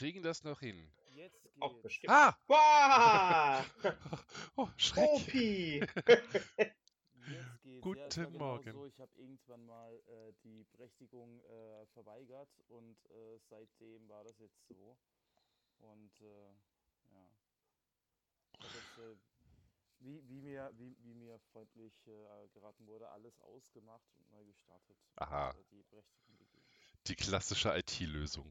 [0.00, 0.90] Kriegen das noch hin.
[1.10, 2.00] Jetzt geht's.
[2.08, 2.34] Ah!
[2.46, 3.66] Wow!
[4.56, 5.10] Oh, Schreck.
[5.10, 5.80] Opi!
[6.06, 6.56] Jetzt geht's.
[7.28, 8.72] ja, es Guten genau Morgen.
[8.72, 14.38] So, ich habe irgendwann mal äh, die Berechtigung äh, verweigert und äh, seitdem war das
[14.38, 14.96] jetzt so.
[15.80, 16.48] Und äh,
[17.12, 17.28] ja.
[18.62, 19.16] Jetzt, äh,
[19.98, 24.96] wie, wie, mir, wie, wie mir freundlich äh, geraten wurde, alles ausgemacht und neu gestartet.
[25.16, 25.50] Aha.
[25.50, 26.64] Und, äh, die Berechtigung gegeben.
[27.06, 28.50] Die klassische IT-Lösung.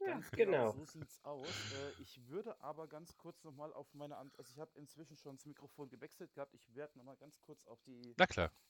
[0.00, 0.72] Ja, Ganz genau.
[0.72, 1.46] So sieht's aus.
[1.72, 5.36] Äh, ich würde aber ganz kurz nochmal auf meine Ant also ich habe inzwischen schon
[5.36, 6.52] das Mikrofon gewechselt gehabt.
[6.54, 8.14] Ich werde nochmal ganz kurz auf die.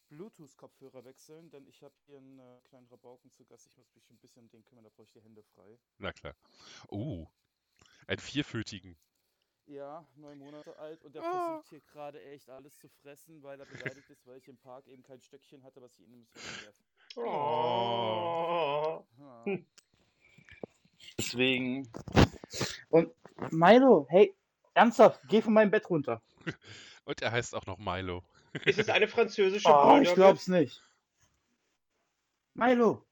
[0.08, 3.66] Bluetooth-Kopfhörer wechseln, denn ich habe hier einen äh, kleinen Rabauken zu Gast.
[3.66, 5.78] Ich muss mich ein bisschen um den kümmern, da brauche ich die Hände frei.
[5.98, 6.34] Na klar.
[6.88, 7.26] Oh.
[8.06, 8.98] Einen vierfütigen.
[9.66, 11.30] Ja, neun Monate alt und der Oh.
[11.32, 14.86] versucht hier gerade echt alles zu fressen, weil er beleidigt ist, weil ich im Park
[14.88, 16.84] eben kein Stöckchen hatte, was ich ihm ins Wasser werfe.
[17.16, 19.06] Oh.
[19.18, 19.44] Ha.
[21.18, 21.88] Deswegen.
[22.88, 23.12] Und
[23.50, 24.34] Milo, hey,
[24.74, 26.22] ernsthaft, geh von meinem Bett runter.
[27.04, 28.22] Und er heißt auch noch Milo.
[28.64, 30.14] Ist es eine französische Oh, ich Bulldogge?
[30.14, 30.82] glaub's nicht.
[32.54, 33.04] Milo.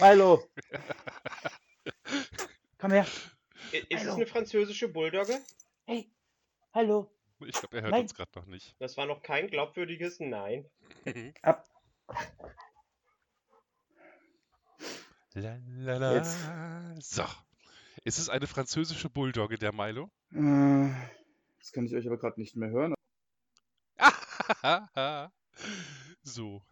[0.00, 0.42] Milo.
[2.78, 3.06] Komm her.
[3.72, 4.14] Ist es Hallo.
[4.14, 5.40] eine französische Bulldogge?
[5.86, 6.10] Hey.
[6.72, 7.10] Hallo.
[7.40, 8.02] Ich glaube, er hört Nein.
[8.02, 8.74] uns gerade noch nicht.
[8.78, 10.70] Das war noch kein glaubwürdiges Nein.
[11.42, 11.66] Ab.
[15.36, 16.94] La, la, la.
[16.98, 17.24] So.
[18.04, 20.10] Ist es eine französische Bulldogge, der Milo?
[20.32, 20.90] Äh,
[21.58, 22.94] Das kann ich euch aber gerade nicht mehr hören.
[26.22, 26.62] so.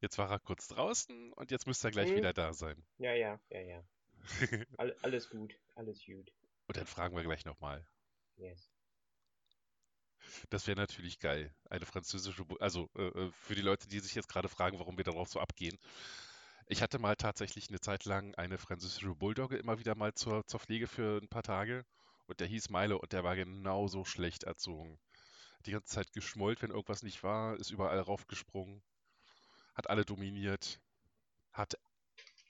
[0.00, 2.16] Jetzt war er kurz draußen und jetzt müsste er gleich Mhm.
[2.16, 2.80] wieder da sein.
[2.98, 3.84] Ja, ja, ja, ja.
[4.78, 6.32] All, alles gut, alles gut.
[6.68, 7.84] Und dann fragen wir gleich nochmal.
[8.36, 8.71] Yes.
[10.50, 11.54] Das wäre natürlich geil.
[11.70, 14.96] Eine französische, Bu also äh, äh, für die Leute, die sich jetzt gerade fragen, warum
[14.96, 15.78] wir darauf so abgehen.
[16.66, 20.60] Ich hatte mal tatsächlich eine Zeit lang eine französische Bulldogge immer wieder mal zur, zur
[20.60, 21.84] Pflege für ein paar Tage.
[22.26, 24.98] Und der hieß Milo und der war genauso schlecht erzogen.
[25.66, 28.82] Die ganze Zeit geschmollt, wenn irgendwas nicht war, ist überall raufgesprungen,
[29.74, 30.80] hat alle dominiert,
[31.52, 31.78] hat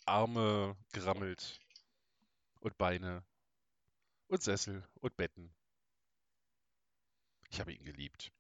[0.06, 1.60] Arme gerammelt
[2.60, 3.25] und Beine
[4.28, 5.53] und Sessel und Betten.
[7.52, 8.32] Ich habe ihn geliebt.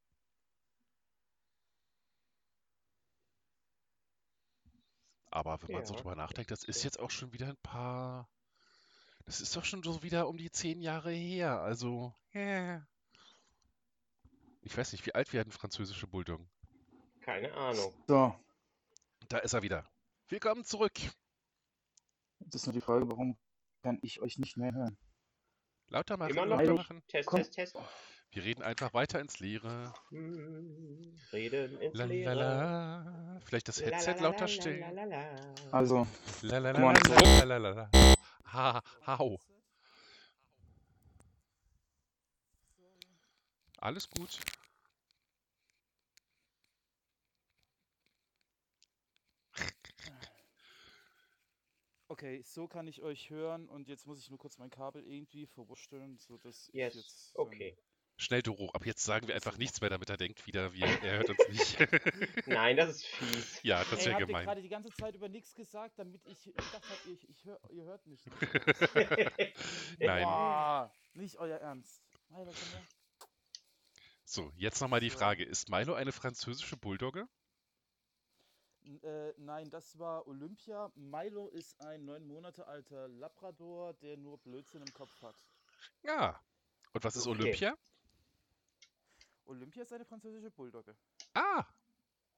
[5.30, 8.28] Aber wenn man so Ja, drüber nachdenkt, das ist jetzt auch schon wieder ein paar.
[9.24, 11.60] Das ist doch schon so wieder um die zehn Jahre her.
[11.60, 12.86] Also, ja.
[14.62, 16.48] Ich weiß nicht, wie alt werden französische Bulldoggen?
[17.20, 17.94] Keine Ahnung.
[18.06, 18.34] So,
[19.28, 19.84] Da ist er wieder.
[20.28, 20.98] Willkommen zurück.
[22.40, 23.38] jetzt ist nur die Frage, warum
[23.82, 24.96] kann ich euch nicht mehr hören?
[25.88, 26.78] Lauter machen, Immer noch lauter nicht?
[26.78, 27.02] machen.
[27.08, 27.38] Test, Komm.
[27.40, 27.76] Test, Test.
[28.34, 29.92] Wir reden einfach weiter ins Leere.
[30.08, 32.34] Hm, Reden ins La, la, Leere.
[32.34, 33.40] la.
[33.44, 34.98] Vielleicht das Headset la, lauter la, stellen.
[35.70, 36.06] Also,
[36.40, 37.14] La, la, la, Come on, la, Flo.
[37.14, 37.90] la, la, la, la.
[38.54, 39.38] Ha, hau.
[43.76, 44.40] Alles gut.
[52.08, 55.46] Okay, so kann ich euch hören und jetzt muss ich nur kurz mein Kabel irgendwie
[55.46, 57.34] verwursteln, sodass ich Yes, jetzt.
[57.36, 57.76] ähm, okay.
[58.22, 58.70] Schnell, Doro.
[58.70, 61.48] Ab jetzt sagen wir einfach nichts mehr, damit er denkt wieder, wir, er hört uns
[61.48, 61.76] nicht.
[62.46, 63.60] Nein, das ist fies.
[63.64, 64.44] ja, das wäre habt ihr gemein.
[64.44, 67.84] gerade die ganze Zeit über nichts gesagt, damit ich gedacht habe, ihr, ich hör, ihr
[67.84, 68.36] hört mich nicht.
[69.98, 70.22] Nein.
[70.22, 72.00] Boah, nicht euer Ernst.
[74.24, 75.10] So, jetzt nochmal die.
[75.10, 75.44] Frage.
[75.44, 77.26] Ist Milo eine französische Bulldogge?
[79.02, 80.90] Äh, nein, das war Olympia.
[80.94, 85.36] Milo ist ein neun Monate alter Labrador, der nur Blödsinn im Kopf hat.
[86.02, 86.40] Ja.
[86.92, 87.40] Und was ist Okay.
[87.42, 87.76] Olympia?
[89.44, 90.96] Olympia ist eine französische Bulldogge.
[91.34, 91.64] Ah.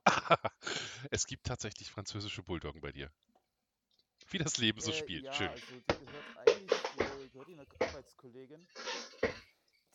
[1.10, 3.10] es gibt tatsächlich französische Bulldoggen bei dir.
[4.30, 5.24] Wie das Leben so Äh, spielt.
[5.24, 5.48] ja, Schön.
[5.48, 8.66] also die gehört eigentlich, äh, gehört die einer Arbeitskollegin.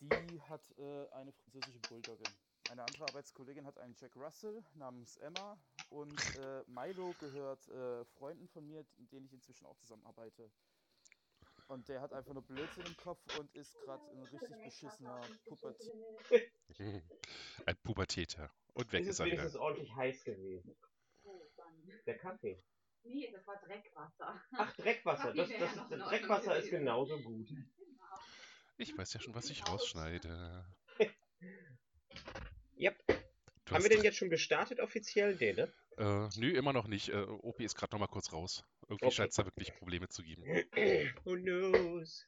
[0.00, 2.24] Die hat äh, eine französische Bulldogge.
[2.68, 5.58] Eine andere Arbeitskollegin hat einen Jack Russell namens Emma
[5.90, 10.50] und äh, Milo gehört äh, Freunden von mir, mit denen ich inzwischen auch zusammenarbeite.
[11.70, 15.94] Und der hat einfach nur Blödsinn im Kopf und ist gerade ein richtig beschissener Pubertier.
[17.66, 18.50] Ein Pubertäter.
[18.74, 19.36] Und weg Ist ist es er wieder.
[19.36, 20.76] wenigstens ordentlich heiß gewesen?
[22.06, 22.60] Der Kaffee.
[23.04, 24.42] Nee, das war Dreckwasser.
[24.52, 25.32] Ach, Dreckwasser.
[25.32, 27.48] Das, das, das Dreckwasser ist genauso gut.
[28.76, 30.66] Ich weiß ja schon, was ich rausschneide.
[32.78, 33.04] Yep.
[33.70, 35.36] Haben wir denn jetzt schon gestartet offiziell?
[35.36, 35.72] Nee, ne?
[35.96, 37.08] Äh, nö, immer noch nicht.
[37.10, 38.64] Äh, Opi ist gerade noch mal kurz raus.
[38.82, 39.14] Irgendwie Okay.
[39.14, 40.42] scheint es da wirklich Probleme zu geben.
[41.24, 42.26] Who knows?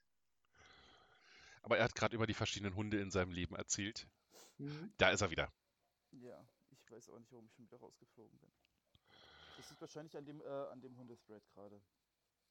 [1.63, 4.07] Aber er hat gerade über die verschiedenen Hunde in seinem Leben erzählt.
[4.59, 4.93] Hm?
[4.99, 5.53] Da ist er wieder.
[6.13, 8.51] Ja, ich weiß auch nicht, warum ich schon wieder rausgeflogen bin.
[9.57, 11.81] Das liegt wahrscheinlich an dem, äh, an dem Hundethread gerade.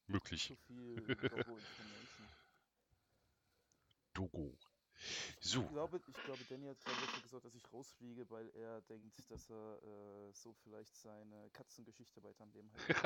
[0.08, 0.48] Möglich.
[0.48, 0.96] Zu viel
[1.30, 2.30] Dogo Information.
[4.14, 4.58] Dogo.
[5.44, 5.62] Ich So.
[5.70, 9.50] glaube, ich glaube, Danny hat gerade dafür gesagt, dass ich rausfliege, weil er denkt, dass
[9.50, 12.98] er äh, so vielleicht seine Katzengeschichte weiter am Leben hält.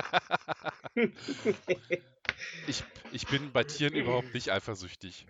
[2.68, 5.26] Ich, ich bin bei Tieren überhaupt nicht eifersüchtig.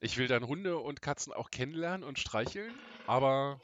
[0.00, 2.74] Ich will dann Hunde und Katzen auch kennenlernen und streicheln,
[3.06, 3.60] aber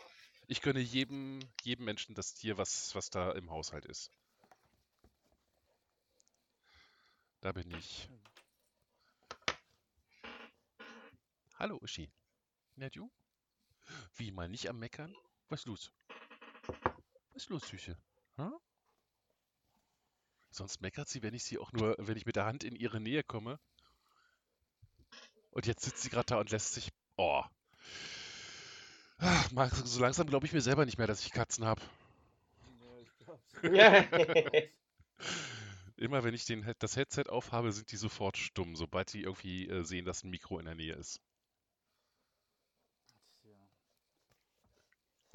[0.46, 4.10] ich gönne jedem, jedem Menschen das Tier, was, was da im Haushalt ist.
[7.40, 8.08] Da bin ich.
[11.64, 12.12] Hallo, Uschi.
[12.76, 13.10] Na du?
[14.16, 15.16] Wie, mal nicht am Meckern?
[15.48, 15.92] Was ist los?
[16.66, 17.96] Was ist los, Süße?
[18.36, 18.52] Hm?
[20.50, 23.00] Sonst meckert sie, wenn ich sie auch nur, wenn ich mit der Hand in ihre
[23.00, 23.58] Nähe komme.
[25.52, 26.92] Und jetzt sitzt sie gerade da und lässt sich.
[27.16, 27.42] Oh.
[29.16, 31.80] Ach, so langsam glaube ich mir selber nicht mehr, dass ich Katzen habe.
[33.62, 34.02] Ja.
[35.96, 39.82] Immer wenn ich den, das Headset aufhabe, sind die sofort stumm, sobald die irgendwie äh,
[39.82, 41.22] sehen, dass ein Mikro in der Nähe ist.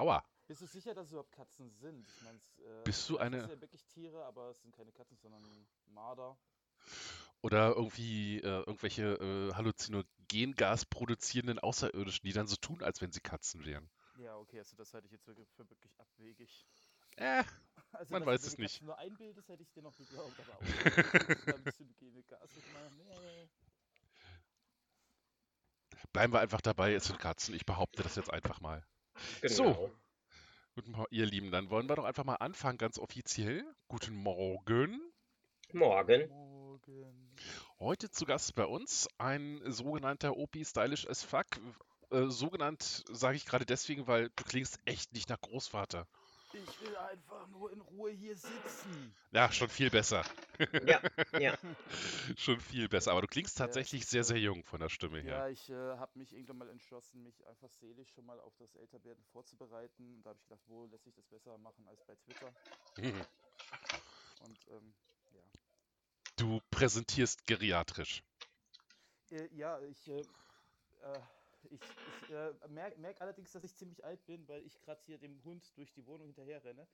[0.00, 0.24] Aua.
[0.46, 2.08] Bist du sicher, dass es überhaupt Katzen sind?
[2.08, 5.18] Ich meine, äh, Bist du eine- sind ja wirklich Tiere, aber es sind keine Katzen,
[5.18, 5.42] sondern
[5.88, 6.38] Marder.
[7.42, 13.20] Oder irgendwie äh, irgendwelche äh, Halluzinogengas produzierenden Außerirdischen, die dann so tun, als wenn sie
[13.20, 13.90] Katzen wären.
[14.18, 16.66] Ja, okay, also das halte ich jetzt wirklich für wirklich abwegig.
[17.16, 17.44] Äh,
[17.92, 18.72] Also, Man weiß du es nicht.
[18.76, 22.50] Katzen nur einbildest, hätte ich dir noch geglaubt, aber auch Halluzinogen Gas.
[22.56, 23.48] Ich meine, nee.
[26.12, 27.54] bleiben wir einfach dabei, es sind Katzen.
[27.54, 28.82] Ich behaupte das jetzt einfach mal.
[29.42, 29.54] Genau.
[29.54, 29.90] So.
[30.74, 31.50] Guten Morgen, ihr Lieben.
[31.50, 33.64] Dann wollen wir doch einfach mal anfangen, ganz offiziell.
[33.88, 35.00] Guten Morgen.
[35.72, 36.28] Morgen.
[36.28, 37.36] Morgen.
[37.78, 41.46] Heute zu Gast bei uns ein sogenannter OP Stylish as Fuck.
[42.10, 46.06] Äh, so genannt sage ich gerade deswegen, weil du klingst echt nicht nach Großvater.
[46.52, 49.14] Ich will einfach nur in Ruhe hier sitzen.
[49.32, 50.24] Ja, schon viel besser.
[50.84, 51.00] Ja,
[51.38, 51.56] ja.
[52.36, 53.12] Schon viel besser.
[53.12, 55.48] Aber du klingst Ja, tatsächlich sehr, sehr jung von der Stimme Ja, her.
[55.48, 59.24] ich äh, habe mich irgendwann mal entschlossen, mich einfach seelisch schon mal auf das Älterwerden
[59.32, 60.22] vorzubereiten.
[60.22, 62.52] Da habe ich gedacht, wo lässt sich das besser machen als bei Twitter?
[64.40, 64.92] Und ähm,
[65.34, 65.42] ja.
[66.36, 68.22] Du präsentierst geriatrisch.
[69.30, 71.20] Äh, ja, ich, äh, äh,
[71.64, 75.18] ich, ich äh, merke merk allerdings, dass ich ziemlich alt bin, weil ich gerade hier
[75.18, 76.86] dem Hund durch die Wohnung hinterher renne.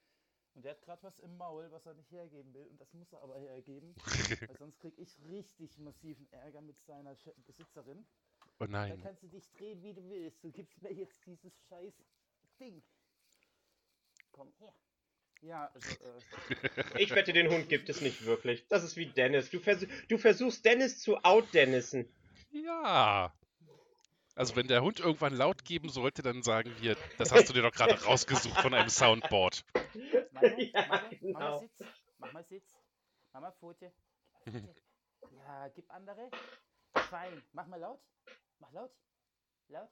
[0.54, 2.66] Und der hat gerade was im Maul, was er nicht hergeben will.
[2.66, 3.94] Und das muss er aber hergeben,
[4.48, 8.06] weil sonst kriege ich richtig massiven Ärger mit seiner Sch Besitzerin.
[8.58, 9.00] Oh Da nein.
[9.02, 10.42] kannst du dich drehen, wie du willst.
[10.42, 12.02] Du gibst mir jetzt dieses scheiß
[12.58, 12.82] Ding.
[14.32, 14.72] Komm her.
[15.42, 18.66] Ja, also, äh, Ich wette, den Hund gibt es nicht wirklich.
[18.68, 19.50] Das ist wie Dennis.
[19.50, 22.08] Du, vers du versuchst Dennis zu out-Dennissen.
[22.50, 23.34] Ja.
[24.36, 27.62] Also wenn der Hund irgendwann laut geben sollte, dann sagen wir, das hast du dir
[27.62, 29.64] doch gerade rausgesucht von einem Soundboard.
[30.30, 31.58] Manu, Ja, Manu, mach mal genau.
[31.58, 31.78] Sitz.
[32.18, 32.78] Mach mal Sitz.
[33.32, 33.92] Mach mal Pfote.
[35.32, 36.30] Ja, gib andere.
[36.94, 37.42] Fein.
[37.52, 38.00] Mach mal laut.
[38.60, 38.92] Mach laut.
[39.68, 39.88] Laut.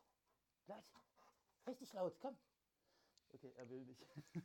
[0.67, 0.85] Laut.
[1.67, 2.15] Richtig laut.
[2.21, 2.37] Komm.
[3.33, 4.01] Okay, er will nicht.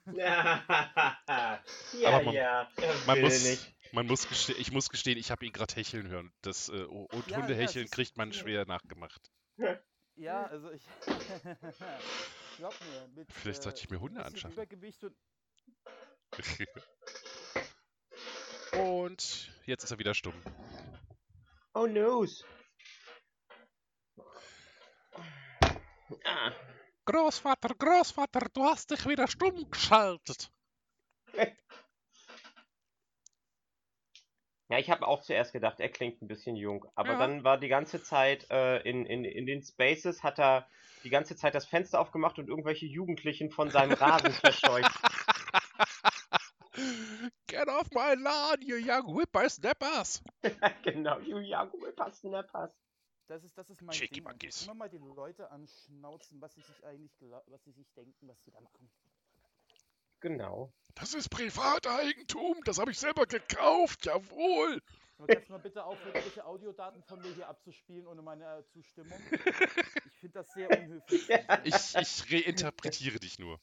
[0.18, 0.64] ja,
[2.08, 2.72] Aber man- ja.
[2.78, 3.76] Er Man will muss, nicht.
[3.94, 6.34] man muss geste ich muss gestehen, ich habe ihn gerade hecheln hören.
[6.42, 8.38] Das, äh, und Ja, ja, Hundehecheln es ist- kriegt man ja.
[8.40, 9.32] schwer nachgemacht.
[10.20, 10.84] Ja, also ich.
[12.58, 13.32] Glaub mir, mit.
[13.32, 14.52] Vielleicht sollte ich mir Hunde anschaffen.
[14.52, 15.16] Übergewicht und.
[18.74, 20.36] Und jetzt ist er wieder stumm.
[21.74, 22.46] Oh noes.
[26.24, 26.52] Ah.
[27.06, 30.52] Großvater, Großvater, du hast dich wieder stumm geschaltet.
[34.70, 36.86] Ja, ich habe auch zuerst gedacht, er klingt ein bisschen jung.
[36.94, 37.18] Aber Ja.
[37.18, 40.68] dann war die ganze Zeit äh, in, in, in den Spaces, hat er
[41.04, 44.94] die ganze Zeit das Fenster aufgemacht und irgendwelche Jugendlichen von seinem Rasen verscheucht.
[47.48, 50.22] Get off my lawn, you young whippersnappers.
[50.84, 52.72] genau, you young whippersnappers.
[53.28, 54.24] Das ist, das ist mein Cheeky Ding.
[54.24, 54.64] Monkeys.
[54.64, 57.12] Immer mal die Leute anschnauzen, was sie sich eigentlich
[57.48, 58.90] was sie sich denken, was sie da machen.
[60.20, 60.72] Genau.
[60.96, 64.82] Das ist Privateigentum, das habe ich selber gekauft, jawohl.
[65.18, 69.20] Du mal bitte aufhören, irgendwelche Audiodaten von mir hier abzuspielen ohne meine äh, Zustimmung?
[70.06, 71.28] Ich finde das sehr unhöflich.
[71.66, 73.60] Ich, ich reinterpretiere dich nur.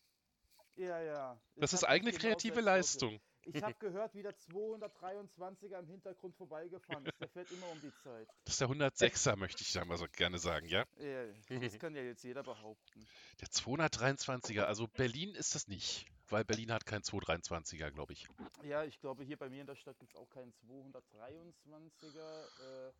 [0.76, 1.40] ja, ja.
[1.56, 3.20] Das Ich ist hab eigene kreative Leistung.
[3.52, 7.20] Ich habe gehört, wie der 223er im Hintergrund vorbeigefahren ist.
[7.20, 8.28] Der fährt immer um die Zeit.
[8.44, 10.84] Das ist der 106er, möchte ich mal so gerne sagen, ja?
[10.98, 13.06] Ja, das kann ja jetzt jeder behaupten.
[13.40, 18.26] Der 223er, also Berlin ist das nicht, weil Berlin hat keinen 223er, glaube ich.
[18.64, 22.88] Ja, ich glaube, hier bei mir in der Stadt gibt es auch keinen 223er.
[22.88, 22.92] Äh,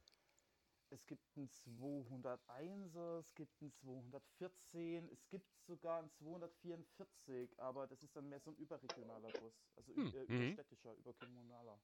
[0.91, 8.05] Es gibt einen 201er, es gibt einen 214, es gibt sogar einen 244, aber das
[8.05, 9.53] ist dann mehr so ein überregionaler Bus.
[9.75, 11.81] Also Hm, äh, überstädtischer, überkommunaler.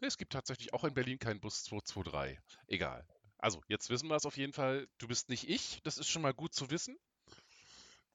[0.00, 2.38] Es gibt tatsächlich auch in Berlin keinen Bus 223.
[2.66, 3.06] Egal.
[3.38, 4.88] Also, jetzt wissen wir es auf jeden Fall.
[4.96, 5.82] Du bist nicht ich.
[5.82, 6.96] Das ist schon mal gut zu wissen.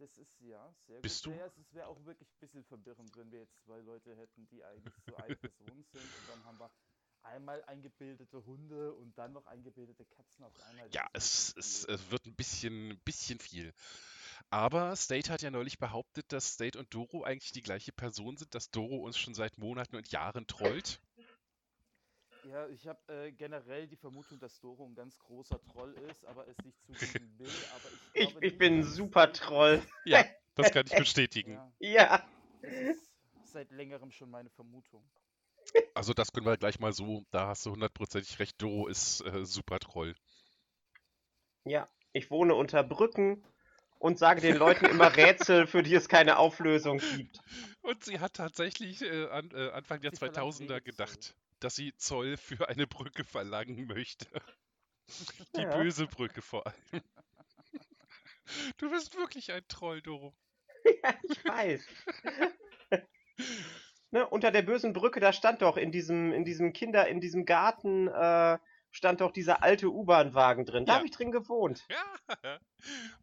[0.01, 1.03] Das ist ja sehr gut.
[1.03, 1.29] Bist du?
[1.29, 4.63] Ja, es wäre auch wirklich ein bisschen verwirrend, wenn wir jetzt zwei Leute hätten, die
[4.63, 6.71] eigentlich so eine Person sind und dann haben wir
[7.21, 10.89] einmal eingebildete Hunde und dann noch eingebildete Katzen auf einmal.
[10.91, 13.75] Ja, es, es, es wird ein bisschen, bisschen viel.
[14.49, 18.55] Aber State hat ja neulich behauptet, dass State und Doro eigentlich die gleiche Person sind,
[18.55, 20.99] dass Doro uns schon seit Monaten und Jahren trollt.
[22.51, 26.45] Ja, ich habe äh, generell die Vermutung, dass Doro ein ganz großer Troll ist, aber
[26.49, 27.47] es nicht zugeben will.
[27.47, 29.81] Aber ich, Ich, glaube ich nicht, bin ein super Troll.
[30.03, 31.53] Ja, das kann ich bestätigen.
[31.53, 32.27] Ja, Ja.
[32.61, 35.09] das ist seit längerem schon meine Vermutung.
[35.93, 39.45] Also das können wir gleich mal so, da hast du hundertprozentig recht, Doro ist äh,
[39.45, 40.13] super Troll.
[41.63, 41.87] Ja.
[42.13, 43.41] Ich wohne unter Brücken
[43.99, 47.39] und sage den Leuten immer Rätsel, für die es keine Auflösung gibt.
[47.81, 50.81] Und sie hat tatsächlich äh, an, äh, Anfang der Sie verlangt 2000er Wegezoll.
[50.81, 54.27] gedacht, dass sie Zoll für eine Brücke verlangen möchte.
[55.55, 55.75] Die Ja.
[55.77, 57.03] böse Brücke vor allem.
[58.77, 60.35] Du bist wirklich ein Troll, Doro.
[61.03, 61.85] Ja, ich weiß.
[64.11, 67.45] ne, unter der bösen Brücke, da stand doch in diesem, in diesem Kinder, in diesem
[67.45, 68.57] Garten, äh,
[68.91, 70.85] stand doch dieser alte U-Bahn-Wagen drin.
[70.85, 70.97] Da Ja.
[70.97, 71.85] habe ich drin gewohnt.
[71.89, 72.59] Ja,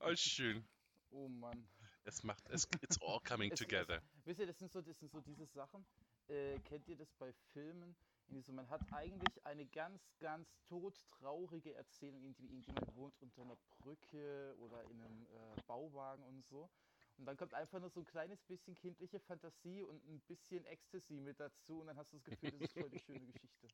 [0.00, 0.66] oh, schön.
[1.10, 1.68] Oh Mann.
[2.04, 4.00] Es macht, es, it's all coming Es- es- together.
[4.24, 5.84] Wisst ihr, das sind so, das sind so diese Sachen.
[6.28, 7.96] Äh, kennt ihr das bei Filmen?
[8.28, 12.22] Irgendwie so, man hat eigentlich eine ganz, ganz todtraurige Erzählung.
[12.22, 16.70] Irgendwie irgendjemand wohnt unter einer Brücke oder in einem äh, Bauwagen und so.
[17.16, 21.20] Und dann kommt einfach nur so ein kleines bisschen kindliche Fantasie und ein bisschen Ecstasy
[21.20, 21.80] mit dazu.
[21.80, 23.66] Und dann hast du das Gefühl, das ist voll die schöne Geschichte.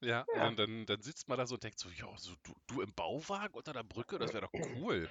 [0.00, 0.48] Ja, Ja.
[0.48, 2.92] Und dann, dann sitzt man da so und denkt so, ja, so du, du im
[2.94, 5.08] Bauwagen unter der Brücke, das wäre doch cool.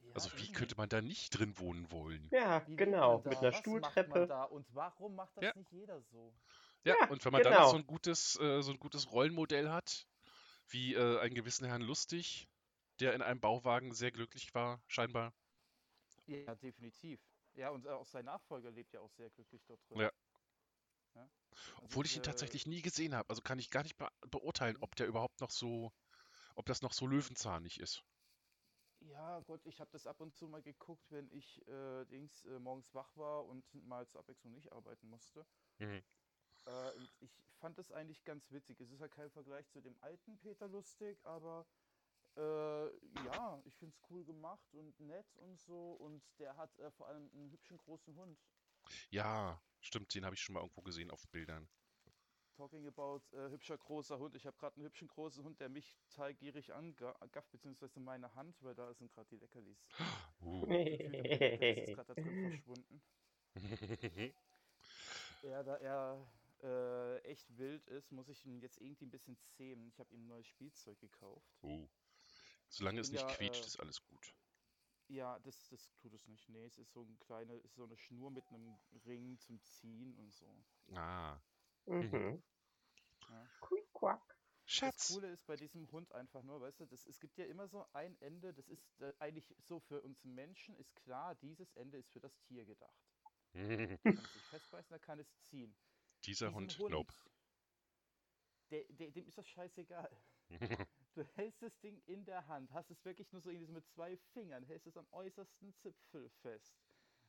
[0.00, 2.30] Ja, Also wie könnte man da nicht drin wohnen wollen?
[2.30, 3.18] Ja, Wie genau.
[3.18, 4.26] Mit einer Was macht man Stuhltreppe.
[4.26, 4.44] da?
[4.44, 5.54] Und warum macht das Ja.
[5.54, 6.34] nicht jeder so?
[6.84, 7.70] Ja, Ja, und wenn man dann noch genau.
[7.70, 10.06] so ein gutes, äh, so ein gutes Rollenmodell hat,
[10.68, 12.48] wie äh, einen gewissen Herrn Lustig,
[13.00, 15.34] der in einem Bauwagen sehr glücklich war, scheinbar.
[16.26, 17.20] Ja, definitiv.
[17.54, 19.98] Ja, und auch sein Nachfolger lebt ja auch sehr glücklich dort drin.
[20.00, 20.10] Ja.
[21.14, 21.30] Ja?
[21.80, 23.28] Also, Obwohl ich ihn äh, tatsächlich nie gesehen habe.
[23.30, 25.92] Also kann ich gar nicht be beurteilen, ob der überhaupt noch so,
[26.56, 28.04] ob das noch so löwenzahnig ist.
[29.00, 32.58] Ja, Gott, ich habe das ab und zu mal geguckt, wenn ich äh, Dings äh,
[32.58, 35.44] morgens wach war und mal zur Abwechslung nicht arbeiten musste.
[35.80, 36.02] Mhm.
[36.66, 38.80] Äh, und ich fand das eigentlich ganz witzig.
[38.80, 41.66] Es ist ja kein Vergleich zu dem alten Peter Lustig, aber
[42.36, 42.86] äh,
[43.24, 45.92] ja, ich finde es cool gemacht und nett und so.
[45.92, 48.38] Und der hat äh, vor allem einen hübschen großen Hund.
[49.10, 51.68] Ja, stimmt, den habe ich schon mal irgendwo gesehen auf Bildern.
[52.56, 54.34] Talking about äh, hübscher großer Hund.
[54.36, 58.62] Ich habe gerade einen hübschen großen Hund, der mich total gierig angafft, beziehungsweise meine Hand,
[58.62, 59.86] weil da sind gerade die Leckerlis.
[60.40, 60.66] Uh.
[60.66, 63.02] Leckerlis ist gerade da drin verschwunden.
[65.42, 66.26] Ja, da er
[66.62, 69.86] äh, echt wild ist, muss ich ihn jetzt irgendwie ein bisschen zähmen.
[69.88, 71.52] Ich habe ihm ein neues Spielzeug gekauft.
[71.62, 71.88] uh.
[72.68, 74.34] Solange es bin nicht ja, quietscht, äh, ist alles gut.
[75.08, 76.48] Ja, das, das tut es nicht.
[76.48, 80.14] Nee, es ist so eine kleine, ist so eine Schnur mit einem Ring zum Ziehen
[80.14, 80.64] und so.
[80.94, 81.38] Ah,
[81.86, 82.42] Mhm.
[83.28, 83.50] Ja.
[83.60, 84.22] Quick quack.
[84.28, 85.08] Das Schatz.
[85.08, 87.86] Coole ist bei diesem Hund einfach nur, weißt du, das, es gibt ja immer so
[87.92, 92.10] ein Ende, das ist äh, eigentlich so für uns Menschen ist klar, dieses Ende ist
[92.10, 93.12] für das Tier gedacht.
[93.54, 95.74] Kann es sich festbeißen, da kann es ziehen.
[96.24, 97.12] Dieser Diesem Hund, nope.
[98.70, 100.10] der, der, dem ist das scheißegal.
[101.14, 103.86] Du hältst das Ding in der Hand, hast es wirklich nur so irgendwie so mit
[103.86, 106.74] zwei Fingern, hältst es am äußersten Zipfel fest.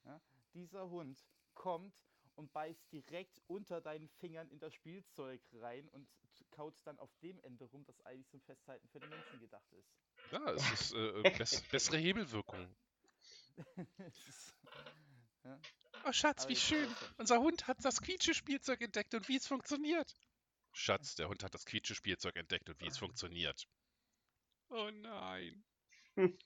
[0.05, 0.21] Ja?
[0.53, 1.21] Dieser Hund
[1.53, 1.93] kommt
[2.35, 6.07] und beißt direkt unter deinen Fingern in das Spielzeug rein und
[6.51, 9.91] kaut dann auf dem Ende rum, das eigentlich zum Festhalten für den Menschen gedacht ist.
[10.31, 12.73] Ja, es ist äh, bess bessere Hebelwirkung.
[14.27, 14.55] Ist-
[15.43, 15.59] ja?
[16.05, 16.93] Oh, Schatz, wie schön.
[17.17, 20.15] Unser Hund hat das Quietsche-Spielzeug entdeckt und wie es funktioniert.
[20.74, 23.67] Schatz, der Hund hat das Quietsche-Spielzeug entdeckt und wie es funktioniert.
[24.69, 25.63] Oh nein.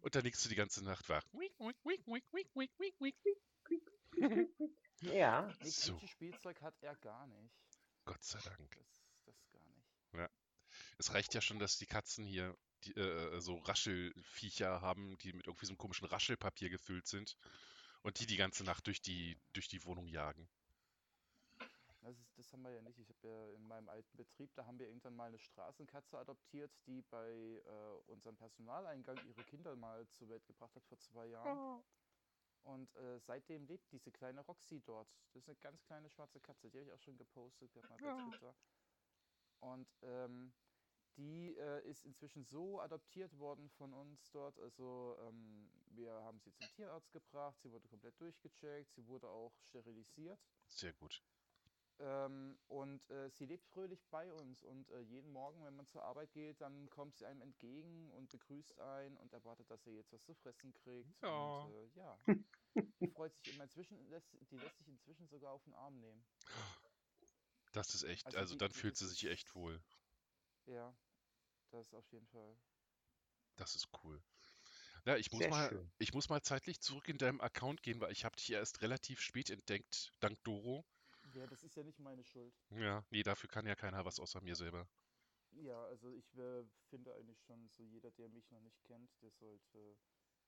[0.00, 1.24] Und dann liegst du die ganze Nacht wach.
[5.00, 5.52] Ja.
[5.62, 5.96] So.
[5.96, 7.52] Quietsche Spielzeug hat er gar nicht.
[8.04, 8.76] Gott sei Dank.
[8.76, 10.30] Das, das gar nicht.
[10.98, 15.46] Es reicht ja schon, dass die Katzen hier die, äh, so Raschelviecher haben, die mit
[15.46, 17.36] irgendwie so einem komischen Raschelpapier gefüllt sind
[18.02, 20.48] und die die ganze Nacht durch die, durch die Wohnung jagen.
[22.00, 22.98] Das, ist, das haben wir ja nicht.
[22.98, 26.70] Ich habe ja in meinem alten Betrieb, da haben wir irgendwann mal eine Straßenkatze adoptiert,
[26.86, 31.82] die bei äh, unserem Personaleingang ihre Kinder mal zur Welt gebracht hat vor zwei Jahren.
[32.62, 35.08] Und äh, seitdem lebt diese kleine Roxy dort.
[35.32, 38.14] Das ist eine ganz kleine schwarze Katze, die habe ich auch schon gepostet gehabt mal
[38.14, 38.30] bei.
[38.30, 38.54] Twitter.
[39.60, 40.52] Und ähm,
[41.18, 44.58] die äh, ist inzwischen so adoptiert worden von uns dort.
[44.60, 49.52] Also ähm, wir haben sie zum Tierarzt gebracht, sie wurde komplett durchgecheckt, sie wurde auch
[49.60, 50.38] sterilisiert.
[50.68, 51.22] Sehr gut.
[52.00, 56.04] Ähm, und äh, sie lebt fröhlich bei uns und äh, jeden Morgen, wenn man zur
[56.04, 60.12] Arbeit geht, dann kommt sie einem entgegen und begrüßt einen und erwartet, dass er jetzt
[60.12, 61.20] was zu fressen kriegt.
[61.22, 61.64] Ja.
[61.64, 62.18] Und äh, ja,
[63.00, 66.24] die freut sich immer inzwischen, lässt, die lässt sich inzwischen sogar auf den Arm nehmen.
[67.72, 69.82] Das ist echt, Also also die- dann die- fühlt sie sich echt wohl.
[70.66, 70.94] Ja,
[71.70, 72.56] das auf jeden Fall.
[73.56, 74.22] Das ist cool.
[75.04, 75.90] Ja, ich muss Sehr mal, schön.
[75.98, 79.20] ich muss mal zeitlich zurück in deinem Account gehen, weil ich habe dich erst relativ
[79.20, 80.84] spät entdeckt, dank Doro.
[81.34, 82.54] Ja, das ist ja nicht meine Schuld.
[82.70, 84.88] Ja, nee, dafür kann ja keiner was außer mir selber.
[85.52, 89.30] Ja, also ich äh, finde eigentlich schon, so jeder, der mich noch nicht kennt, der
[89.30, 89.96] sollte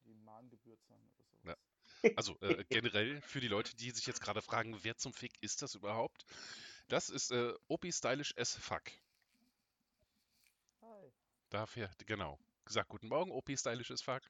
[0.04, 1.56] die Mahngebühr zahlen oder sowas.
[2.02, 2.10] Ja.
[2.16, 5.62] Also äh, generell für die Leute, die sich jetzt gerade fragen, wer zum Fick ist
[5.62, 6.24] das überhaupt?
[6.88, 8.90] Das ist äh, OP Stylish as fuck.
[11.50, 12.38] Dafür, genau.
[12.64, 14.22] Gesagt, guten Morgen, OP Stylish as fuck.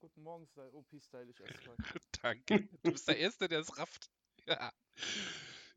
[0.00, 1.76] guten Morgen, OP Stylish as fuck.
[2.22, 2.68] Danke.
[2.82, 4.10] Du bist der Erste, der es rafft.
[4.46, 4.72] Ja.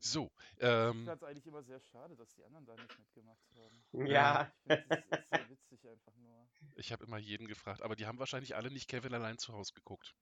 [0.00, 3.46] So, Ich ähm, fand es eigentlich immer sehr schade, dass die anderen da nicht mitgemacht
[3.54, 3.84] haben.
[4.06, 4.52] Ja.
[4.64, 6.48] Ich finde, das ist so witzig einfach nur.
[6.76, 9.72] ich habe immer jeden gefragt, aber die haben wahrscheinlich alle nicht Kevin allein zu Hause
[9.74, 10.14] geguckt.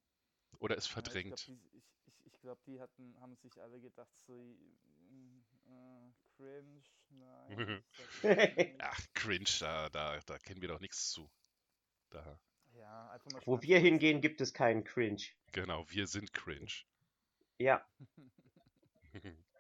[0.59, 1.40] Oder es Ja, verdrängt.
[1.40, 4.56] Ich glaube, die, ich, ich, ich glaub, die hatten, haben sich alle gedacht, so,
[6.43, 7.85] cringe, nein.
[8.81, 11.31] Ach, cringe, da, da, da kennen wir doch nichts zu.
[12.11, 12.39] Da,
[12.75, 15.23] Ja, einfach mal Wo wir hingehen, gibt es keinen Cringe.
[15.53, 16.73] genau, wir sind cringe.
[17.59, 17.87] Ja,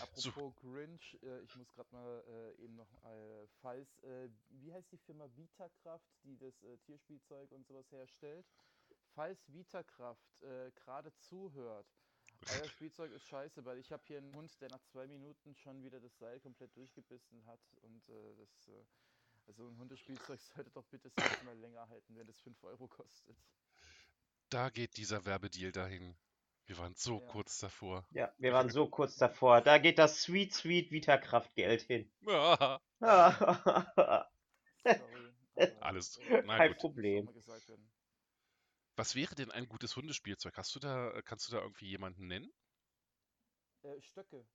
[0.00, 4.90] Apropos Grinch, äh, ich muss gerade mal äh, eben noch, äh, falls, äh, wie heißt
[4.92, 8.46] die Firma Vitakraft, die das Tierspielzeug und sowas herstellt?
[9.14, 10.40] Falls Vitakraft
[10.76, 11.86] gerade zuhört,
[12.46, 15.82] euer Spielzeug ist scheiße, weil ich habe hier einen Hund, der nach zwei Minuten schon
[15.82, 18.84] wieder das Seil komplett durchgebissen hat und äh, das, äh,
[19.46, 23.36] also ein Hundespielzeug sollte doch bitte sechsmal länger halten, wenn das 5 Euro kostet.
[24.50, 26.16] Da geht dieser Werbedeal dahin.
[26.66, 27.26] Wir waren so Ja.
[27.28, 28.06] kurz davor.
[28.10, 29.60] ja, wir waren so kurz davor.
[29.62, 32.10] Da geht das Sweet, Sweet Vitakraftgeld hin.
[32.26, 32.78] Ah,
[34.84, 35.32] Sorry.
[35.80, 36.78] Alles- na Kein gut.
[36.80, 37.28] Problem.
[38.98, 40.58] Was wäre denn ein gutes Hundespielzeug?
[40.58, 42.52] Hast du da, kannst du da irgendwie jemanden nennen?
[43.82, 44.46] Äh, Stöcke.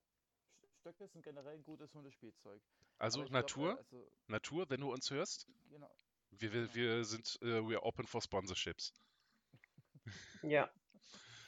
[0.47, 2.61] St- Stöcke sind generell ein gutes Hundespielzeug.
[2.97, 5.91] Also ich glaub, äh, Natur, also, Natur, wenn du uns hörst, genau.
[6.31, 8.93] wir, wir, wir sind, äh, we are open for sponsorships.
[10.43, 10.69] Ja,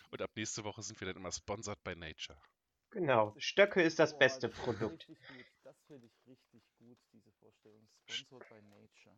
[0.10, 2.42] Und ab nächste Woche sind wir dann immer sponsored by Nature.
[2.90, 3.36] genau.
[3.38, 5.08] Stöcke ist das Boah, beste das Produkt.
[5.08, 5.46] Richtig gut.
[5.64, 7.88] Das finde ich richtig gut, diese Vorstellung.
[8.08, 9.16] Sponsored by Nature.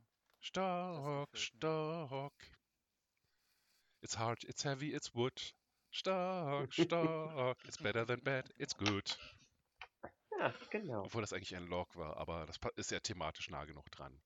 [1.31, 1.47] Mir.
[1.49, 2.56] stark.
[4.01, 5.33] It's hard, it's heavy, it's wood.
[5.91, 7.57] Stark, stark.
[7.65, 9.17] It's better than bad, it's good.
[10.39, 11.03] Ja, genau.
[11.03, 14.21] Obwohl das eigentlich ein Log war, aber das ist ja thematisch nah genug dran.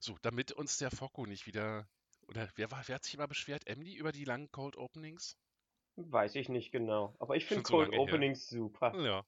[0.00, 1.86] So, damit uns der Focko nicht wieder.
[2.28, 3.66] Oder wer, war, wer hat sich immer beschwert?
[3.66, 5.36] Emily über die langen Cold Openings?
[5.96, 7.14] Weiß ich nicht genau.
[7.18, 8.02] Aber ich finde Schon so Cold lange her.
[8.02, 8.98] Openings super.
[8.98, 9.24] Ja.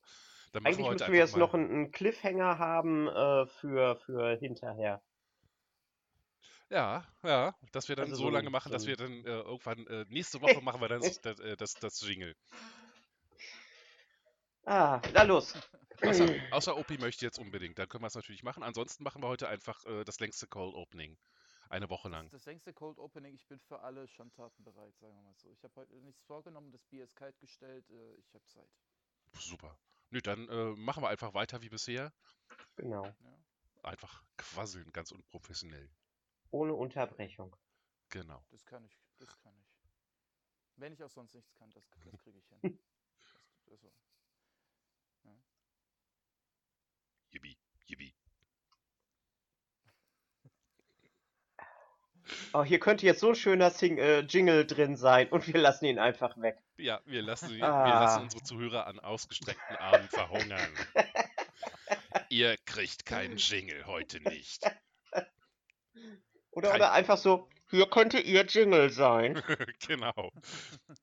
[0.52, 5.02] Dann Eigentlich wir müssen wir jetzt noch einen, einen Cliffhanger haben äh, für, für hinterher.
[6.74, 9.42] Ja, ja, dass wir dann Also so so lange machen, so dass wir dann äh,
[9.42, 12.34] irgendwann äh, nächste Woche machen wir dann das, das, äh, das, das Jingle.
[14.64, 15.54] Ah, na los.
[16.02, 18.64] Außer, außer Opi möchte jetzt unbedingt, dann können wir es natürlich machen.
[18.64, 21.16] Ansonsten machen wir heute einfach äh, das längste Cold Opening.
[21.68, 22.24] Eine Woche lang.
[22.24, 25.48] Das, das längste Cold Opening, ich bin für alle Schandtaten bereit, sagen wir mal so.
[25.52, 28.68] Ich habe heute nichts vorgenommen, das Bier ist kalt gestellt, äh, ich habe Zeit.
[29.38, 29.78] Super.
[30.10, 32.12] Nö, dann äh, machen wir einfach weiter wie bisher.
[32.74, 33.04] Genau.
[33.04, 33.14] Ja?
[33.84, 35.88] Einfach quasseln, ganz unprofessionell.
[36.50, 37.56] Ohne Unterbrechung.
[38.10, 38.44] Genau.
[38.50, 39.66] Das kann ich, das kann ich.
[40.76, 42.78] Wenn ich auch sonst nichts kann, das, das kriege ich hin.
[43.66, 43.90] Das, also,
[47.30, 48.14] Yippie, yippie.
[52.52, 55.86] Oh, hier könnte jetzt so ein schöner Sing äh, Jingle drin sein und wir lassen
[55.86, 56.62] ihn einfach weg.
[56.76, 58.04] Ja, wir lassen, wir Ah.
[58.04, 60.72] lassen unsere Zuhörer an ausgestreckten Armen verhungern.
[62.28, 64.62] Ihr kriegt keinen Jingle heute nicht.
[66.54, 69.34] Oder, Kein- oder einfach so, hier könnte ihr Jingle sein.
[69.86, 70.30] genau.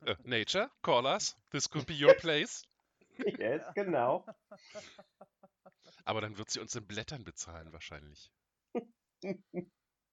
[0.06, 1.36] Äh, Nature, call us.
[1.52, 2.64] This could be your place.
[3.18, 4.26] yes, genau.
[6.06, 8.32] Aber dann wird sie uns in Blättern bezahlen wahrscheinlich.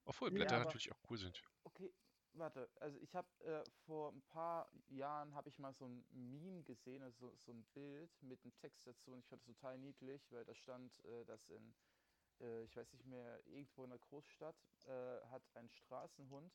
[0.04, 1.42] Obwohl Ja, Blätter aber- natürlich auch cool sind.
[1.64, 1.92] Okay,
[2.34, 2.68] warte.
[2.80, 7.02] Also ich habe äh, vor ein paar Jahren habe ich mal so ein Meme gesehen,
[7.02, 10.44] also so ein Bild mit einem Text dazu und ich fand das total niedlich, weil
[10.44, 11.74] da stand, äh, dass in,
[12.40, 16.52] äh, ich weiß nicht mehr, irgendwo in der Großstadt äh, hat ein Straßenhund,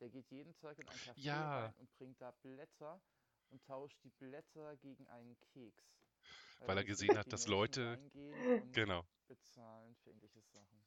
[0.00, 1.60] der geht jeden Tag in ein Café Ja.
[1.64, 3.00] rein und bringt da Blätter
[3.50, 5.84] und tauscht die Blätter gegen einen Keks.
[6.58, 7.98] Weil weil er gesehen hat, dass Leute.
[8.72, 9.04] Genau.
[9.26, 10.84] bezahlen für irgendwelche Sachen.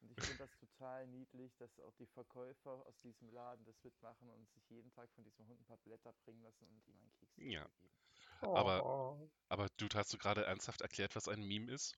[0.00, 4.28] Und ich finde das total niedlich, dass auch die Verkäufer aus diesem Laden das mitmachen
[4.30, 7.12] und sich jeden Tag von diesem Hund ein paar Blätter bringen lassen und ihm einen
[7.14, 7.64] Keks Ja.
[7.64, 7.90] geben.
[8.40, 9.30] Aber- Oh.
[9.48, 11.96] Aber Dude, hast du gerade ernsthaft erklärt, was ein Meme ist?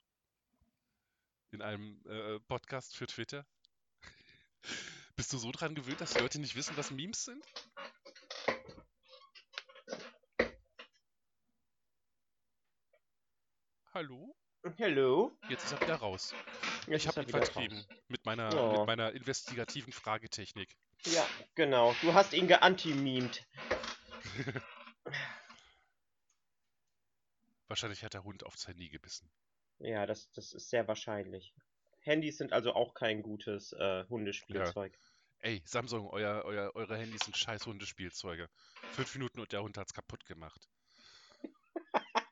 [1.55, 3.47] In einem äh, Podcast für Twitter?
[5.15, 7.45] Bist du so dran gewöhnt, dass die Leute nicht wissen, was Memes sind?
[13.93, 14.35] Hallo?
[14.79, 15.31] Hello?
[15.49, 16.35] Jetzt ist er wieder raus.
[16.89, 18.79] Jetzt Ich habe ihn vertrieben mit meiner, Oh.
[18.79, 20.77] mit meiner investigativen Fragetechnik.
[21.07, 21.95] Ja, genau.
[22.01, 23.47] Du hast ihn geanti-memed.
[27.69, 29.31] Wahrscheinlich hat der Hund aufs Handy gebissen.
[29.79, 31.55] Ja, das, das ist sehr wahrscheinlich.
[32.01, 34.97] Handys sind also auch kein gutes äh, Hundespielzeug.
[35.41, 38.49] Ey, Samsung, euer, euer, eure Handys sind scheiß Hundespielzeuge.
[38.93, 40.69] Fünf Minuten und der Hund hat's kaputt gemacht.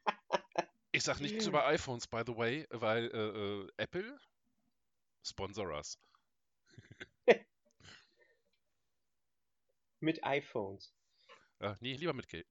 [0.94, 4.20] Ich sag nichts über iPhones, by the way, weil äh, äh, Apple
[5.24, 5.98] sponsor us.
[10.00, 10.92] Mit iPhones.
[11.60, 12.46] Äh, nee, lieber mit Geld.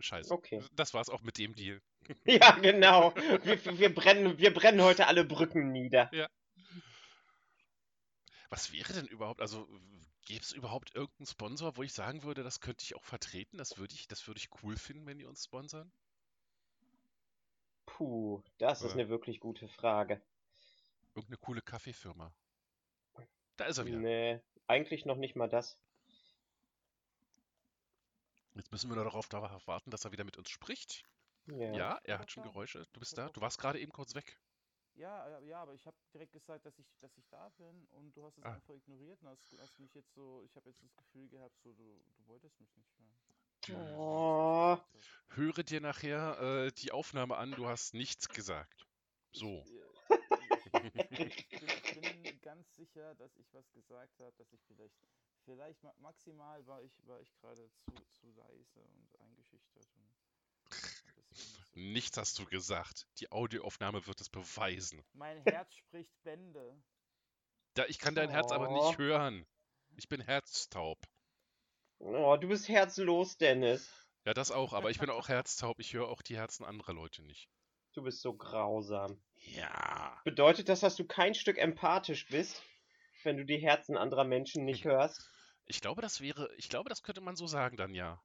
[0.00, 0.30] Scheiße.
[0.30, 0.62] Okay.
[0.72, 1.80] Das war's auch mit dem Deal.
[2.24, 3.14] Ja, genau.
[3.44, 6.10] Wir, wir, brennen, wir brennen heute alle Brücken nieder.
[8.48, 9.68] Was wäre denn überhaupt, also
[10.26, 13.58] gäbe es überhaupt irgendeinen Sponsor, wo ich sagen würde, das könnte ich auch vertreten?
[13.58, 15.92] Das würde ich, das würde ich cool finden, wenn die uns sponsern?
[17.86, 18.94] Puh, das ist Oder?
[18.94, 20.20] eine wirklich gute Frage.
[21.14, 22.32] Irgendeine coole Kaffeefirma.
[23.56, 23.98] Da ist er wieder.
[23.98, 25.78] Nee, eigentlich noch nicht mal das.
[28.54, 29.28] Jetzt müssen wir nur darauf
[29.66, 31.04] warten, dass er wieder mit uns spricht.
[31.58, 31.72] Ja.
[31.72, 32.42] Ja, er hat schon.
[32.44, 32.86] Geräusche.
[32.92, 33.28] Du bist da?
[33.28, 34.38] Du warst gerade eben kurz weg.
[34.94, 38.24] Ja, ja, aber ich habe direkt gesagt, dass ich, dass ich da bin und du
[38.24, 38.52] hast es Ah.
[38.54, 41.72] einfach ignoriert und hast, hast mich jetzt so, ich habe jetzt das Gefühl gehabt, so
[41.72, 43.96] du, du wolltest mich nicht hören.
[43.96, 44.78] Oh,
[45.28, 48.86] Höre dir nachher äh, die Aufnahme an, du hast nichts gesagt.
[49.32, 49.64] So.
[49.64, 54.96] Ich, ich, bin, ich bin ganz sicher, dass ich was gesagt habe, dass ich vielleicht,
[55.44, 59.88] vielleicht ma maximal war ich, war ich gerade zu, zu leise und eingeschüchtert.
[59.96, 60.16] Und.
[61.74, 63.06] Nichts hast du gesagt.
[63.18, 65.04] Die Audioaufnahme wird es beweisen.
[65.12, 66.82] Mein Herz spricht Bände.
[67.74, 68.88] Da, ich kann dein Herz aber Oh.
[68.88, 69.46] nicht hören.
[69.96, 70.98] Ich bin herztaub.
[71.98, 73.88] oh, du bist herzlos, Dennis.
[74.24, 75.78] Ja, das auch, aber ich bin auch herztaub.
[75.78, 77.48] Ich höre auch die Herzen anderer Leute nicht.
[77.92, 79.20] Du bist so grausam.
[79.36, 80.20] Ja.
[80.24, 82.62] Bedeutet das, dass du kein Stück empathisch bist,
[83.24, 85.28] wenn du die Herzen anderer Menschen nicht hörst?
[85.66, 88.20] Ich glaube, das wäre, ich glaube, das könnte man so sagen dann ja.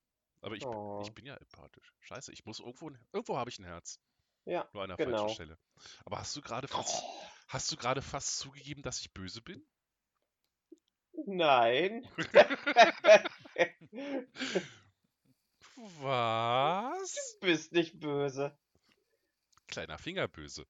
[0.46, 1.02] Aber ich, bin- Oh.
[1.04, 1.92] ich bin ja empathisch.
[2.02, 4.00] Scheiße, ich muss irgendwo, ein- irgendwo habe ich ein Herz.
[4.46, 5.18] Ja, Nur an der genau.
[5.18, 5.58] falschen Stelle.
[6.06, 7.04] Aber hast du gerade fast,
[7.48, 9.66] hast du gerade fast zugegeben, dass ich böse bin?
[11.26, 12.08] Nein.
[15.76, 17.38] Was?
[17.42, 18.58] Du bist nicht böse.
[19.68, 20.66] Kleiner Finger böse.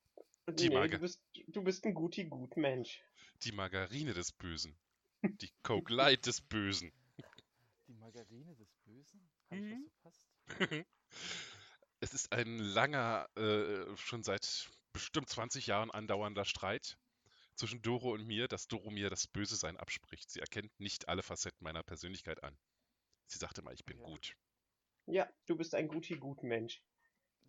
[0.48, 3.02] Die nee, du bist, du bist ein guti gut Mensch.
[3.44, 4.78] Die Margarine des Bösen.
[5.24, 6.92] Die Coke Light des Bösen.
[7.88, 8.68] Die Margarine des
[9.52, 9.90] Mhm.
[10.04, 10.28] was verpasst?
[12.00, 16.98] Es ist ein langer, äh, schon seit bestimmt 20 Jahren andauernder Streit
[17.56, 20.30] zwischen Doro und mir, dass Doro mir das Böse sein abspricht.
[20.30, 22.58] Sie erkennt nicht alle Facetten meiner Persönlichkeit an.
[23.28, 24.04] Sie sagte mal, ich bin Ja.
[24.04, 24.36] gut.
[25.08, 26.84] Ja, du bist ein guti gut Mensch.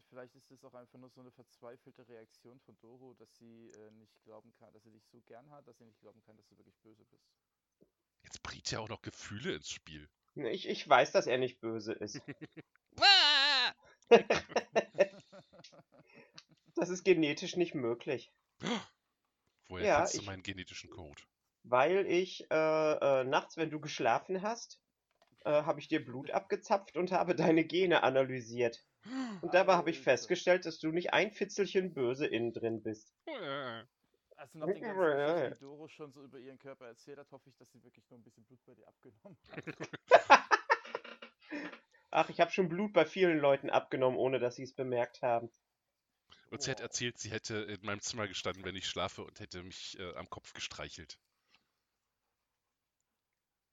[0.09, 3.91] Vielleicht ist es auch einfach nur so eine verzweifelte Reaktion von Doro, dass sie äh,
[3.93, 6.47] nicht glauben kann, dass sie dich so gern hat, dass sie nicht glauben kann, dass
[6.49, 7.29] du wirklich böse bist.
[8.23, 10.09] Jetzt bringt ja auch noch Gefühle ins Spiel.
[10.37, 12.20] Ich, ich weiß, dass er nicht böse ist.
[16.77, 18.31] Das ist genetisch nicht möglich.
[19.68, 21.22] Woher Ja, kennst du ich- meinen genetischen Code?
[21.64, 24.79] Weil ich äh, äh, nachts, wenn du geschlafen hast,
[25.44, 28.85] äh, habe ich dir Blut abgezapft und habe deine Gene analysiert.
[29.42, 33.12] Und dabei habe ich festgestellt, dass du nicht ein Fitzelchen böse innen drin bist.
[34.37, 37.49] Also nach den ganzen Geschichten, die Doro schon so über ihren Körper erzählt hat, hoffe
[37.49, 39.64] ich, dass sie wirklich nur ein bisschen Blut bei dir abgenommen hat.
[42.19, 45.51] Ach, ich habe schon Blut bei vielen Leuten abgenommen, ohne dass sie es bemerkt haben.
[46.51, 46.85] Und sie hat Wow.
[46.85, 50.31] erzählt, sie hätte in meinem Zimmer gestanden, wenn ich schlafe und hätte mich äh, am
[50.31, 51.19] Kopf gestreichelt.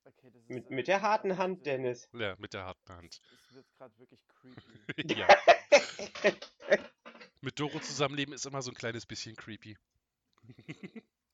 [0.05, 2.09] Okay, das ist, Mit, äh, mit der harten Hand, Dennis.
[2.11, 3.21] Ja, mit der harten Hand.
[3.31, 4.81] Es wird gerade wirklich creepy.
[5.17, 5.27] ja.
[7.41, 9.77] Mit Doro zusammenleben ist immer so ein kleines bisschen creepy.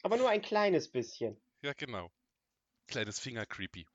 [0.04, 1.39] Aber nur ein kleines bisschen.
[1.62, 2.12] Ja, genau.
[2.88, 3.88] Kleines Finger creepy.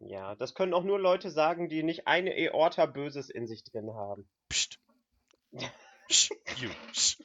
[0.00, 3.92] Ja, das können auch nur Leute sagen, die nicht eine Aorta Böses in sich drin
[3.94, 4.28] haben.
[4.48, 4.78] Psst.
[6.08, 6.30] Psst.
[6.58, 6.70] You.
[6.92, 7.24] Psst.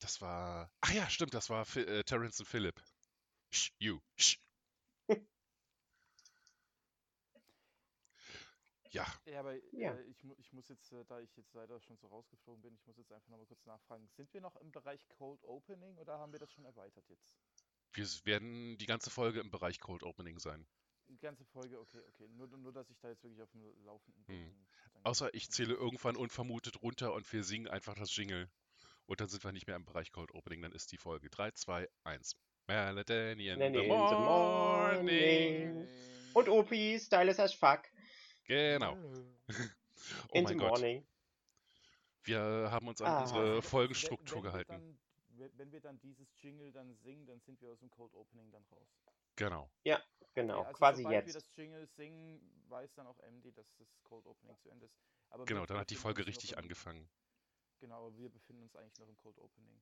[0.00, 0.70] Das war.
[0.80, 2.82] Ah ja, stimmt, das war äh, Terrence und Philip.
[3.50, 3.72] Psst.
[3.78, 4.00] You.
[4.16, 4.40] Psst.
[8.92, 9.92] Ja, Ja, aber Ja.
[9.94, 12.74] Äh, ich, mu ich muss jetzt, äh, da ich jetzt leider schon so rausgeflogen bin,
[12.74, 14.08] ich muss jetzt einfach nochmal kurz nachfragen.
[14.16, 17.38] Sind wir noch im Bereich Cold Opening oder haben wir das schon erweitert jetzt?
[17.92, 20.66] Wir werden die ganze Folge im Bereich Cold Opening sein.
[21.08, 22.28] Die ganze Folge, okay, okay.
[22.28, 24.36] Nur, nur dass ich da jetzt wirklich auf dem Laufenden bin.
[24.44, 24.66] Hm.
[25.02, 28.48] Außer ich zähle irgendwann unvermutet runter und wir singen einfach das Jingle.
[29.06, 31.50] Und dann sind wir nicht mehr im Bereich Cold Opening, dann ist die Folge 3,
[31.52, 32.36] 2, 1.
[32.68, 34.24] Melody in in the morning.
[34.24, 35.88] morning.
[36.34, 37.82] Und Opi, stylish as fuck.
[38.44, 38.96] Genau.
[40.30, 40.70] Oh in mein the Gott.
[40.70, 41.06] morning.
[42.24, 43.20] Wir haben uns an Ah.
[43.22, 44.98] unsere Folgenstruktur gehalten.
[45.40, 48.50] Wenn wenn wir dann dieses Jingle dann singen, dann sind wir aus dem Cold Opening
[48.50, 48.88] dann raus.
[49.36, 49.70] Genau.
[50.34, 51.34] Genau, Okay, also quasi sobald wir jetzt.
[51.34, 54.94] das Jingle singen, weiß dann auch MD, dass das Cold Opening zu Ende ist.
[55.30, 57.08] Aber Genau, wir dann hat die Folge richtig angefangen.
[57.80, 59.80] Genau, aber wir befinden uns eigentlich noch im Cold Opening.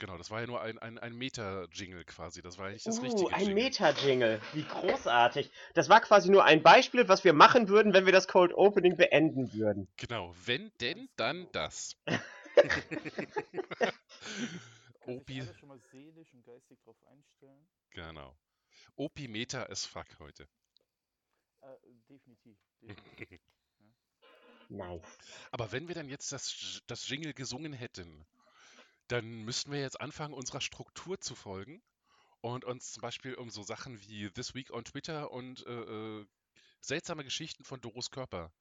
[0.00, 2.40] Genau, das war ja nur ein, ein, ein Meta-Jingle quasi.
[2.40, 3.54] Das war ja nicht das Uh, richtige ein Jingle.
[3.54, 4.40] Meta-Jingle.
[4.52, 5.50] Wie großartig.
[5.74, 8.96] Das war quasi nur ein Beispiel, was wir machen würden, wenn wir das Cold Opening
[8.96, 9.88] beenden würden.
[9.96, 11.50] Genau, wenn denn, dann genau.
[11.52, 11.96] das.
[15.08, 17.66] Kann Opi, sich schon mal seelisch und geistig drauf einstellen?
[17.90, 18.36] genau.
[18.96, 20.46] Opi Meta ist fuck heute.
[21.62, 21.76] Äh,
[22.08, 22.58] definitiv.
[22.82, 23.40] definitiv.
[24.70, 25.18] Nice.
[25.50, 28.26] Aber wenn wir dann jetzt das, das Jingle gesungen hätten,
[29.08, 31.82] dann müssten wir jetzt anfangen, unserer Struktur zu folgen
[32.42, 35.70] und uns zum Beispiel um so Sachen wie This Week on Twitter und äh,
[36.20, 36.26] äh,
[36.82, 38.52] seltsame Geschichten von Doros Körper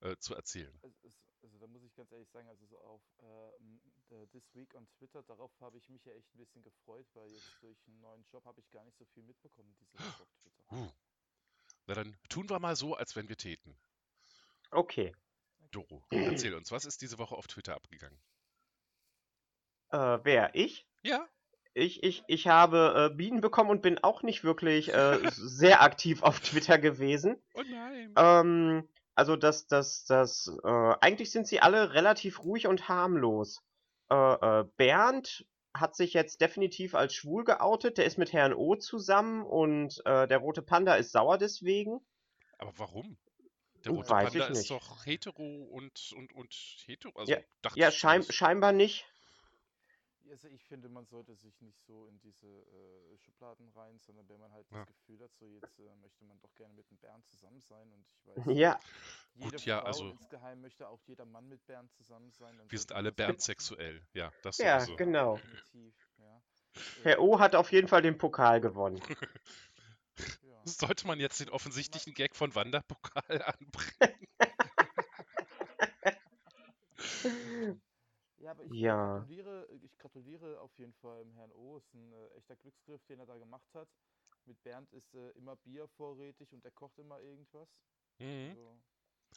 [0.00, 0.76] äh, zu erzählen.
[0.82, 3.50] Also, es- also da muss ich ganz ehrlich sagen, also so auf äh,
[4.10, 7.30] äh, This Week on Twitter, darauf habe ich mich ja echt ein bisschen gefreut, weil
[7.30, 10.32] jetzt durch einen neuen Job habe ich gar nicht so viel mitbekommen diese Woche auf
[10.42, 10.64] Twitter.
[10.70, 10.90] Huh.
[11.86, 13.76] Na dann tun wir mal so, als wenn wir täten.
[14.70, 15.14] Okay.
[15.70, 18.18] Doro, erzähl uns, was ist diese Woche auf Twitter abgegangen?
[19.90, 20.54] Äh, wer?
[20.54, 20.86] Ich?
[21.02, 21.26] Ja,
[21.74, 26.22] Ich, ich, ich habe äh, Bienen bekommen und bin auch nicht wirklich äh, sehr aktiv
[26.22, 27.40] auf Twitter gewesen.
[27.54, 28.12] oh nein.
[28.16, 33.62] Ähm, also das, das, das, äh, eigentlich sind sie alle relativ ruhig und harmlos.
[34.10, 38.74] Äh, äh, Bernd hat sich jetzt definitiv als schwul geoutet, der ist mit Herrn O
[38.76, 42.00] zusammen und äh, der rote Panda ist sauer deswegen.
[42.58, 43.18] Aber warum?
[43.84, 46.54] Der Uh, rote weiß Panda ist doch hetero und, und, und
[46.86, 47.12] hetero.
[47.14, 47.38] Also Ja,
[47.74, 49.06] Ja, schein, scheinbar nicht.
[50.30, 54.38] Also ich finde, man sollte sich nicht so in diese äh, Schubladen rein, sondern wenn
[54.40, 54.84] man halt Ja.
[54.84, 57.90] das Gefühl hat, so jetzt äh, möchte man doch gerne mit dem Bernd zusammen sein
[57.92, 58.78] und ich weiß, Ja,
[59.34, 62.60] jede Gut, ja, Frau also- insgeheim möchte auch jeder Mann mit Bernd zusammen sein.
[62.68, 63.16] Wir sind alle machen.
[63.16, 64.04] Bernd-sexuell.
[64.12, 64.96] Ja, das Ja, sowieso.
[64.96, 65.36] genau.
[65.36, 66.42] Definitiv, ja.
[67.04, 69.00] Herr O hat auf jeden Fall den Pokal gewonnen.
[70.42, 70.58] Ja.
[70.64, 74.26] Sollte man jetzt den offensichtlichen Gag von Wanderpokal anbringen?
[78.38, 78.94] Ja, aber ich Ja.
[78.94, 81.76] gratuliere, ich gratuliere auf jeden Fall dem Herrn O.
[81.76, 83.88] Ist ein äh, echter Glücksgriff, den er da gemacht hat.
[84.44, 87.68] Mit Bernd ist äh, immer Bier vorrätig und er kocht immer irgendwas.
[88.20, 88.56] Mhm.
[88.56, 88.80] Also,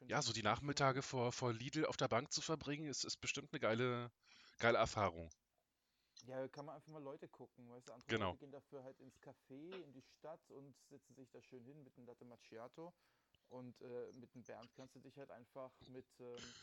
[0.08, 3.50] Ja, so die Nachmittage vor, vor Lidl auf der Bank zu verbringen, ist, ist bestimmt
[3.54, 4.12] eine geile,
[4.60, 5.30] geile Erfahrung.
[6.24, 7.94] Ja, kann man einfach mal Leute gucken, weißt du?
[7.94, 8.14] Andere Genau.
[8.14, 11.84] Leute gehen dafür halt ins Café, in die Stadt und setzen sich da schön hin
[11.84, 12.94] mit einem Latte Macchiato.
[13.50, 16.56] Und äh, mit dem Bernd kannst du dich halt einfach mit ähm,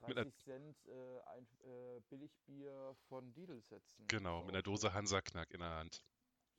[0.00, 4.06] 30 Cent äh, ein äh, Billigbier von Lidl setzen.
[4.08, 6.02] Genau, So mit einer Dose Hansa-Knack in der Hand.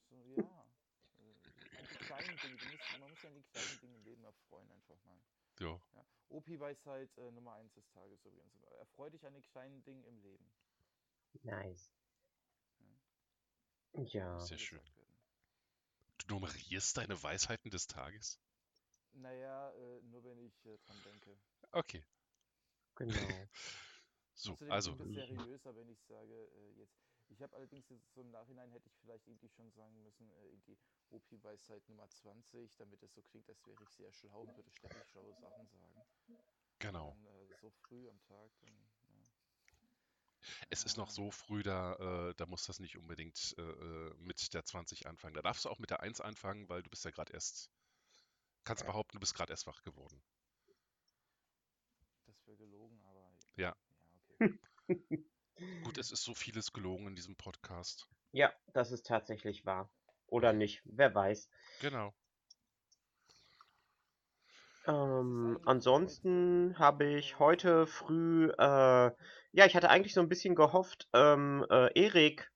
[0.10, 0.44] So, ja.
[0.44, 4.24] Äh, die kleinen Dinge, die muss, man muss ja an die kleinen Dinge im Leben
[4.24, 5.20] erfreuen, einfach mal.
[5.60, 6.06] Ja, Ja.
[6.30, 8.62] Opi-Weisheit äh, Nummer 1 des Tages übrigens.
[8.80, 10.52] Erfreu dich an den kleinen Dingen im Leben.
[11.44, 11.92] Nice.
[13.94, 14.40] Ja.
[14.40, 14.82] Sehr soll schön.
[16.20, 18.40] Du nummerierst deine Weisheiten des Tages?
[19.14, 21.38] Naja, äh, nur wenn ich äh, dran denke.
[21.72, 22.06] Okay,
[23.00, 23.50] Genau.
[24.34, 27.00] so, Außerdem also, es seriöser, wenn ich sage, äh, jetzt.
[27.32, 30.48] Ich habe allerdings jetzt so im Nachhinein hätte ich vielleicht irgendwie schon sagen müssen, äh,
[30.48, 30.78] irgendwie
[31.10, 35.08] Opi-Weisheit Nummer 20, damit es so klingt, als wäre ich sehr schlau und würde ständig
[35.08, 36.04] schlaue Sachen sagen.
[36.80, 37.12] genau.
[37.12, 39.30] Dann, äh, so früh am Tag, dann, ja.
[40.70, 44.14] Es ist noch Ah, so früh, da, äh, da muss das nicht unbedingt äh, äh,
[44.18, 45.34] mit der 20 anfangen.
[45.36, 47.70] Da darfst du auch mit der 1 anfangen, weil du bist ja gerade erst,
[48.64, 50.22] kannst behaupten, du bist gerade erst wach geworden.
[52.26, 53.34] Das wäre gelogen, aber.
[53.60, 53.76] Ja.
[54.40, 54.48] Ja,
[54.88, 55.26] okay.
[55.84, 58.08] Gut, es ist so vieles gelogen in diesem Podcast.
[58.32, 59.90] Ja, das ist tatsächlich wahr.
[60.28, 61.50] Oder nicht, wer weiß.
[61.82, 62.14] Genau.
[64.88, 69.12] Ähm, ansonsten habe ich heute früh, äh,
[69.52, 72.50] ja, ich hatte eigentlich so ein bisschen gehofft, ähm, äh, Erik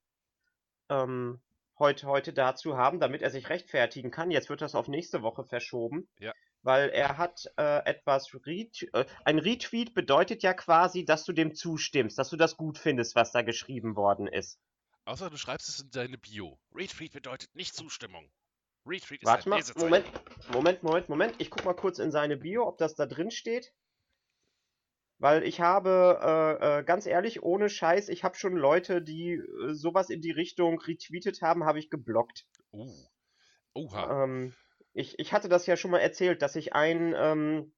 [0.90, 1.42] ähm,
[1.78, 4.32] heute, heute da zu haben, damit er sich rechtfertigen kann.
[4.32, 6.08] Jetzt wird das auf nächste Woche verschoben.
[6.20, 6.34] Ja.
[6.64, 11.54] Weil er hat äh, etwas Ret äh, ein Retweet bedeutet ja quasi, dass du dem
[11.56, 14.60] zustimmst, dass du das gut findest, was da geschrieben worden ist.
[15.06, 16.58] Außer du schreibst es in deine Bio.
[16.74, 18.32] Retweet bedeutet nicht Zustimmung.
[18.86, 19.64] Retweet ist Warte ein mal.
[19.76, 20.06] Moment,
[20.54, 21.36] Moment, Moment, Moment.
[21.40, 23.74] Ich guck mal kurz in seine Bio, ob das da drin steht.
[25.20, 29.74] Weil ich habe, äh, äh, ganz ehrlich, ohne Scheiß, ich habe schon Leute, die äh,
[29.74, 32.46] sowas in die Richtung retweetet haben, habe ich geblockt.
[32.72, 32.94] Oh.
[33.74, 34.24] Oha.
[34.24, 34.54] Ähm,
[34.94, 37.74] ich, ich hatte das ja schon mal erzählt, dass ich einen ähm,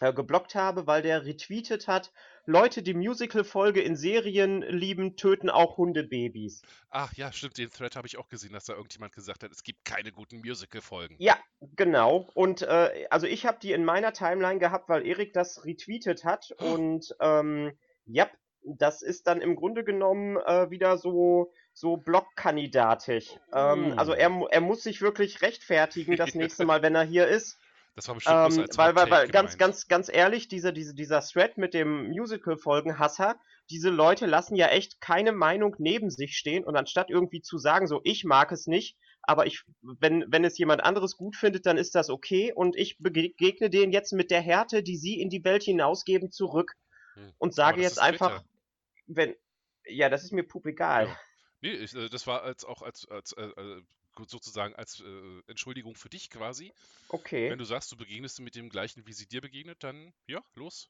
[0.00, 2.12] äh, geblockt habe, weil der retweetet hat,
[2.44, 6.62] Leute, die Musical-Folge in Serien lieben, töten auch Hundebabys.
[6.90, 9.64] Ach ja, stimmt, den Thread habe ich auch gesehen, dass da irgendjemand gesagt hat, es
[9.64, 11.16] gibt keine guten Musical-Folgen.
[11.18, 11.36] Ja,
[11.74, 12.28] genau.
[12.34, 16.52] Und äh, also ich habe die in meiner Timeline gehabt, weil Erik das retweetet hat.
[16.58, 17.72] Und ähm,
[18.04, 18.28] ja,
[18.62, 23.38] das ist dann im Grunde genommen äh, wieder so so Blockkandidatig.
[23.52, 23.98] Ähm, Oh.
[23.98, 27.58] also er, er muss sich wirklich rechtfertigen das nächste Mal, wenn er hier ist.
[27.94, 31.20] Das war bestimmt Ähm, als weil, weil, weil ganz, ganz, ganz ehrlich, dieser, diese, dieser
[31.20, 33.36] Thread mit dem Musical-Folgen-Hasser,
[33.70, 37.86] diese Leute lassen ja echt keine Meinung neben sich stehen und anstatt irgendwie zu sagen,
[37.86, 41.76] so, ich mag es nicht, aber ich, wenn, wenn es jemand anderes gut findet, dann
[41.78, 45.44] ist das okay und ich begegne denen jetzt mit der Härte, die sie in die
[45.44, 46.72] Welt hinausgeben, zurück
[47.14, 47.32] Hm.
[47.38, 48.26] und sage jetzt ist Twitter.
[48.28, 48.44] einfach,
[49.06, 49.34] wenn,
[49.86, 51.06] ja, das ist mir pup egal.
[51.06, 51.16] Ja.
[51.60, 53.82] Nee, ich, äh, das war als auch als, als äh, äh,
[54.26, 56.72] sozusagen als äh, Entschuldigung für dich quasi.
[57.08, 57.50] Okay.
[57.50, 60.88] Wenn du sagst, du begegnest mit dem gleichen, wie sie dir begegnet, dann ja, los.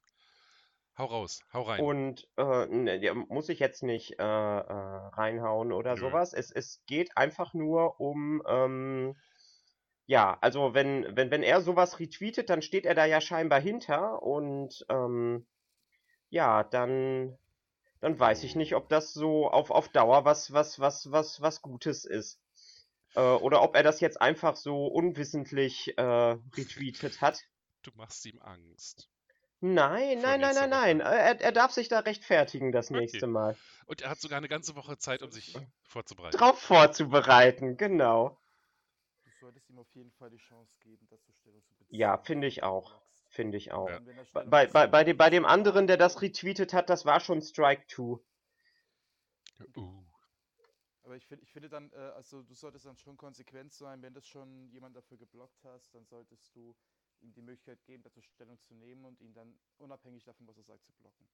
[0.98, 1.80] Hau raus, hau rein.
[1.82, 6.00] Und äh, ne, muss ich jetzt nicht äh, äh, reinhauen oder Nö.
[6.00, 6.32] sowas.
[6.32, 9.14] Es, es geht einfach nur um, ähm,
[10.06, 14.22] ja, also wenn, wenn, wenn er sowas retweetet, dann steht er da ja scheinbar hinter
[14.22, 15.46] und ähm,
[16.30, 17.36] ja, dann,
[18.00, 21.62] dann weiß ich nicht, ob das so auf, auf Dauer was, was, was, was, was
[21.62, 22.40] Gutes ist.
[23.14, 27.42] Äh, oder ob er das jetzt einfach so unwissentlich äh, retweetet hat.
[27.82, 29.08] Du machst ihm Angst.
[29.60, 31.00] Nein, nein, nein, nein, nein.
[31.00, 33.00] Er, er darf sich da rechtfertigen das Okay.
[33.00, 33.56] nächste Mal.
[33.86, 36.36] Und er hat sogar eine ganze Woche Zeit, um sich vorzubereiten.
[36.36, 38.38] Drauf vorzubereiten, genau.
[39.24, 41.98] Du solltest ihm auf jeden Fall die Chance geben, dazu Stellung zu beziehen.
[41.98, 43.00] Ja, finde ich auch.
[43.36, 43.90] Finde ich auch.
[43.90, 44.00] Ja.
[44.46, 47.84] Bei, bei, bei, dem, bei dem anderen, der das retweetet hat, das war schon Strike
[47.86, 48.18] 2.
[49.76, 50.06] Uh.
[51.02, 54.14] Aber ich, find, ich finde dann, äh, also du solltest dann schon konsequent sein, wenn
[54.14, 56.74] das schon jemand dafür geblockt hast, dann solltest du
[57.20, 60.64] ihm die Möglichkeit geben, dazu Stellung zu nehmen und ihn dann unabhängig davon, was er
[60.64, 61.28] sagt, zu blocken.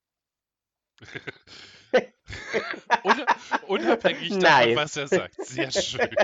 [3.04, 3.24] Un
[3.68, 4.76] unabhängig davon, Nice.
[4.76, 5.36] was er sagt.
[5.44, 6.10] Sehr schön.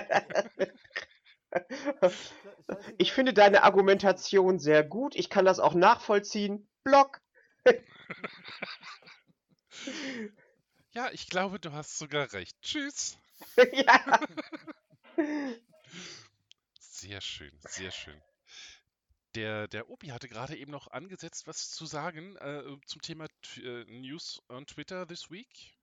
[2.98, 5.14] Ich finde deine Argumentation sehr gut.
[5.16, 6.68] Ich kann das auch nachvollziehen.
[6.84, 7.20] Block.
[10.92, 12.60] Ja, ich glaube, du hast sogar recht.
[12.60, 13.18] Tschüss.
[13.72, 14.20] ja.
[16.80, 18.20] Sehr schön, sehr schön.
[19.34, 23.26] Der, der Opi hatte gerade eben noch angesetzt, was zu sagen äh, zum Thema
[23.58, 25.77] äh, News on Twitter this week.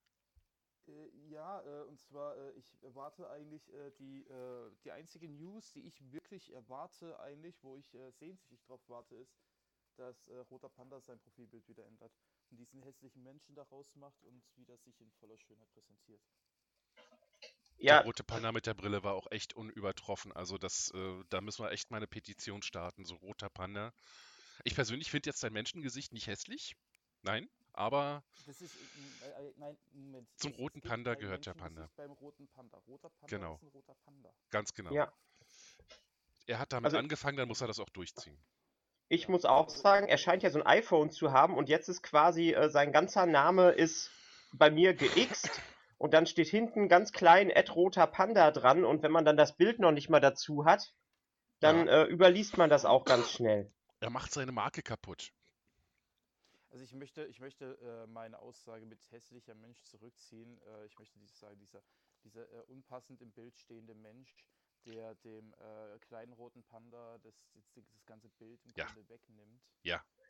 [0.88, 5.72] Äh, ja, äh, und zwar, äh, ich erwarte eigentlich äh, die, äh, die einzige News,
[5.74, 9.38] die ich wirklich erwarte, eigentlich, wo ich äh, sehnsüchtig drauf warte, ist,
[9.98, 12.12] dass äh, Roter Panda sein Profilbild wieder ändert
[12.50, 16.22] und diesen hässlichen Menschen daraus macht und wieder sich in voller Schönheit präsentiert.
[17.78, 20.32] Der ja, rote Panda mit der Brille war auch echt unübertroffen.
[20.32, 23.06] Also das, äh, da müssen wir echt mal eine Petition starten.
[23.06, 23.94] So roter Panda.
[24.64, 26.76] Ich persönlich finde jetzt sein Menschengesicht nicht hässlich.
[27.22, 30.28] Nein, aber Das ist, äh, äh, äh, nein, Moment.
[30.38, 32.78] Zum es- roten es Panda gehört der Menschengesicht Beim roten Panda.
[32.88, 33.56] Roter Panda Genau.
[33.56, 34.30] ist ein roter Panda.
[34.50, 34.92] ganz genau.
[34.94, 35.12] ja.
[36.48, 38.38] Er hat damit Also- angefangen, dann muss er das auch durchziehen.
[39.08, 42.02] Ich muss auch sagen, er scheint ja so ein iPhone zu haben und jetzt ist
[42.02, 44.12] quasi äh, sein ganzer Name ist
[44.54, 45.50] bei mir geixt
[45.98, 49.56] und dann steht hinten ganz klein Ed roter Panda dran und wenn man dann das
[49.58, 50.94] Bild noch nicht mal dazu hat,
[51.60, 53.72] dann äh, überliest man das auch ganz schnell.
[54.00, 55.32] Er macht seine Marke kaputt.
[56.76, 60.62] Also ich möchte, ich möchte äh, meine Aussage mit hässlicher Mensch zurückziehen.
[60.64, 61.82] Äh, ich möchte dieses sagen, dieser,
[62.26, 64.46] dieser äh, unpassend im Bild stehende Mensch,
[64.86, 68.88] der dem äh, kleinen roten Panda das, das, das ganze Bild im Ja.
[68.88, 69.64] Grunde wegnimmt.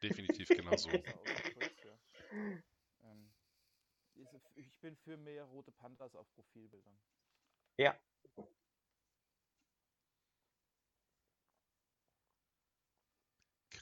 [0.04, 0.92] Definitiv genau so.
[0.92, 2.00] Ja.
[3.02, 3.34] ähm,
[4.54, 7.02] ich bin für mehr rote Pandas auf Profilbildern.
[7.78, 8.00] Ja.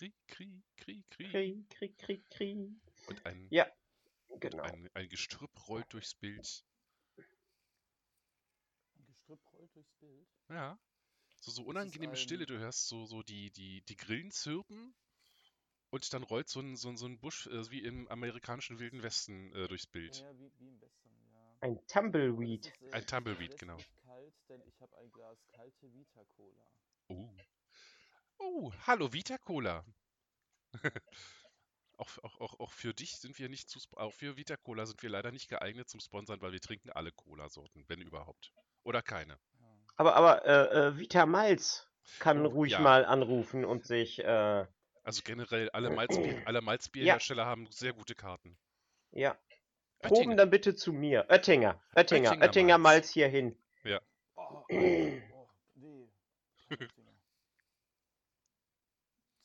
[0.03, 1.31] Krieg, Krieg, Krieg, Krieg.
[1.31, 2.69] Krieg, Krieg, Krieg, Krieg.
[3.07, 3.71] Und ein, Ja,
[4.39, 4.63] genau.
[4.63, 6.65] ein, ein Gestrüpp rollt durchs Bild.
[8.97, 10.27] Ein Gestrüpp rollt durchs Bild.
[10.49, 10.77] Ja.
[11.39, 12.43] So, so unangenehme Stille.
[12.43, 14.93] ein- Du hörst so, so die, die, die Grillen zirpen
[15.89, 19.03] und dann rollt so ein, so ein, so ein Busch äh, wie im amerikanischen Wilden
[19.03, 20.17] Westen äh, durchs Bild.
[20.19, 21.57] Ja, wie, wie im Western, ja.
[21.61, 22.65] Ein Tumbleweed.
[22.65, 23.77] ist, äh, Ein Tumbleweed, genau.
[24.03, 26.65] kalt, denn ich habe ein Glas kalte Vita-Cola.
[27.09, 27.29] Oh.
[28.43, 29.85] Oh, hallo Vita Cola.
[31.97, 35.01] auch, auch, auch, auch für dich sind wir nicht zu, auch für Vita Cola sind
[35.01, 38.51] wir leider nicht geeignet zum Sponsern, weil wir trinken alle Cola-Sorten, wenn überhaupt.
[38.83, 39.39] Oder keine.
[39.59, 39.65] Ja.
[39.95, 41.87] Aber, aber, äh, äh, Vita Malz.
[42.19, 42.79] kann Oh, ruhig ja.
[42.79, 44.65] mal anrufen und sich, äh,
[45.03, 48.57] Also generell, alle, Malzbier, alle Malzbierhersteller haben sehr gute Karten.
[49.11, 49.37] ja.
[50.01, 50.35] Proben Oettinger.
[50.35, 51.25] dann bitte zu mir.
[51.29, 52.79] Oettinger, Oettinger, Oettinger Oettinger Malz.
[52.79, 53.57] Malz hier hin.
[54.35, 56.09] Oh, oh, oh, nee.
[56.69, 57.13] kein Oettinger.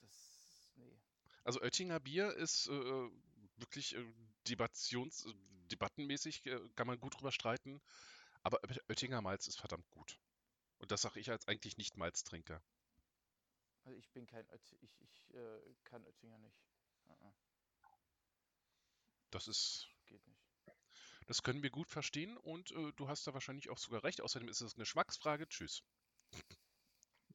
[0.00, 0.98] Das, nee.
[1.48, 3.10] Also Oettinger Bier ist äh,
[3.56, 4.04] wirklich äh,
[4.46, 5.32] debations, äh,
[5.72, 7.80] debattenmäßig, äh, kann man gut drüber streiten.
[8.42, 10.18] Aber Oet- Oettinger Malz ist verdammt gut.
[10.78, 12.62] Und das sage ich als eigentlich nicht Malztrinker.
[13.84, 16.60] Also ich bin kein Oett ich, ich äh, kann Oettinger nicht.
[17.08, 17.32] Uh -uh,
[19.30, 20.44] Das ist, geht nicht.
[21.28, 24.20] das können wir gut verstehen und äh, du hast da wahrscheinlich auch sogar recht.
[24.20, 25.48] Außerdem ist es eine Geschmacksfrage.
[25.48, 25.82] Tschüss.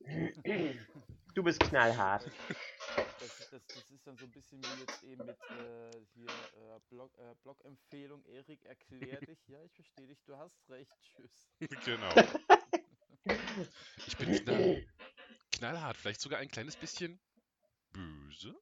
[1.34, 2.30] Du bist knallhart.
[3.20, 6.80] Das, das, das ist dann so ein bisschen wie jetzt eben mit äh, hier äh,
[6.90, 8.24] Blog, äh, Blog-Empfehlung.
[8.26, 9.40] Erik, erklär dich.
[9.48, 10.24] Ja, ich verstehe dich.
[10.26, 10.92] Du hast recht.
[11.02, 11.50] Tschüss.
[11.86, 12.14] genau.
[14.06, 14.86] Ich bin knall,
[15.54, 17.20] knallhart, vielleicht sogar ein kleines bisschen
[17.94, 18.54] böse.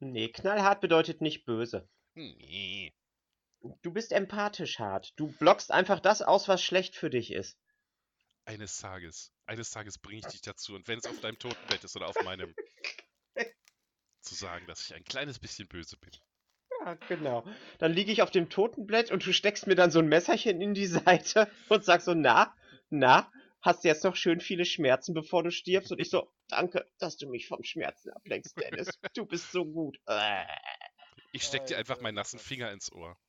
[0.00, 1.88] Nee, knallhart bedeutet nicht böse.
[2.14, 2.94] Nee.
[3.80, 5.12] Du bist empathisch hart.
[5.16, 7.56] Du blockst einfach das aus, was schlecht für dich ist.
[8.44, 11.96] Eines Tages, eines Tages bringe ich dich dazu und wenn es auf deinem Totenbett ist
[11.96, 12.54] oder auf meinem,
[14.20, 16.12] zu sagen, dass ich ein kleines bisschen böse bin.
[16.80, 17.44] Ja, genau.
[17.78, 20.74] Dann liege ich auf dem Totenblatt und du steckst mir dann so ein Messerchen in
[20.74, 20.86] die
[21.26, 22.54] Seite und sagst so, na,
[22.90, 23.30] na,
[23.60, 25.92] hast du jetzt noch schön viele Schmerzen, bevor du stirbst?
[25.92, 28.98] Und ich so, danke, dass du mich vom Schmerzen ablenkst, Dennis.
[29.14, 29.98] Du bist so gut.
[30.06, 30.44] Äh.
[31.32, 32.38] Ich steck dir einfach meinen nassen.
[32.38, 33.16] Finger ins Ohr.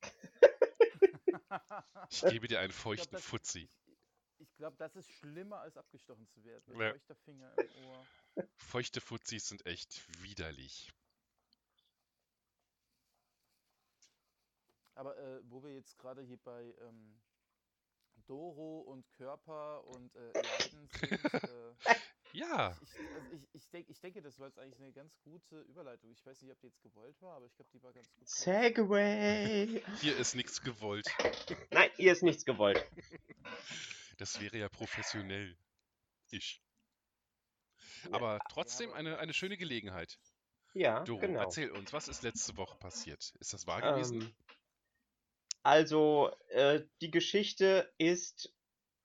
[2.10, 3.68] Ich gebe dir einen feuchten Fuzzi.
[4.38, 6.74] Ich glaube, das ist schlimmer als abgestochen zu werden.
[6.74, 6.90] Ein Ja.
[6.92, 8.06] feuchter Finger im Ohr.
[8.56, 10.92] Feuchte Fuzzis sind echt widerlich.
[14.94, 17.20] Aber äh, wo wir jetzt gerade hier bei ähm,
[18.26, 21.74] Doro und Körper und äh, Leiden sind, äh,
[22.32, 25.60] Ja, ich, also ich, ich, denk, ich denke, das war jetzt eigentlich eine ganz gute
[25.62, 26.10] Überleitung.
[26.10, 28.28] Ich weiß nicht, ob die jetzt gewollt war, aber ich glaube, die war ganz gut.
[28.28, 29.82] Segway.
[30.00, 31.06] hier ist nichts gewollt.
[31.70, 32.84] Nein, hier ist nichts gewollt.
[34.16, 35.56] Das wäre ja professionell.
[36.30, 36.62] Ich.
[38.10, 40.18] Aber trotzdem eine, eine schöne Gelegenheit.
[40.74, 41.40] Ja, Doro, genau.
[41.40, 43.32] erzähl uns, was ist letzte Woche passiert?
[43.38, 44.22] Ist das wahr gewesen?
[44.22, 44.34] Ähm,
[45.62, 48.52] also, äh, die Geschichte ist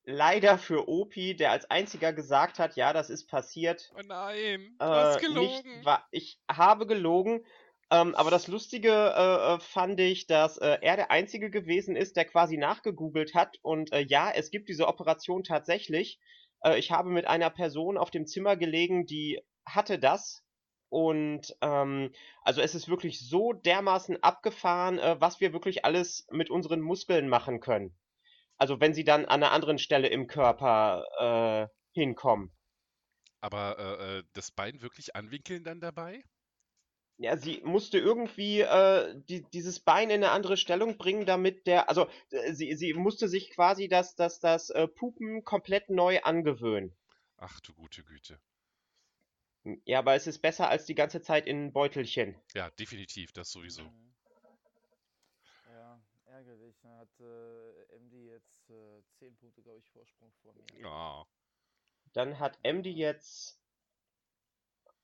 [0.03, 4.85] leider für Opi, der als einziger gesagt hat, ja, das ist passiert, oh nein, du
[4.85, 5.71] hast äh, gelogen.
[5.75, 6.07] nicht wahr.
[6.11, 7.45] Ich habe gelogen.
[7.91, 12.17] Ähm, aber das Lustige äh, äh, fand ich, dass äh, er der Einzige gewesen ist,
[12.17, 13.57] der quasi nachgegoogelt hat.
[13.63, 16.19] Und äh, ja, es gibt diese Operation tatsächlich.
[16.63, 20.43] Äh, ich habe mit einer Person auf dem Zimmer gelegen, die hatte das.
[20.89, 22.11] Und ähm,
[22.43, 27.27] also es ist wirklich so dermaßen abgefahren, äh, was wir wirklich alles mit unseren Muskeln
[27.27, 27.97] machen können.
[28.57, 32.53] Also wenn sie dann an einer anderen Stelle im Körper hinkommen.
[33.39, 36.21] Aber das Bein wirklich anwinkeln dann dabei?
[37.21, 41.89] Ja, sie musste irgendwie äh, die, dieses Bein in eine andere Stellung bringen, damit der,
[41.89, 46.95] also äh, sie, sie musste sich quasi das, das, das äh, Pupen komplett neu angewöhnen.
[47.35, 48.39] Ach du gute Güte.
[49.83, 52.39] Ja, aber es ist besser als die ganze Zeit in ein Beutelchen.
[52.53, 53.83] Ja, definitiv, das sowieso.
[53.83, 54.13] Mhm.
[55.73, 56.79] Ja, ärgerlich.
[56.81, 60.85] Dann hat äh, MD jetzt äh, 10 Punkte, glaube ich, Vorsprung vor mir.
[60.87, 61.27] Ah,
[62.13, 63.59] Dann hat MD jetzt.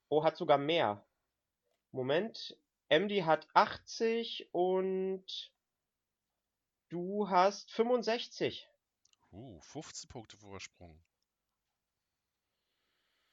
[0.07, 1.05] Oh, hat sogar mehr.
[1.95, 2.57] Moment.
[2.89, 5.25] MD hat 80 und
[6.89, 8.67] du hast 65.
[9.31, 11.01] uh, 15 Punkte Vorsprung.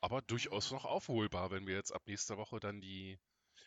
[0.00, 3.18] Aber durchaus noch aufholbar, wenn wir jetzt ab nächster Woche dann die,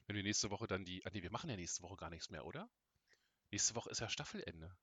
[0.08, 2.30] wenn wir nächste Woche dann die, ah nee, wir machen ja nächste Woche gar nichts
[2.30, 2.70] mehr, oder?
[3.52, 4.76] Nächste Woche ist ja Staffelende.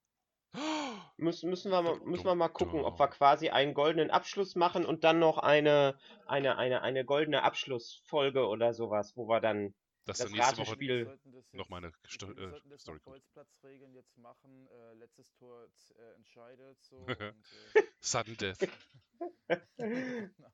[1.16, 4.84] Müssen, müssen, wir mal, müssen wir mal gucken, ob wir quasi einen goldenen Abschluss machen
[4.84, 9.74] und dann noch eine, eine, eine, eine goldene Abschlussfolge oder sowas, wo wir dann
[10.04, 12.48] Dass Das dann nächste Woche Ratespiel- Wir sollten das noch mal eine jetzt- Sto wir
[12.50, 12.98] sollten das Story.
[13.04, 14.68] Bolzplatzregeln jetzt machen.
[14.68, 16.96] Äh, letztes Tor äh, entscheidet so.
[17.06, 18.58] und, äh, Sudden Death.
[19.76, 20.52] genau.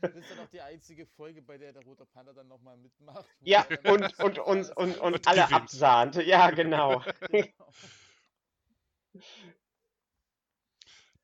[0.00, 3.24] Das ist dann auch die einzige Folge, bei der der Rote Panda dann nochmal mitmacht.
[3.40, 5.52] Ja, und, und, und, alles und, und Und alle gewinnt.
[5.62, 6.16] absahnt.
[6.16, 7.04] Ja, genau.
[7.30, 7.70] Genau.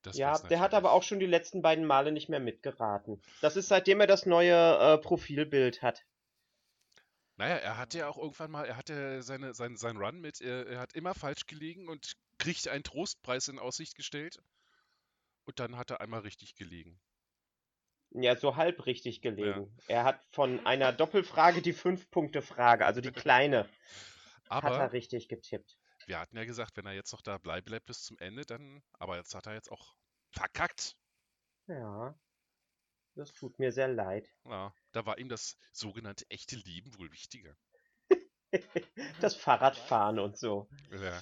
[0.02, 3.20] Das Ja, der hat aber auch schon die letzten beiden Male nicht mehr mitgeraten.
[3.40, 6.04] Das ist seitdem er das neue äh, Profilbild hat.
[7.39, 10.66] Naja, er hatte ja auch irgendwann mal, er hatte seine, sein, sein Run mit, er,
[10.66, 14.39] er hat immer falsch gelegen und kriegt einen Trostpreis in Aussicht gestellt.
[15.47, 17.01] Und dann hat er einmal richtig gelegen.
[18.11, 19.72] Ja, so halb richtig gelegen.
[19.86, 23.68] Er hat von einer Doppelfrage die Fünf-Punkte-Frage, also die kleine,
[24.61, 25.78] hat er Aber richtig getippt.
[26.07, 28.82] wir hatten ja gesagt, wenn er jetzt noch dabei bleibt bis zum Ende, dann.
[28.95, 29.95] Aber jetzt hat er jetzt auch
[30.32, 30.97] verkackt.
[31.68, 32.18] Ja.
[33.18, 34.32] Das tut mir sehr leid.
[34.44, 37.56] Ja, da war ihm das sogenannte echte Leben wohl wichtiger.
[39.20, 40.68] Das Fahrradfahren und so.
[40.90, 41.20] Ja.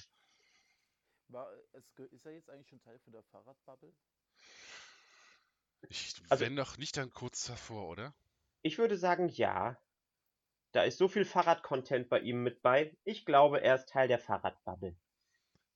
[1.29, 1.51] War,
[2.11, 3.93] ist er jetzt eigentlich schon Teil von der Fahrradbubble?
[5.89, 8.15] Ich, Also- wenn noch nicht, dann kurz davor, oder?
[8.61, 9.77] Ich würde sagen, ja.
[10.71, 12.95] Da ist so viel Fahrrad-Content bei ihm mit bei.
[13.03, 14.95] Ich glaube, er ist Teil der Fahrradbubble.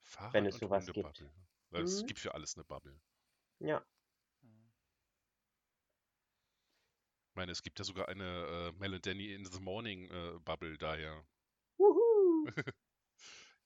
[0.03, 1.25] Fahrrad Wenn es sowas gibt.
[1.71, 2.07] Es Mhm.
[2.07, 2.97] gibt für alles eine Bubble.
[3.59, 3.83] Ja.
[4.41, 4.71] Hm.
[7.31, 11.25] Ich meine, es gibt ja sogar eine äh, Melody in the Morning äh, Bubble daher.
[11.77, 12.45] Wuhu.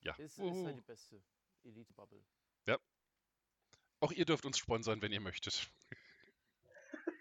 [0.01, 0.13] Ja.
[0.17, 0.65] Ist, ist Uhu.
[0.67, 1.19] halt die beste
[1.63, 2.23] Elite-Bubble.
[4.01, 5.67] Auch ihr dürft uns sponsern, wenn ihr möchtet.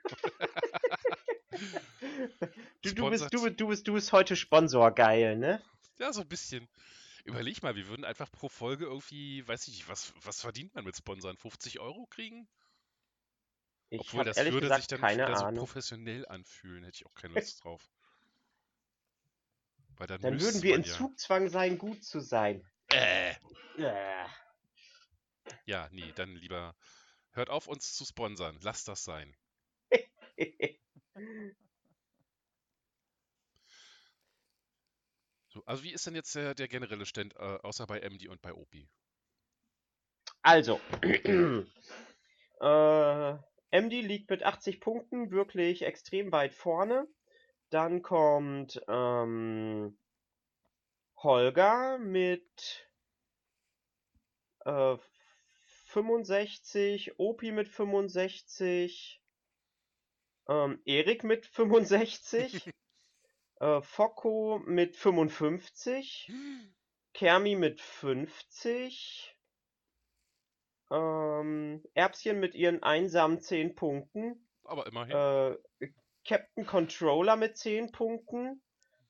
[2.82, 5.62] Du, du, bist, du, bist- du, bist, du bist heute Sponsorgeil, ne?
[5.98, 6.68] Ja, so ein bisschen.
[7.24, 10.84] Überleg mal, wir würden einfach pro Folge irgendwie, weiß ich nicht, was, was verdient man
[10.84, 11.36] mit Sponsern?
[11.38, 12.46] 50 Euro kriegen?
[13.90, 15.64] Ich Obwohl, das würde gesagt sich dann keine wieder so Ahnung.
[15.66, 17.82] professionell anfühlen, hätte ich auch keine Lust drauf.
[19.96, 20.92] Weil dann Dann würden wir in ja.
[20.96, 22.66] Zugzwang sein, gut zu sein.
[22.88, 23.34] Äh,
[23.76, 24.26] Äh.
[25.66, 26.74] ja, nee, dann lieber
[27.32, 28.58] hört auf, uns zu sponsern.
[28.62, 29.36] Lasst das sein.
[35.48, 38.42] So, also wie ist denn jetzt der, der generelle Stand, äh, außer bei MD und
[38.42, 38.90] bei Opi?
[40.42, 40.80] Also,
[42.60, 43.38] äh,
[43.74, 47.08] MD liegt mit 80 Punkten wirklich extrem weit vorne.
[47.70, 49.98] Dann kommt ähm,
[51.16, 52.88] Holger mit
[54.64, 54.96] äh,
[55.86, 59.20] 65, Opi mit 65,
[60.48, 62.70] ähm, Erik mit 65,
[63.60, 66.32] äh, Focko mit 55,
[67.12, 69.33] Kermi mit 50,
[70.94, 75.56] ähm, Erbschen mit ihren einsamen 10 Punkten, Aber immerhin.
[75.80, 75.88] äh,
[76.26, 78.62] Captain Controller mit 10 Punkten,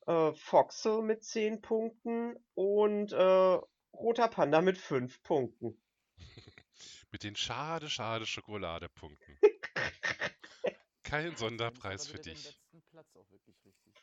[0.06, 3.58] äh, Foxel mit 10 Punkten und äh,
[3.92, 5.80] Roter Panda mit 5 Punkten.
[7.10, 9.38] Mit den schade, schade Schokoladepunkten.
[11.04, 12.44] Kein Sonderpreis für dich.
[12.44, 13.94] letzten Platz auch wirklich richtig.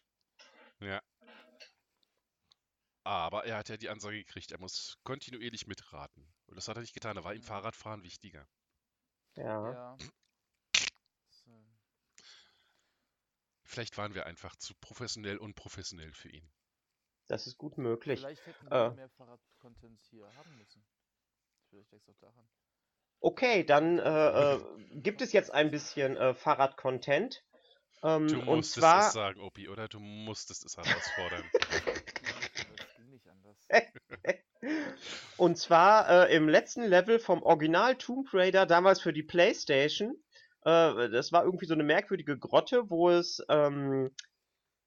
[0.79, 1.01] Ja.
[3.03, 6.31] Aber er hat ja die Ansage gekriegt, er muss kontinuierlich mitraten.
[6.45, 7.41] Und das hat er nicht getan, da war ihm.
[7.41, 8.47] Fahrradfahren wichtiger.
[9.35, 9.71] Ja.
[9.71, 9.97] Ja.
[13.63, 16.51] Vielleicht waren wir einfach zu professionell unprofessionell für ihn.
[17.27, 18.19] Das ist gut möglich.
[18.19, 18.71] Vielleicht hätten Äh.
[18.71, 20.83] wir mehr Fahrrad-Content hier haben müssen.
[21.69, 22.49] Vielleicht liegt es auch daran.
[23.21, 24.61] Okay, dann äh, äh,
[24.95, 27.45] gibt es jetzt ein bisschen äh, Fahrrad-Content.
[28.03, 29.87] Ähm, Du und musstest es zwar, sagen, Opi, oder?
[29.87, 31.49] Du musstest es herausfordern.
[32.75, 33.57] Das ging nicht anders.
[35.37, 40.15] und zwar äh, im letzten Level vom Original Tomb Raider, damals für die PlayStation.
[40.63, 44.11] Äh, das war irgendwie so eine merkwürdige Grotte, wo es ähm,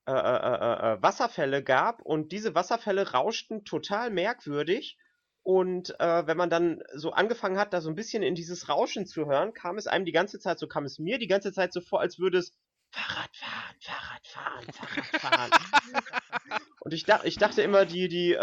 [0.06, 4.98] äh, äh, äh, äh, Wasserfälle gab und diese Wasserfälle rauschten total merkwürdig.
[5.42, 9.06] Und äh, wenn man dann so angefangen hat, da so ein bisschen in dieses Rauschen
[9.06, 11.72] zu hören, kam es einem die ganze Zeit, so kam es mir die ganze Zeit
[11.72, 12.52] so vor, als würde es
[12.90, 14.72] Fahrradfahren, Fahrradfahren,
[15.20, 16.60] Fahrradfahren.
[16.84, 18.36] Und ich, dach, ich dachte immer, die, die äh,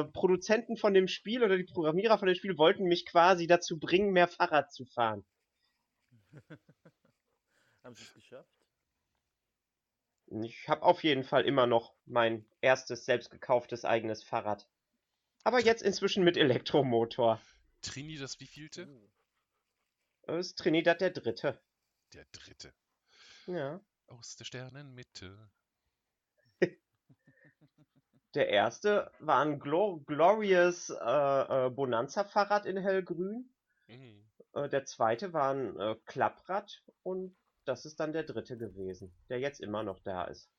[0.00, 3.78] äh, Produzenten von dem Spiel oder die Programmierer von dem Spiel wollten mich quasi dazu
[3.78, 5.26] bringen, mehr Fahrrad zu fahren.
[7.84, 8.48] Haben sie es geschafft?
[10.42, 14.66] Ich habe auf jeden Fall immer noch mein erstes selbst gekauftes eigenes Fahrrad.
[15.44, 17.42] Aber jetzt inzwischen mit Elektromotor.
[17.82, 18.88] Trini das wievielte?
[20.22, 21.60] Das ist Trinidad der Dritte.
[22.14, 22.72] Der dritte.
[23.46, 23.84] Ja.
[24.06, 25.50] Aus der Sternenmitte.
[28.34, 30.94] Der erste war ein Glo Glorious äh,
[31.66, 33.54] äh, Bonanza-Fahrrad in hellgrün.
[33.88, 34.24] Mhm.
[34.54, 39.38] Äh, der zweite war ein äh, Klapprad und das ist dann der dritte gewesen, der
[39.38, 40.50] jetzt immer noch da ist.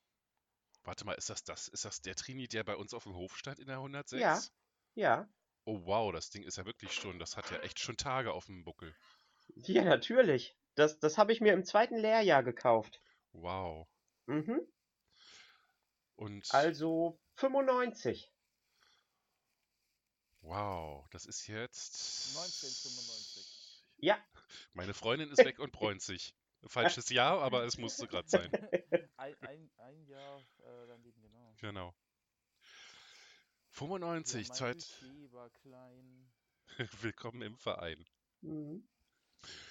[0.83, 1.67] Warte mal, ist das das?
[1.67, 4.21] Ist das der Trini, der bei uns auf dem Hof stand in der 106?
[4.21, 4.39] Ja.
[4.95, 5.27] Ja,
[5.65, 8.47] Oh wow, das Ding ist ja wirklich schon, das hat ja echt schon Tage auf
[8.47, 8.93] dem Buckel.
[9.55, 10.57] ja, natürlich.
[10.75, 13.01] Das, das habe ich mir im zweiten Lehrjahr gekauft.
[13.31, 13.87] Wow.
[14.25, 14.67] Mhm.
[16.15, 18.31] Und Also 95.
[20.41, 23.83] wow, das ist jetzt 1995.
[23.97, 24.17] Ja.
[24.73, 26.35] Meine Freundin ist weg und bräunt sich.
[26.65, 28.49] Falsches Jahr, aber es musste gerade sein.
[29.17, 31.55] Ein, ein, ein Jahr äh, daneben, genau.
[31.59, 31.87] Genau.
[31.87, 31.95] Ja,
[33.71, 34.99] 95, mein Zeit.
[35.01, 36.31] Budget war klein.
[37.01, 38.05] Willkommen im Verein.
[38.41, 38.87] Mhm.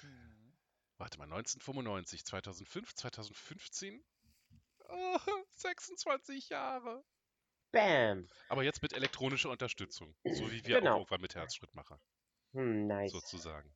[0.01, 0.53] Hm.
[0.97, 4.03] Warte mal, 1995, 2005, 2015?
[4.89, 5.19] Oh,
[5.51, 7.03] 26 Jahre.
[7.73, 8.27] Bam.
[8.47, 10.15] Aber jetzt mit elektronischer Unterstützung.
[10.23, 10.93] So wie wir Genau.
[10.93, 11.99] auch irgendwann mit Herzschrittmacher,
[12.53, 13.11] Hm, nice.
[13.11, 13.75] sozusagen.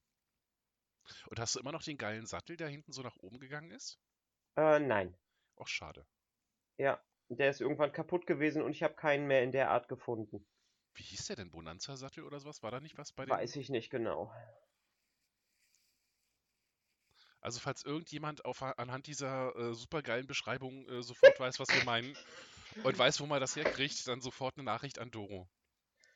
[1.29, 3.99] Und hast du immer noch den geilen Sattel, der hinten so nach oben gegangen ist?
[4.57, 5.15] Äh, nein.
[5.55, 6.05] Auch schade.
[6.77, 10.47] Ja, der ist irgendwann kaputt gewesen und ich habe keinen mehr in der Art gefunden.
[10.95, 11.51] Wie hieß der denn?
[11.51, 12.63] Bonanza-Sattel oder sowas?
[12.63, 13.31] War da nicht was bei dem?
[13.31, 14.31] Weiß ich nicht genau.
[17.41, 22.15] Also falls irgendjemand auf, anhand dieser äh, supergeilen Beschreibung äh, sofort weiß, was wir meinen
[22.83, 25.49] und weiß, wo man das herkriegt, dann sofort eine Nachricht an Doro.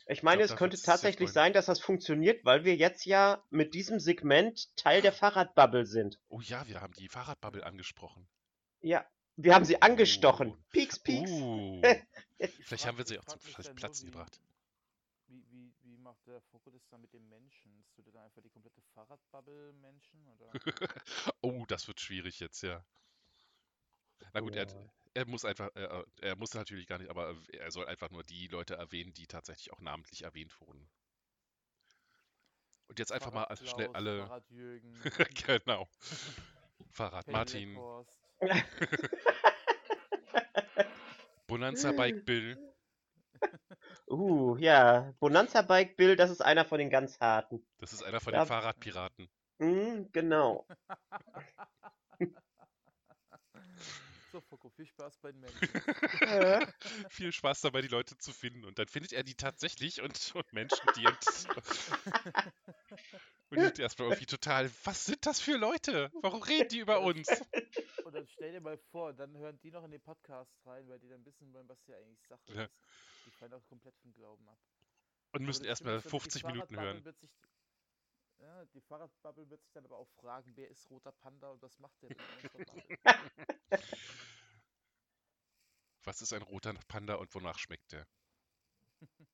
[0.08, 3.74] Ich meine, glaub, es könnte tatsächlich sein, dass das funktioniert, weil wir jetzt ja mit
[3.74, 6.20] diesem Segment Teil der Fahrradbubble sind.
[6.28, 8.28] Oh ja, wir haben die Fahrradbubble angesprochen.
[8.82, 9.06] Ja,
[9.36, 10.50] wir haben sie angestochen.
[10.54, 10.64] Oh.
[10.72, 11.30] Pieks, pieks.
[11.32, 11.82] Uh,
[12.40, 13.40] Ich vielleicht haben wir sie ich auch zum
[13.76, 14.42] Platzen wie- gebracht.
[15.28, 17.72] Wie, wie, wie macht der Fokus das dann mit dem Menschen?
[17.80, 20.20] Ist du dann einfach die komplette Fahrradbubble Menschen?
[21.42, 22.84] Oh, das wird schwierig jetzt, ja.
[24.34, 24.92] Na gut, er, hat- Ja.
[25.14, 28.48] Er muss einfach, er, er muss natürlich gar nicht, aber er soll einfach nur die
[28.48, 30.90] Leute erwähnen, die tatsächlich auch namentlich erwähnt wurden.
[32.88, 34.28] Und jetzt einfach mal Fahrrad schnell Klaus, alle.
[34.28, 35.02] Fahrrad Jürgen,
[35.46, 35.88] genau.
[36.92, 37.78] Fahrrad Martin.
[41.48, 42.58] Bonanza Bike Bill.
[44.10, 45.14] Uh, ja.
[45.20, 47.66] Bonanza Bike Bill, das ist einer von den ganz harten.
[47.78, 48.44] Das ist einer von Ja.
[48.44, 49.30] den Fahrradpiraten.
[49.60, 50.68] Mhm, genau.
[54.32, 55.60] So, Foko, viel Spaß bei den Menschen.
[57.12, 58.64] Viel Spaß dabei, die Leute zu finden.
[58.64, 61.18] Und dann findet er die tatsächlich und, und Menschen, die Und
[63.78, 66.10] die erstmal irgendwie total, was sind das für Leute?
[66.22, 67.28] Warum reden die über uns?
[68.06, 71.00] Und dann stell dir mal vor, dann hören die noch in den Podcast rein, weil
[71.00, 72.64] die dann wissen wollen, was hier eigentlich Sache Ja.
[72.64, 72.72] ist.
[73.26, 74.58] Die fallen auch komplett vom Glauben ab.
[75.34, 77.06] Und müssen erstmal Schlimme ist, dann, die 50 Minuten hören.
[77.06, 77.32] Wird sich,
[78.42, 81.80] ja, die Fahrradbubble wird sich dann aber auch fragen, wer ist roter Panda und was
[81.80, 82.50] macht der Bubble?
[86.04, 88.08] Was ist ein roter Panda und wonach schmeckt der?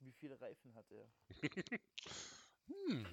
[0.00, 1.08] Wie viele Reifen hat er?
[2.68, 3.04] Hm.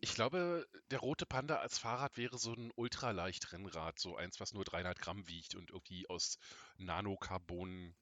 [0.00, 4.52] Ich glaube, der rote Panda als Fahrrad wäre so ein ultraleicht Rennrad, so eins, was
[4.52, 6.38] nur 300 Gramm wiegt und irgendwie aus
[6.78, 7.94] Nanocarbon-Tuben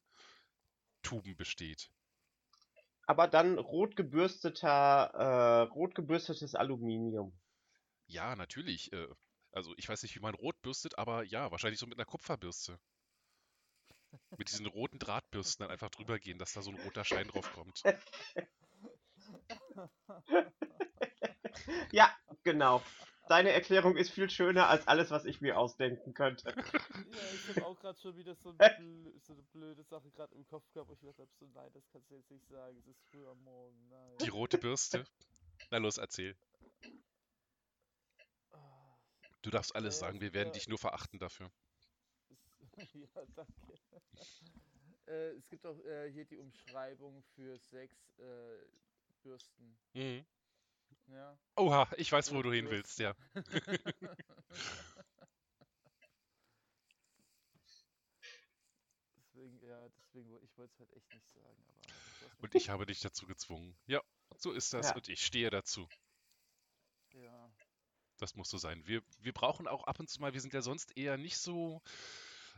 [1.36, 1.90] besteht.
[3.06, 7.32] Aber dann rot gebürsteter, äh, rot gebürstetes Aluminium.
[8.06, 8.92] Ja, natürlich.
[8.92, 9.08] Äh,
[9.52, 12.78] also ich weiß nicht, wie man rot bürstet, aber ja, wahrscheinlich so mit einer Kupferbürste.
[14.36, 17.50] Mit diesen roten Drahtbürsten dann einfach drüber gehen, dass da so ein roter Schein drauf
[17.52, 17.82] kommt.
[21.92, 22.10] Ja,
[22.42, 22.82] genau.
[23.28, 26.54] Deine Erklärung ist viel schöner als alles, was ich mir ausdenken könnte.
[27.12, 30.46] Ja, ich habe auch gerade schon wieder so, ein so eine blöde Sache gerade im
[30.46, 33.00] Kopf gehabt, ich gedacht habe, so nein, das kannst du jetzt nicht sagen, es ist
[33.10, 34.18] früh am Morgen, nein.
[34.22, 35.04] Die rote Bürste.
[35.70, 36.36] Na los, erzähl.
[39.42, 40.38] Du darfst alles Ja, sagen, wir super.
[40.38, 41.50] werden dich nur verachten dafür.
[42.76, 43.80] es- ja, danke.
[45.06, 48.58] äh, es gibt auch äh, hier die Umschreibung für sechs äh,
[49.22, 49.76] Bürsten.
[49.94, 50.24] Mhm.
[51.06, 51.38] Ja.
[51.56, 53.14] Oha, ich weiß, wo du hin willst, ja.
[59.16, 61.64] deswegen, ja, deswegen, ich wollte es halt echt nicht sagen,
[62.38, 63.76] Und ich habe dich dazu gezwungen.
[63.86, 64.00] Ja,
[64.38, 64.94] so ist das Ja.
[64.94, 65.88] und ich stehe dazu.
[67.12, 67.52] Ja.
[68.18, 68.86] Das muss so sein.
[68.86, 71.82] Wir, wir brauchen auch ab und zu mal, wir sind ja sonst eher nicht so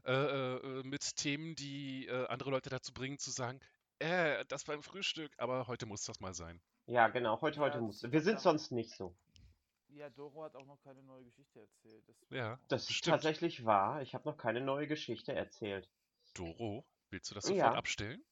[0.05, 3.61] äh, äh, mit Themen, die äh, andere Leute dazu bringen, zu sagen,
[3.99, 6.61] äh, das beim Frühstück, aber heute muss das mal sein.
[6.87, 7.41] Ja, genau.
[7.41, 8.03] Heute, Ja, heute das muss.
[8.13, 8.41] Wir sind ja.
[8.41, 9.17] sonst nicht so.
[9.89, 12.05] Ja, Doro hat auch noch keine neue Geschichte erzählt.
[12.09, 12.59] deswegen Ja.
[12.69, 13.15] Das ist Stimmt.
[13.15, 14.03] tatsächlich wahr.
[14.03, 15.89] Ich habe noch keine neue Geschichte erzählt.
[16.35, 17.75] Doro, willst du das sofort Ja.
[17.75, 18.25] abstellen?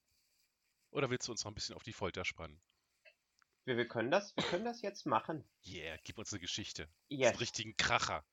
[0.91, 2.61] Oder willst du uns noch ein bisschen auf die Folter spannen?
[3.65, 5.45] Wir, wir, können das, wir können das jetzt machen.
[5.65, 6.89] Yeah, gib uns eine Geschichte.
[7.09, 7.29] Yes.
[7.31, 8.25] einen richtigen Kracher.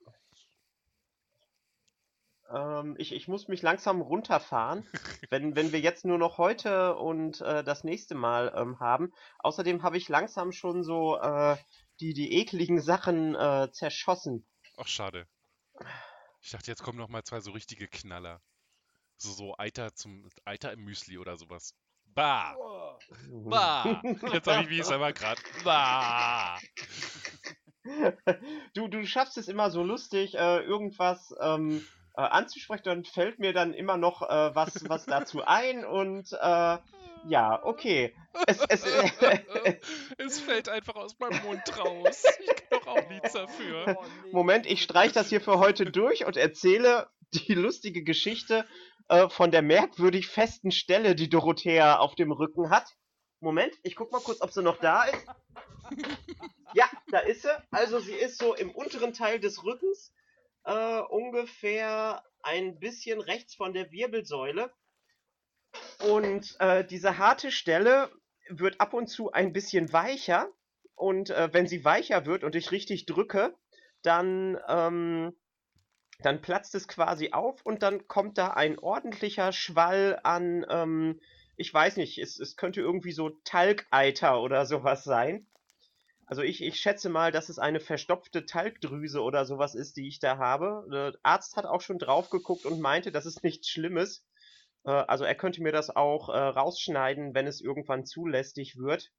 [2.52, 4.88] Ähm, ich, ich muss mich langsam runterfahren,
[5.30, 9.12] wenn, wenn wir jetzt nur noch heute und äh, das nächste Mal ähm, haben.
[9.40, 11.58] Außerdem habe ich langsam schon so äh,
[12.00, 14.46] die, die ekligen Sachen äh, zerschossen.
[14.78, 15.28] Ach, schade.
[16.42, 18.42] Ich dachte, jetzt kommen noch mal zwei so richtige Knaller.
[19.18, 21.76] So, so Eiter zum Eiter im Müsli oder sowas.
[22.06, 22.56] Bah!
[23.30, 24.02] Bah!
[24.34, 25.42] Jetzt habe ich wie es aber gerade.
[25.64, 26.58] Bah!
[28.74, 31.86] du, du schaffst es immer so lustig, äh, irgendwas ähm,
[32.20, 36.78] äh, anzusprechen, dann fällt mir dann immer noch äh, was, was dazu ein und äh,
[37.28, 38.14] ja, okay.
[38.46, 38.86] Es, es,
[40.18, 42.24] es fällt einfach aus meinem Mund raus.
[42.40, 43.98] Ich kann doch auch nichts dafür.
[43.98, 48.66] oh, Moment, ich streich das hier für heute durch und erzähle die lustige Geschichte
[49.08, 52.96] äh, von der merkwürdig festen Stelle, die Dorothea auf dem Rücken hat.
[53.40, 55.26] Moment, ich guck mal kurz, ob sie noch da ist.
[56.74, 57.58] Ja, da ist sie.
[57.72, 60.14] Also sie ist so im unteren Teil des Rückens,
[60.66, 64.72] äh, ungefähr ein bisschen rechts von der Wirbelsäule.
[66.00, 68.10] Und äh, diese harte Stelle
[68.50, 70.50] wird ab und zu ein bisschen weicher.
[70.96, 73.56] Und äh, wenn sie weicher wird und ich richtig drücke,
[74.02, 75.36] dann, ähm,
[76.20, 81.20] dann platzt es quasi auf und dann kommt da ein ordentlicher Schwall an, ähm,
[81.56, 85.49] ich weiß nicht, es, es könnte irgendwie so Talgeiter oder sowas sein.
[86.30, 90.20] Also ich, ich schätze mal, dass es eine verstopfte Talgdrüse oder sowas ist, die ich
[90.20, 90.86] da habe.
[90.92, 94.24] Der Arzt hat auch schon drauf geguckt und meinte, das ist nichts Schlimmes.
[94.86, 99.12] Äh, also er könnte mir das auch äh, rausschneiden, wenn es irgendwann zu lästig wird.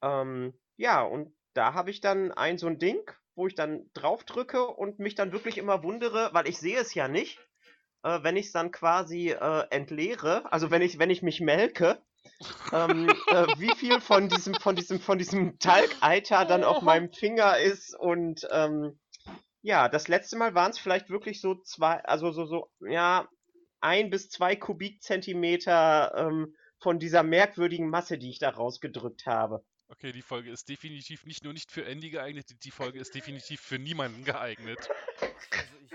[0.00, 3.02] Ähm, ja, und da habe ich dann ein so ein Ding,
[3.34, 6.94] wo ich dann drauf drücke und mich dann wirklich immer wundere, weil ich sehe es
[6.94, 7.40] ja nicht,
[8.04, 12.00] äh, wenn ich es dann quasi äh, entleere, also wenn ich, wenn ich mich melke,
[12.72, 17.58] ähm, äh, wie viel von diesem, von diesem, von diesem Talgeiter dann auf meinem Finger
[17.58, 18.98] ist und ähm,
[19.62, 23.28] ja, das letzte Mal waren es vielleicht wirklich so zwei, also so, so, ja,
[23.80, 29.64] ein bis zwei Kubikzentimeter ähm, von dieser merkwürdigen Masse, die ich da rausgedrückt habe.
[29.88, 33.60] Okay, die Folge ist definitiv nicht nur nicht für Andy geeignet, die- Folge ist definitiv
[33.60, 34.88] für niemanden geeignet.
[35.20, 35.85] Also ich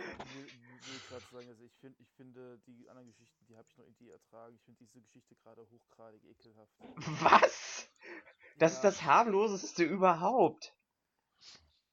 [1.11, 4.09] gerade sagen, also ich, find, ich finde die anderen Geschichten, die habe ich noch irgendwie
[4.09, 4.55] ertragen.
[4.55, 6.73] Ich finde diese Geschichte gerade hochgradig ekelhaft.
[7.21, 7.89] Was?
[8.57, 8.89] Das ist Ja.
[8.89, 10.73] das harmloseste überhaupt.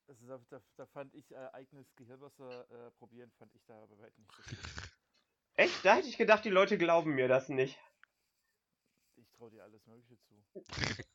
[0.06, 3.98] Also da, da, da fand ich äh, eigenes Gehirnwasser äh, probieren, fand ich da aber
[3.98, 4.58] weit nicht so schlimm.
[5.54, 5.84] Echt?
[5.84, 7.78] Da hätte ich gedacht, die Leute glauben mir das nicht.
[9.16, 10.44] Ich traue dir alles Mögliche zu.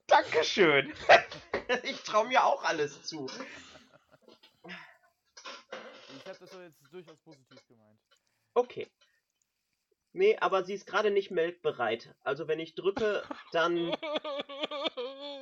[0.08, 0.93] Dankeschön.
[1.84, 3.28] ich traue mir auch alles zu.
[6.18, 7.99] Ich habe das doch jetzt durchaus positiv gemeint.
[8.53, 8.88] Okay.
[10.14, 12.16] Nee, aber sie ist gerade nicht melkbereit.
[12.22, 13.95] Also wenn ich drücke, dann,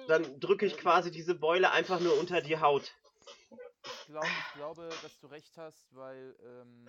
[0.08, 2.94] dann drücke ich quasi diese Beule einfach nur unter die Haut.
[3.84, 6.88] Ich, glaub, ich glaube, dass du recht hast, weil ähm,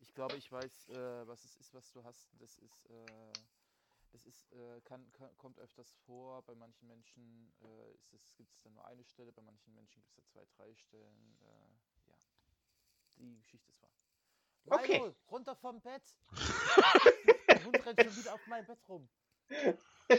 [0.00, 2.30] ich glaube, ich weiß, äh, was es ist, was du hast.
[2.38, 3.32] Das ist, äh,
[4.12, 6.42] das ist, äh, kann, kann, kommt öfters vor.
[6.42, 10.14] Bei manchen Menschen äh, gibt es dann nur eine Stelle, bei manchen Menschen gibt es
[10.14, 11.36] da zwei, drei Stellen.
[13.22, 13.90] Ja, die Geschichte ist wahr.
[14.80, 15.14] Okay.
[15.30, 16.02] Runter vom Bett!
[17.48, 19.08] Der Hund rennt schon wieder auf mein Bett rum.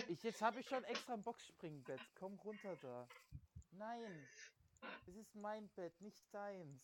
[0.08, 2.00] Ich, jetzt habe ich schon extra ein Boxspringbett.
[2.16, 3.08] Komm runter da.
[3.72, 4.28] Nein.
[5.08, 6.84] Es ist mein Bett, nicht deins.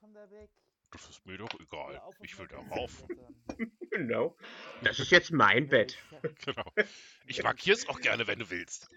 [0.00, 0.50] Komm da weg.
[0.90, 1.98] Das ist mir doch egal.
[1.98, 3.04] auf Ich will da rauf.
[3.90, 4.36] Genau.
[4.82, 5.98] Das ist jetzt mein Bett.
[6.44, 6.72] Genau.
[7.26, 8.88] Ich markiere es auch gerne, wenn du willst.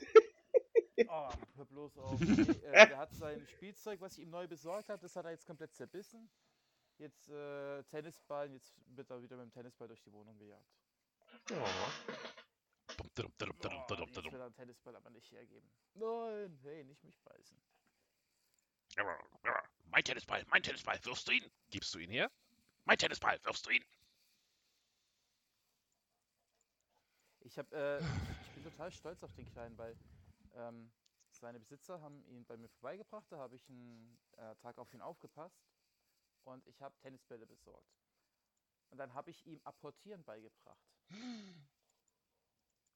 [1.08, 2.20] Oh, hör bloß auf.
[2.20, 5.32] Nee, äh, der hat sein Spielzeug, was ich ihm neu besorgt habe, das hat er
[5.32, 6.30] jetzt komplett zerbissen.
[6.98, 10.72] Jetzt äh, Tennisball, jetzt wird er wieder mit dem Tennisball durch die Wohnung gejagt.
[11.52, 11.56] Oh.
[13.00, 15.70] Oh, dum, will den Tennisball aber nicht hergeben.
[15.94, 17.60] Nein, hey, nicht mich beißen.
[19.86, 21.52] Mein Tennisball, mein Tennisball, wirfst du ihn?
[21.70, 22.30] Gibst du ihn her?
[22.86, 23.86] Mein Tennisball, wirfst du ihn?
[27.40, 28.06] Ich, hab, äh, ich,
[28.42, 29.98] ich bin total stolz auf den Kleinen, weil
[30.54, 30.92] ähm,
[31.30, 35.02] seine Besitzer haben ihn bei mir vorbeigebracht, da habe ich einen äh, Tag auf ihn
[35.02, 35.64] aufgepasst
[36.44, 38.02] und ich habe Tennisbälle besorgt.
[38.90, 40.92] Und dann habe ich ihm Apportieren beigebracht.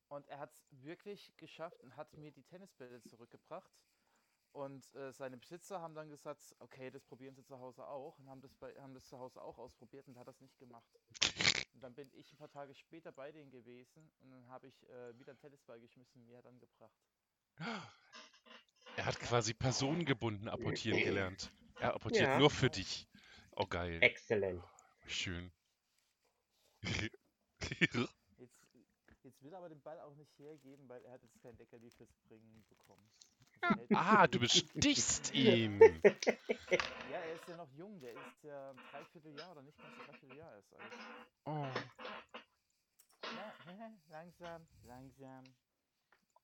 [0.08, 3.72] Und er hat es wirklich geschafft und hat mir die Tennisbälle zurückgebracht.
[4.52, 8.18] Und äh, seine Besitzer haben dann gesagt, okay, das probieren sie zu Hause auch.
[8.20, 10.88] Und haben das, bei, haben das zu Hause auch ausprobiert und hat das nicht gemacht.
[11.74, 14.88] Und dann bin ich ein paar Tage später bei denen gewesen und dann habe ich
[14.90, 17.04] äh, wieder einen Tennisball geschmissen und mir dann gebracht.
[18.98, 21.52] Er hat quasi personengebunden apportieren gelernt.
[21.80, 22.40] Er apportiert Ja.
[22.40, 23.08] nur für dich.
[23.52, 23.98] Oh, geil.
[24.02, 24.64] Exzellent.
[25.08, 25.52] Schön.
[26.84, 28.60] Jetzt,
[29.24, 31.90] jetzt will er aber den Ball auch nicht hergeben, weil er hat jetzt kein Leckerli
[31.92, 33.10] fürs Bringen bekommen.
[33.62, 35.80] Also ah, du bestichst ihn.
[35.82, 40.06] Ja, er ist ja noch jung, der ist ja ein Dreivierteljahr oder nicht ganz ein
[40.06, 40.94] Dreivierteljahr erst alt.
[41.46, 41.68] Oh.
[43.24, 43.54] Ja,
[44.10, 45.44] langsam, langsam.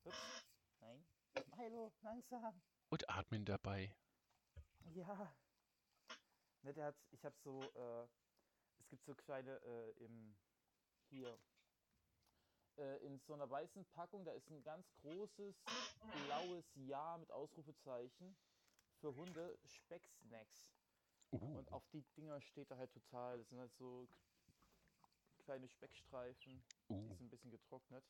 [0.04, 0.46] Ups,
[0.82, 1.06] nein.
[1.58, 2.62] Milo, langsam.
[2.90, 3.96] Und atmen dabei.
[4.94, 5.34] Ja.
[6.64, 8.08] Ne, der hat, ich habe so, äh,
[8.80, 10.36] es gibt so kleine äh, im,
[11.10, 11.40] hier,
[12.78, 15.56] äh, in so einer weißen Packung, da ist ein ganz großes
[16.26, 18.36] blaues Ja mit Ausrufezeichen
[19.00, 20.72] für Hunde Specksnacks.
[21.32, 21.58] Uh.
[21.58, 23.38] Und auf die Dinger steht er halt total.
[23.38, 24.08] Das sind halt so
[25.40, 27.08] kleine Speckstreifen, die Uh.
[27.16, 28.04] sind ein bisschen getrocknet.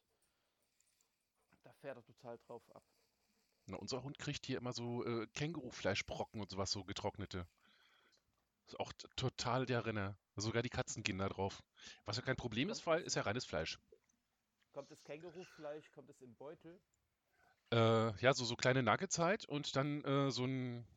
[1.64, 2.84] Da fährt er total drauf ab.
[3.68, 7.48] Na, unser Hund kriegt hier immer so äh, Kängurufleischbrocken und sowas, so getrocknete.
[8.68, 10.18] Ist auch total der Renner.
[10.36, 11.62] Sogar die Katzen gehen da drauf.
[12.06, 13.80] Was ja kein Problem ist, weil ist ja reines Fleisch.
[14.72, 16.82] Kommt das Kängurufleisch, kommt es im Beutel?
[17.72, 20.88] Äh, ja, so, so kleine Nuggets halt und dann äh, so ein,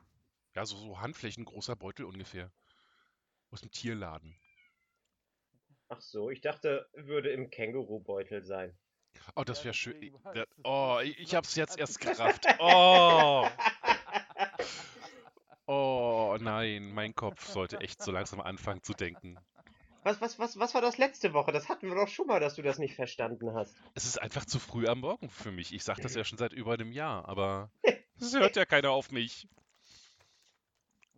[0.54, 2.52] ja, so, so handflächengroßer Beutel ungefähr.
[3.50, 4.36] Aus dem Tierladen.
[5.88, 8.76] Ach so, ich dachte, würde im Kängurubeutel sein.
[9.36, 10.12] Oh, das wäre schön.
[10.34, 12.46] so oh, ich, ich hab's jetzt erst gerafft.
[12.58, 13.48] Oh,
[15.66, 19.38] oh, nein, mein Kopf sollte echt so langsam anfangen zu denken.
[20.04, 21.50] Was, was, was, was war das letzte Woche?
[21.50, 23.74] Das hatten wir doch schon mal, dass du das nicht verstanden hast.
[23.94, 25.72] Es ist einfach zu früh am Morgen für mich.
[25.72, 27.70] Ich sage das ja schon seit über einem Jahr, aber
[28.20, 29.48] es hört ja keiner auf mich.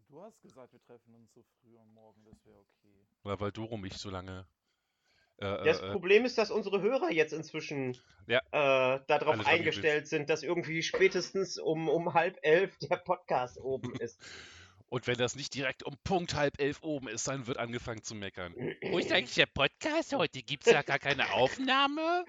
[0.09, 3.07] Du hast gesagt, wir treffen uns so früh am Morgen, das wäre okay.
[3.25, 4.47] Weil, weil Doro mich so lange.
[5.39, 8.39] Äh, Das äh, äh, Problem ist, dass unsere Hörer jetzt inzwischen Ja.
[8.53, 14.21] äh, darauf eingestellt sind, dass irgendwie spätestens um, um halb elf der Podcast oben ist.
[14.89, 18.15] und wenn das nicht direkt um Punkt halb elf oben ist, dann wird angefangen zu
[18.15, 18.55] meckern.
[18.91, 20.15] Wo ist eigentlich der Podcast?
[20.15, 22.25] Heute gibt's ja gar keine Aufnahme.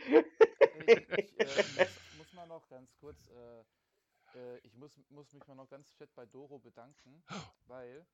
[0.85, 1.87] Hey, ich äh, muss,
[2.17, 6.13] muss mal noch ganz kurz, äh, äh, ich muss, muss mich mal noch ganz fett
[6.15, 7.23] bei Doro bedanken,
[7.67, 8.05] weil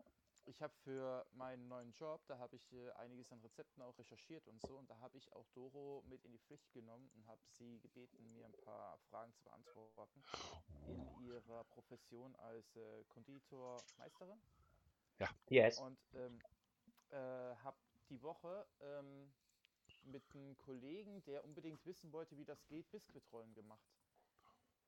[0.45, 4.47] ich habe für meinen neuen Job, da habe ich äh, einiges an Rezepten auch recherchiert
[4.47, 7.41] und so und da habe ich auch Doro mit in die Pflicht genommen und habe
[7.47, 10.23] sie gebeten, mir ein paar Fragen zu beantworten
[10.87, 14.41] in ihrer Profession als äh, Konditormeisterin.
[15.49, 15.79] Yes.
[15.79, 16.39] Und ähm,
[17.11, 17.77] äh, habe
[18.09, 19.31] die Woche ähm,
[20.03, 23.87] mit einem Kollegen, der unbedingt wissen wollte, wie das geht, Biskuitrollen gemacht.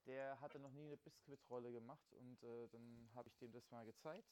[0.05, 3.85] Der hatte noch nie eine Biskuitrolle gemacht und äh, dann habe ich dem das mal
[3.85, 4.29] gezeigt.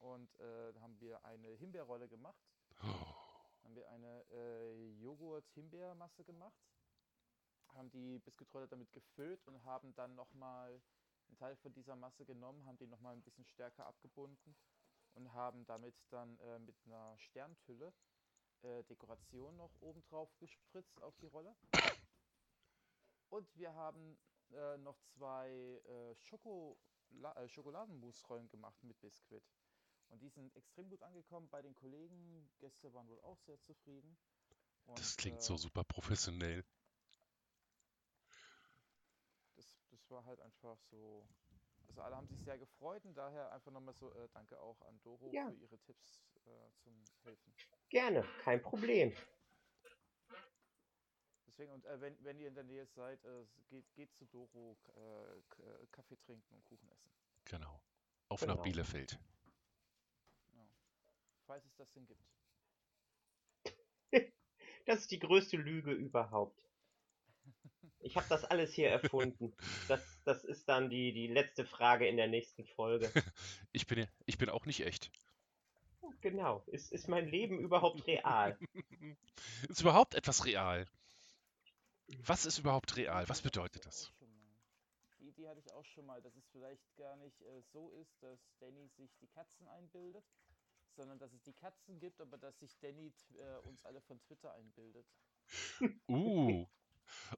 [0.00, 2.40] Und äh, haben wir eine Himbeerrolle gemacht.
[2.82, 6.58] Haben wir eine äh, Joghurt-Himbeermasse gemacht.
[7.74, 10.82] Haben die Biskuitrolle damit gefüllt und haben dann nochmal
[11.28, 14.56] einen Teil von dieser Masse genommen, haben den nochmal ein bisschen stärker abgebunden
[15.14, 17.92] und haben damit dann äh, mit einer Sterntülle
[18.62, 21.54] äh, Dekoration noch oben drauf gespritzt auf die Rolle.
[23.28, 24.18] Und wir haben
[24.52, 26.76] äh, noch zwei äh, Schokola
[27.36, 29.44] äh, Schokoladenmusrollen gemacht mit Biskuit.
[30.10, 32.50] Und die sind extrem gut angekommen bei den Kollegen.
[32.58, 34.16] Gäste waren wohl auch sehr zufrieden.
[34.86, 36.64] Und, Das klingt äh, so super professionell.
[39.56, 41.26] das, das war halt einfach so.
[41.88, 45.00] Also alle haben sich sehr gefreut und daher einfach nochmal so äh, danke auch an
[45.02, 45.48] Doro Ja.
[45.48, 47.52] für ihre Tipps äh, zum Helfen.
[47.88, 49.12] Gerne, kein Problem.
[51.46, 54.76] Deswegen, und äh, wenn, wenn ihr in der Nähe seid, äh, geht, geht zu Doro
[54.94, 57.10] äh, Kaffee trinken und Kuchen essen.
[57.44, 57.80] Genau.
[58.28, 58.54] Auf Genau.
[58.54, 59.18] nach Bielefeld.
[61.50, 62.22] Falls es das denn gibt.
[64.86, 66.64] Das ist die größte Lüge überhaupt.
[67.98, 69.52] Ich habe das alles hier erfunden.
[69.88, 73.10] Das, das ist dann die, die letzte Frage in der nächsten Folge.
[73.72, 75.10] Ich bin, ich bin auch nicht echt.
[76.20, 76.62] Genau.
[76.68, 78.56] Ist, ist mein Leben überhaupt real?
[79.68, 80.86] Ist überhaupt etwas real?
[82.18, 83.28] Was ist überhaupt real?
[83.28, 84.12] Was bedeutet das?
[85.18, 88.22] Die Idee hatte ich auch schon mal, dass es vielleicht gar nicht äh, so ist,
[88.22, 90.24] dass Danny sich die Katzen einbildet,
[90.94, 94.52] sondern dass es die Katzen gibt, aber dass sich Danny äh, uns alle von Twitter
[94.54, 95.06] einbildet.
[96.08, 96.66] Uh.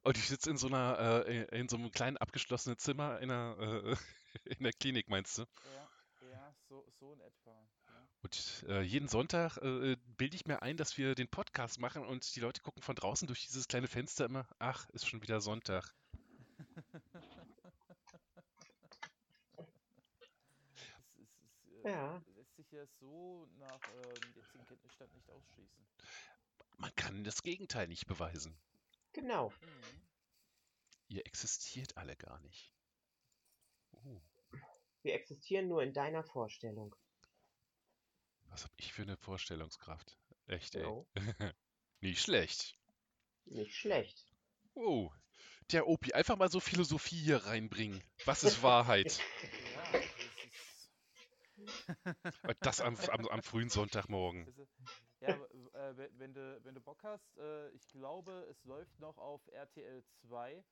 [0.03, 3.57] Und ich sitze in so einer, äh, in so einem kleinen abgeschlossenen Zimmer in der,
[3.59, 3.95] äh,
[4.57, 5.45] in der Klinik, meinst du?
[5.75, 5.89] Ja,
[6.29, 7.51] ja, so, so in etwa.
[7.87, 8.07] Ja.
[8.21, 12.35] Und äh, jeden Sonntag äh, bilde ich mir ein, dass wir den Podcast machen und
[12.35, 15.95] die Leute gucken von draußen durch dieses kleine Fenster immer, ach, ist schon wieder Sonntag.
[19.55, 19.67] Es,
[21.17, 21.29] es,
[21.83, 22.23] es äh, Ja.
[22.73, 25.85] Ja so nach ähm, jetzigen Kenntnisstand nicht ausschließen.
[26.77, 28.57] Man kann das Gegenteil nicht beweisen.
[29.13, 29.49] Genau.
[29.61, 30.01] Mhm.
[31.07, 32.73] Ihr existiert alle gar nicht.
[33.93, 34.19] Uh,
[35.03, 36.95] Wir existieren nur in deiner Vorstellung.
[38.45, 40.17] was hab ich für eine Vorstellungskraft?
[40.47, 40.83] Echt, ey.
[40.83, 41.07] Jo.
[42.01, 42.77] Nicht schlecht.
[43.45, 44.25] Nicht schlecht.
[44.73, 45.11] Oh,
[45.71, 48.03] der Opi, einfach mal so Philosophie hier reinbringen.
[48.25, 49.19] Was ist Wahrheit?
[49.85, 50.89] Ja, das ist.
[51.52, 51.52] Und
[52.61, 54.45] das am, am, am frühen Sonntagmorgen.
[54.45, 54.67] Also,
[55.21, 59.41] ja, äh, wenn, du, wenn du Bock hast, äh, ich glaube, es läuft noch auf
[59.51, 60.53] RTL 2.
[60.53, 60.63] Äh,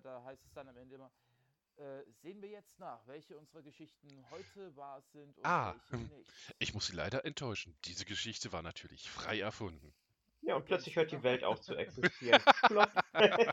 [0.00, 1.10] da heißt es dann am Ende immer,
[1.76, 6.16] äh, sehen wir jetzt nach, welche unserer Geschichten heute wahr sind und Ah, welche hm.
[6.16, 6.32] nicht.
[6.58, 7.76] Ich muss Sie leider enttäuschen.
[7.84, 9.94] Diese Geschichte war natürlich frei erfunden.
[10.40, 12.40] Ja, und plötzlich hört die Welt auf zu existieren.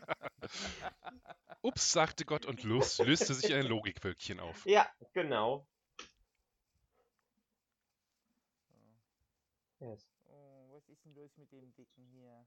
[1.62, 4.66] Ups, sagte Gott und löste sich ein Logikwölkchen auf.
[4.66, 5.68] ja, genau.
[9.80, 10.08] Yes.
[10.26, 12.46] Oh, was ist denn los mit dem Dicken hier?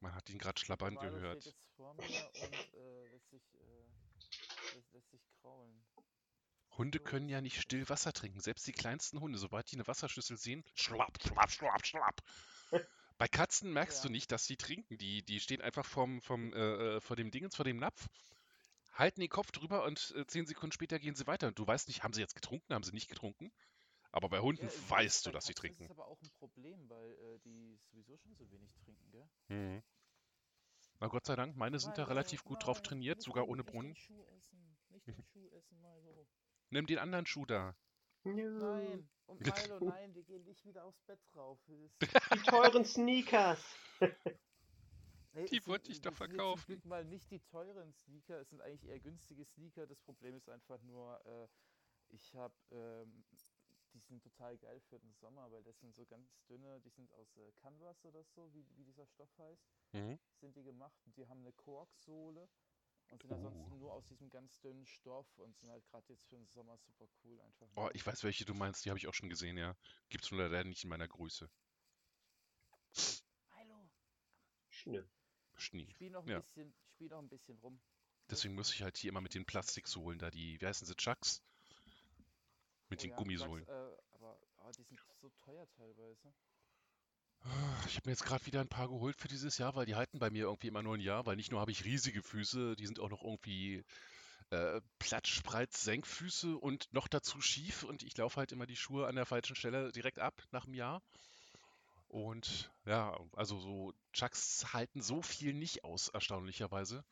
[0.00, 1.44] Man hat ihn gerade schlabbern Milo steht gehört.
[1.44, 5.84] jetzt vor mir und äh, lässt, sich, äh, lässt, lässt sich kraulen.
[6.76, 8.40] Hunde können ja nicht still Wasser trinken.
[8.40, 12.22] Selbst die kleinsten Hunde, sobald die eine Wasserschüssel sehen, schlapp, schlapp, schlapp, schlapp.
[13.18, 14.12] Bei Katzen merkst du Ja.
[14.12, 14.96] nicht, dass sie trinken.
[14.98, 18.06] Die, die stehen einfach vom, vom, äh, äh, vor dem Dingens, vor dem Napf,
[18.92, 21.48] halten den Kopf drüber und äh, zehn Sekunden später gehen sie weiter.
[21.48, 23.50] Und du weißt nicht, haben sie jetzt getrunken, haben sie nicht getrunken?
[24.18, 25.84] Aber bei Hunden Ja, weißt du, dass sie trinken.
[25.84, 29.28] ist aber auch ein Problem, weil äh, die sowieso schon so wenig trinken, gell?
[29.46, 29.80] Mhm.
[30.98, 33.70] Na Gott sei Dank, meine sind da relativ gut drauf trainiert, nicht sogar ohne nicht
[33.72, 33.92] Brunnen.
[33.94, 36.26] Den Schuh essen, nicht den Schuh essen, Milo.
[36.70, 37.76] Nimm den anderen Schuh da.
[38.24, 39.08] Nein.
[39.26, 41.60] Und Milo, nein, wir gehen nicht wieder aufs Bett rauf.
[41.68, 41.96] Es-
[42.34, 43.62] Die teuren Sneakers.
[44.00, 46.66] Die wollte sind- ich doch sind verkaufen.
[46.66, 49.86] Glück mal nicht die teuren Sneaker, es sind eigentlich eher günstige Sneaker.
[49.86, 51.46] Das Problem ist einfach nur, äh,
[52.08, 53.24] ich habe, ähm,
[53.94, 57.12] die sind total geil für den Sommer, weil das sind so ganz dünne, die sind
[57.12, 60.18] aus äh, Canvas oder so, wie, wie dieser Stoff heißt, Mhm.
[60.40, 62.48] sind die gemacht und die haben eine Korksohle
[63.10, 63.34] und sind Oh.
[63.34, 66.76] ansonsten nur aus diesem ganz dünnen Stoff und sind halt gerade jetzt für den Sommer
[66.78, 67.68] super cool einfach.
[67.76, 69.74] Oh, ich weiß, welche du meinst, die habe ich auch schon gesehen, ja.
[70.10, 71.48] Gibt's nur leider nicht in meiner Größe.
[73.50, 73.88] Milo,
[74.70, 75.08] Schnell.
[75.56, 75.86] Schnee.
[75.94, 76.40] spiel noch ein Ja.
[76.40, 77.80] bisschen, spiel noch ein bisschen rum.
[78.30, 81.42] Deswegen muss ich halt hier immer mit den Plastiksohlen da, die, wie heißen sie, Chucks?
[82.90, 83.66] Mit Oh den ja, Gummisohlen.
[83.66, 86.34] sag's, äh, aber oh, die sind so teuer teilweise.
[87.40, 89.94] Ah, Ich habe mir jetzt gerade wieder ein paar geholt für dieses Jahr, weil die
[89.96, 92.76] halten bei mir irgendwie immer nur ein Jahr, weil nicht nur habe ich riesige Füße,
[92.76, 93.84] die sind auch noch irgendwie
[94.50, 99.16] äh, Platschspreit Senkfüße und noch dazu schief und ich laufe halt immer die Schuhe an
[99.16, 101.02] der falschen Stelle direkt ab nach einem Jahr.
[102.08, 107.04] Und ja, also so Chucks halten so viel nicht aus, erstaunlicherweise.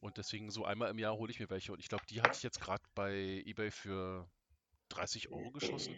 [0.00, 1.72] Und deswegen so einmal im Jahr hole ich mir welche.
[1.72, 4.28] Und ich glaube, die hatte ich jetzt gerade bei eBay für
[4.88, 5.96] 30 Euro geschossen,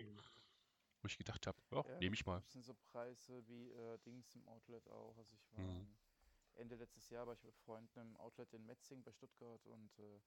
[1.03, 2.43] wo ich gedacht habe, ja, Ja, nehme ich mal.
[2.43, 5.17] Das sind so Preise wie äh, Dings im Outlet auch.
[5.19, 5.87] Also ich war Mhm.
[6.55, 10.21] Ende letztes Jahr war ich mit Freunden im Outlet in Metzing bei Stuttgart und äh,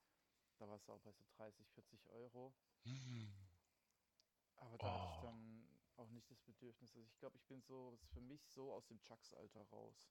[0.58, 2.54] da war es auch bei so 30, 40 Euro.
[2.86, 3.30] Hm.
[4.58, 5.10] Aber da hatte Oh.
[5.10, 6.96] ich dann auch nicht das Bedürfnis.
[6.96, 10.08] Also ich glaube, ich bin so, für mich so aus dem Chucks-Alter raus.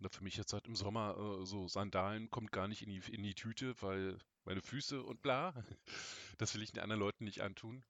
[0.00, 3.02] Na, für mich jetzt halt im Sommer äh, so Sandalen kommt gar nicht in die,
[3.12, 5.52] in die Tüte, weil meine Füße und bla,
[6.38, 7.84] das will ich den anderen Leuten nicht antun.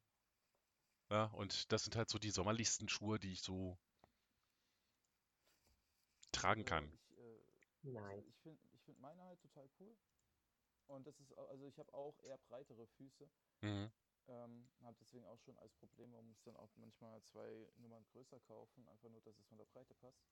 [1.10, 3.78] Ja, und das sind halt so die sommerlichsten Schuhe, die ich so
[6.32, 6.84] tragen kann.
[6.84, 7.40] Ich, äh,
[7.82, 8.24] Nein.
[8.26, 9.96] ich finde ich find meine halt total cool.
[10.88, 13.28] Und das ist, also ich habe auch eher breitere Füße.
[13.60, 13.90] Mhm.
[14.28, 18.38] Ähm, habe deswegen auch schon als Problem, man muss dann auch manchmal zwei Nummern größer
[18.40, 20.22] kaufen, einfach nur, dass es von der Breite passt.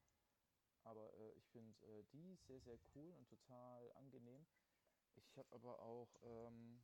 [0.86, 4.46] Aber äh, ich finde äh, die sehr, sehr cool und total angenehm.
[5.16, 6.80] Ich habe aber auch ähm,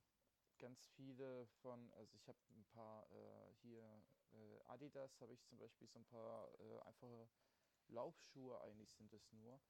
[0.58, 5.58] ganz viele von, also ich habe ein paar äh, hier äh, Adidas, habe ich zum
[5.58, 7.28] Beispiel so ein paar äh, einfache
[7.88, 9.60] Laufschuhe, eigentlich sind es nur.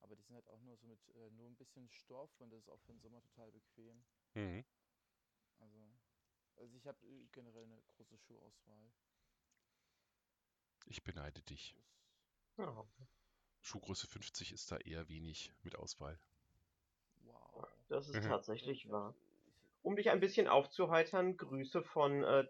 [0.00, 2.60] Aber die sind halt auch nur so mit äh, nur ein bisschen Stoff und das
[2.62, 4.04] ist auch für den Sommer total bequem.
[4.34, 4.64] Mhm.
[5.58, 5.78] Also,
[6.56, 6.98] also ich habe
[7.32, 8.92] generell eine große Schuhauswahl.
[10.86, 11.76] Ich beneide dich.
[12.56, 12.86] Das, Ja,
[13.66, 16.18] Schuhgröße 50 ist da eher wenig mit Auswahl.
[17.24, 17.66] wow.
[17.88, 18.28] das ist Mhm.
[18.28, 19.12] tatsächlich Ich wahr.
[19.82, 22.44] Um dich ein bisschen aufzuheitern, Grüße von, äh,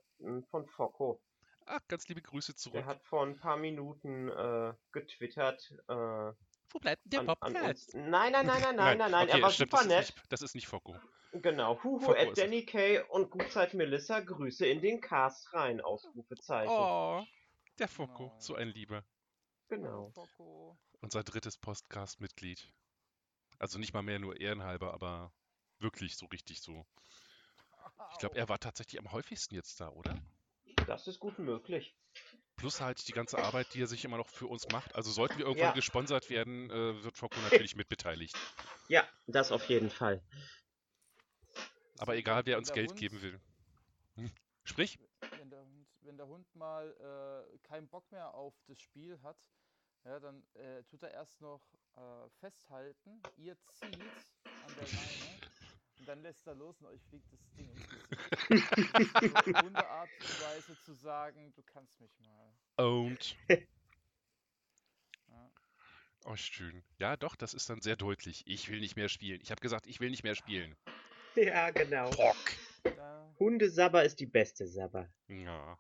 [0.50, 1.20] von Focko.
[1.66, 2.84] Ach, ganz liebe Grüße Der zurück.
[2.84, 5.70] hat vor ein paar Minuten äh, getwittert.
[5.88, 7.26] Äh, Wo bleibt denn der an.
[7.54, 7.94] Podcast?
[7.94, 9.28] Nein, nein, nein, nein, nein, nein, nein.
[9.28, 10.08] okay, er war stimmt, super das nett.
[10.08, 10.96] Ist nicht, das ist nicht Focko.
[11.32, 11.82] Genau.
[11.82, 12.38] Huhu at.
[12.38, 13.00] Danny K.
[13.08, 14.20] und Gutzeit Melissa.
[14.20, 15.80] Grüße in den Cast rein.
[15.80, 16.70] Ausrufezeichen.
[16.72, 17.22] Oh,
[17.78, 18.40] der Focko, Genau.
[18.40, 19.02] so ein Lieber.
[19.68, 20.10] Genau.
[20.14, 20.78] Focko.
[21.07, 22.68] Unser drittes Podcast-Mitglied.
[23.61, 25.32] Also nicht mal mehr nur ehrenhalber, aber
[25.78, 26.84] wirklich so richtig so.
[28.11, 30.20] Ich glaube, er war tatsächlich am häufigsten jetzt da, oder?
[30.88, 31.94] Das ist gut möglich.
[32.57, 34.96] Plus halt die ganze Arbeit, die er sich immer noch für uns macht.
[34.96, 35.74] Also sollten wir irgendwann Ja.
[35.74, 38.36] gesponsert werden, äh, wird Focko natürlich mitbeteiligt.
[38.88, 40.20] Ja, das auf jeden Fall.
[41.98, 43.40] Aber egal, wer uns Geld Hund- geben will.
[44.16, 44.32] Hm.
[44.64, 44.98] Sprich?
[45.38, 49.38] Wenn der Hund, wenn der Hund mal äh, keinen Bock mehr auf das Spiel hat,
[50.07, 51.62] ja, dann äh, tut er erst noch
[51.96, 54.00] äh, festhalten, ihr zieht
[54.44, 55.40] an der Leine
[55.98, 58.72] und dann lässt er los und euch fliegt das Ding ins Gesicht.
[58.72, 62.52] Das ist so eine Hundeart und Weise zu sagen, du kannst mich mal.
[62.76, 63.36] Owned.
[65.28, 65.50] Ja.
[66.24, 66.84] Oh, schön.
[66.98, 68.44] Ja, doch, das ist dann sehr deutlich.
[68.46, 69.40] Ich will nicht mehr spielen.
[69.42, 70.76] Ich habe gesagt, ich will nicht mehr spielen.
[71.34, 72.11] Ja, genau.
[72.11, 72.36] Pock.
[72.84, 75.09] Da, Hundesabber ist die beste Sabber.
[75.28, 75.78] Ja.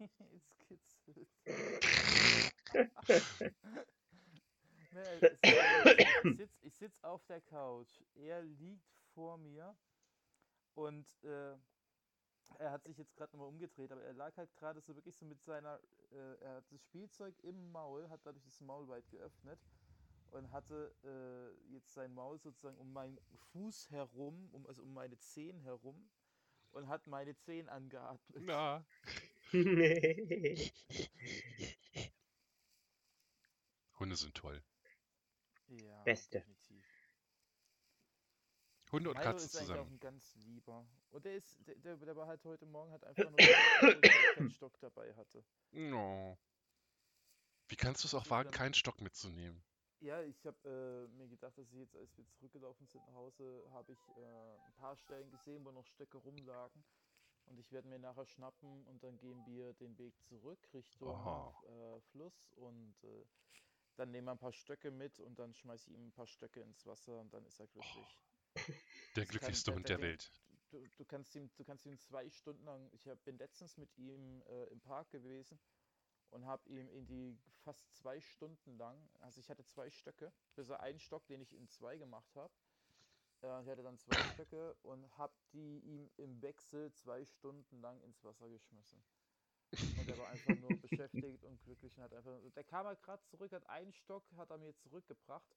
[0.36, 1.28] es kitzelt.
[6.22, 8.02] Ich sitze sitz auf der Couch.
[8.14, 9.76] Er liegt vor mir
[10.74, 11.56] und äh,
[12.58, 15.24] er hat sich jetzt gerade nochmal umgedreht, aber er lag halt gerade so wirklich so
[15.26, 15.80] mit seiner,
[16.10, 19.60] äh, er hat das Spielzeug im Maul, hat dadurch das Maul weit geöffnet
[20.30, 23.18] und hatte äh, jetzt sein Maul sozusagen um meinen
[23.52, 26.10] Fuß herum, um, also um meine Zehen herum
[26.72, 28.44] und hat meine Zehen angeatmet.
[28.46, 28.84] Na.
[33.98, 34.62] Hunde sind toll.
[35.68, 36.38] Ja, Beste.
[36.38, 36.84] definitiv.
[38.92, 39.94] Hunde und Milo Katzen ist eigentlich auch zusammen.
[39.94, 40.86] ein ganz lieber.
[41.10, 43.48] Und der ist, der, der, der war halt heute Morgen hat einfach nur ich
[44.34, 45.44] keinen Stock dabei hatte.
[45.72, 46.36] No.
[47.68, 49.62] Wie kannst du es auch ist wagen, keinen Stock mitzunehmen?
[50.00, 53.62] Ja, ich habe äh, mir gedacht, dass ich jetzt, als wir zurückgelaufen sind nach Hause,
[53.72, 56.82] habe ich äh, ein paar Stellen gesehen, wo noch Stöcke rumlagen.
[57.50, 61.08] Und ich werde mir nachher schnappen und dann gehen wir den Weg zurück Richtung
[61.66, 63.24] äh, Fluss und äh,
[63.96, 66.60] dann nehmen wir ein paar Stöcke mit und dann schmeiße ich ihm ein paar Stöcke
[66.60, 68.20] ins Wasser und dann ist er glücklich.
[68.54, 68.74] Der Das
[69.14, 70.32] kann- glücklichste der- Hund der der Ding- Welt.
[70.70, 73.90] Du, du, kannst ihm, du kannst ihm zwei Stunden lang, ich hab, bin letztens mit
[73.98, 75.58] ihm äh, im Park gewesen
[76.30, 80.68] und habe ihm in die fast zwei Stunden lang, also ich hatte zwei Stöcke, bis
[80.68, 82.54] er einen Stock, den ich in zwei gemacht habe,
[83.42, 88.00] äh, ich hatte dann zwei Stöcke und habe die ihm im Wechsel zwei Stunden lang
[88.02, 89.02] ins Wasser geschmissen.
[89.72, 93.22] Und er war einfach nur beschäftigt und glücklich und hat einfach, der kam halt gerade
[93.24, 95.54] zurück, hat einen Stock, hat er mir zurückgebracht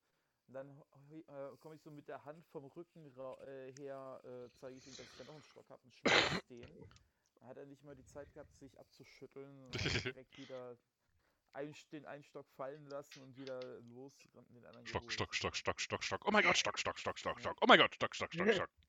[0.48, 4.78] und dann äh, komme ich so mit der Hand vom Rücken äh, her, äh, zeige
[4.78, 6.68] ich ihm, dass ich da noch einen Stock habe und schmeiß den.
[7.36, 9.74] Dann hat er nicht mal die Zeit gehabt, sich abzuschütteln und
[10.06, 10.78] direkt wieder
[11.54, 15.12] ein, den einen Stock fallen lassen und wieder los und den anderen Stock.
[15.12, 16.26] Stock, Stock, Stock, Stock, Stock.
[16.26, 17.58] Oh mein Gott, Stock, Stock, Stock, Stock, Stock.
[17.62, 18.70] Oh mein Gott, Stock, Stock, Stock, Stock.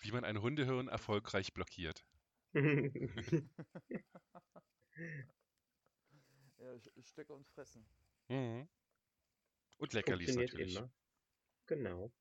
[0.00, 2.04] Wie man ein Hundehirn erfolgreich blockiert.
[6.58, 7.86] Ja, Stöcke und Fressen.
[8.28, 8.68] Mhm.
[9.78, 10.76] Und Leckerlis natürlich.
[10.76, 10.90] immer.
[11.66, 12.12] Genau.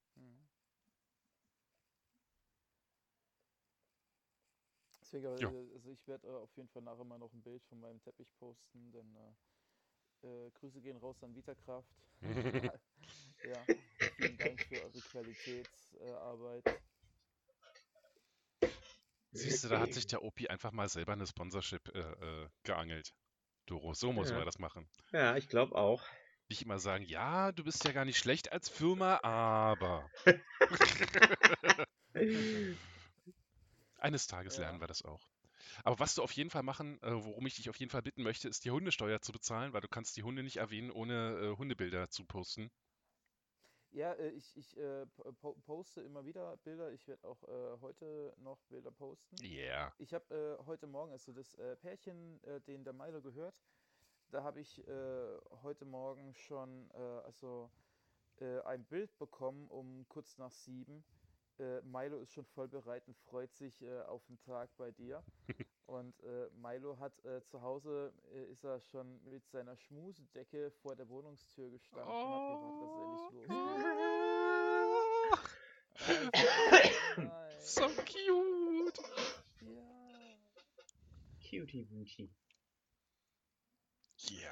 [5.08, 5.49] Deswegen, aber, Ja.
[5.49, 8.01] äh, also ich werde äh, auf jeden Fall nachher mal noch ein Bild von meinem
[8.01, 9.16] Teppich posten, denn
[10.22, 11.88] äh, äh, Grüße gehen raus an Vitakraft.
[13.45, 13.66] ja,
[14.18, 16.66] vielen Dank für eure Qualitätsarbeit.
[19.32, 23.14] Siehst du, da hat sich der Opi einfach mal selber eine Sponsorship äh, äh, geangelt.
[23.66, 24.36] Doro, so muss Ja.
[24.36, 24.89] man das machen.
[25.14, 26.03] Ja, ich glaube auch.
[26.49, 30.10] Nicht immer sagen, ja, du bist ja gar nicht schlecht als Firma, aber
[33.98, 34.64] eines Tages Ja.
[34.64, 35.28] lernen wir das auch.
[35.84, 38.24] Aber was du auf jeden Fall machen, äh, worum ich dich auf jeden Fall bitten
[38.24, 41.58] möchte, ist die Hundesteuer zu bezahlen, weil du kannst die Hunde nicht erwähnen, ohne äh,
[41.58, 42.70] Hundebilder zu posten.
[43.91, 46.91] Ja, äh, ich, ich äh, po- po- poste immer wieder Bilder.
[46.91, 49.36] Ich werde auch äh, heute noch Bilder posten.
[49.43, 49.91] Yeah.
[49.98, 53.60] Ich habe äh, heute Morgen, also das Pärchen, den der Milo gehört,
[54.30, 57.72] da habe ich äh, heute Morgen schon also
[58.66, 61.04] ein Bild bekommen um kurz nach sieben.
[61.60, 65.24] Äh, Milo ist schon voll bereit und freut sich äh, auf den Tag bei dir.
[65.88, 70.97] Und äh, Milo hat äh, zu Hause, äh, ist er schon mit seiner Schmusedecke vor
[70.97, 73.78] der Wohnungstür gestanden und hat gewartet, dass er endlich losgeht.
[77.32, 78.99] Ah, ich So cute.
[79.62, 79.97] Ja.
[81.39, 82.30] Cutie Wootie.
[84.30, 84.51] Yeah.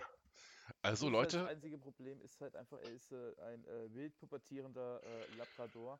[0.82, 5.01] Also Das Leute, einzige Problem ist halt einfach, er ist äh, ein äh, wild pubertierender
[5.03, 5.99] äh, Labrador,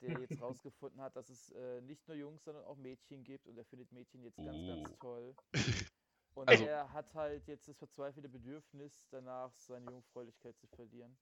[0.00, 3.56] der jetzt rausgefunden hat, dass es äh, nicht nur Jungs, sondern auch Mädchen gibt und
[3.56, 4.66] er findet Mädchen jetzt ganz, Oh.
[4.66, 5.34] ganz toll.
[6.34, 11.16] Und Also- er hat halt jetzt das verzweifelte Bedürfnis danach, seine Jungfräulichkeit zu verlieren.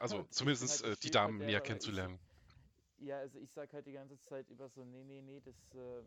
[0.00, 2.18] also Ich bin zumindest halt äh, die Damen näher kennenzulernen.
[2.98, 6.06] Ja, also ich sag halt die ganze Zeit über so, nee, nee, nee, das, ähm,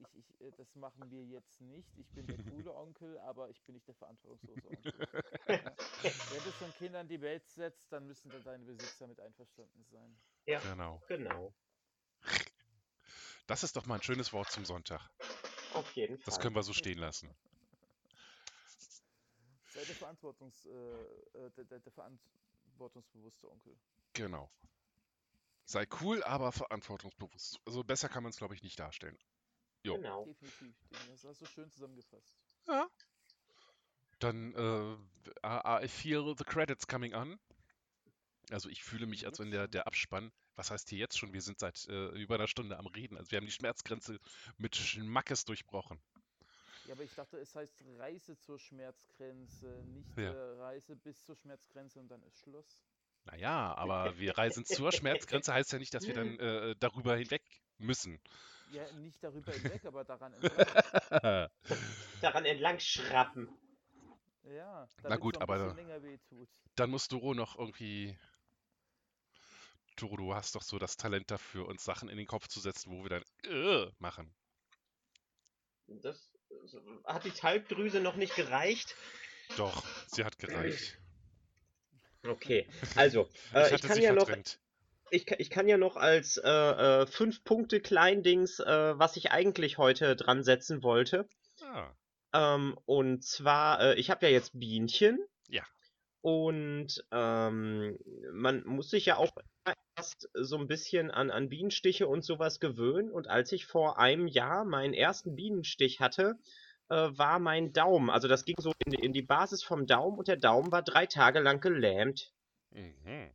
[0.00, 1.88] ich, ich, äh, das machen wir jetzt nicht.
[1.98, 5.08] Ich bin der coole Onkel, aber ich bin nicht der verantwortungslose Onkel.
[5.48, 5.76] ja.
[6.02, 9.84] Wenn du schon Kinder in die Welt setzt, dann müssen dann deine Besitzer mit einverstanden
[9.90, 10.16] sein.
[10.46, 11.02] Genau.
[11.08, 11.54] Genau.
[13.46, 15.00] Das ist doch mal ein schönes Wort zum Sonntag.
[15.74, 16.24] Auf jeden Fall.
[16.24, 17.34] Das können wir so stehen lassen.
[19.72, 23.76] Sei der, Verantwortungs, äh, äh, der, der, der verantwortungsbewusste Onkel.
[24.14, 24.50] Genau.
[25.64, 27.60] Sei cool, aber verantwortungsbewusst.
[27.64, 29.16] Also besser kann man es, glaube ich, nicht darstellen.
[29.82, 29.96] Jo.
[29.96, 30.24] Genau.
[30.24, 30.74] Definitiv.
[31.08, 32.36] Das hast du schön zusammengefasst.
[32.68, 32.88] Ja.
[34.18, 37.38] Dann, äh, I feel the credits coming on.
[38.50, 41.32] Also ich fühle mich, als wenn der, der Abspann, was heißt hier jetzt schon?
[41.32, 43.16] Wir sind seit äh, über einer Stunde am Reden.
[43.16, 44.18] Also wir haben die Schmerzgrenze
[44.58, 45.98] mit Schmackes durchbrochen.
[46.86, 50.32] Ja, aber ich dachte, es heißt Reise zur Schmerzgrenze, nicht Ja.
[50.32, 52.82] äh, Reise bis zur Schmerzgrenze und dann ist Schluss.
[53.24, 57.42] Naja, aber wir reisen zur Schmerzgrenze, heißt ja nicht, dass wir dann äh, darüber hinweg
[57.80, 58.20] müssen.
[58.72, 61.48] Ja, nicht darüber hinweg, aber daran entlang.
[62.20, 63.48] Daran entlang schrappen.
[64.44, 65.76] Ja, Na gut, noch aber.
[66.76, 68.16] Dann muss Doro noch irgendwie.
[69.96, 72.90] Doro, du hast doch so das Talent dafür, uns Sachen in den Kopf zu setzen,
[72.90, 74.32] wo wir dann äh, machen.
[75.88, 76.32] Das
[77.04, 78.94] hat die Talgdrüse noch nicht gereicht.
[79.56, 80.98] Doch, sie hat gereicht.
[82.22, 84.60] Okay, also, Ich äh, ich, hatte kann sie ja noch, verdrängt.
[85.10, 89.30] Ich, kann- ich kann ja noch als äh, äh, fünf Punkte Kleindings, äh, was ich
[89.32, 91.28] eigentlich heute dran setzen wollte.
[91.62, 91.92] Ah,
[92.32, 95.18] Ähm, und zwar, äh, ich habe ja jetzt Bienchen.
[95.48, 95.62] Ja.
[96.22, 97.98] Und ähm,
[98.32, 99.30] man muss sich ja auch
[99.96, 103.10] erst so ein bisschen an, an Bienenstiche und sowas gewöhnen.
[103.10, 106.38] Und als ich vor einem Jahr meinen ersten Bienenstich hatte,
[106.88, 108.10] äh, war mein Daumen.
[108.10, 111.06] Also das ging so in, in die Basis vom Daumen und der Daumen war drei
[111.06, 112.32] Tage lang gelähmt.
[112.70, 113.30] Mhm.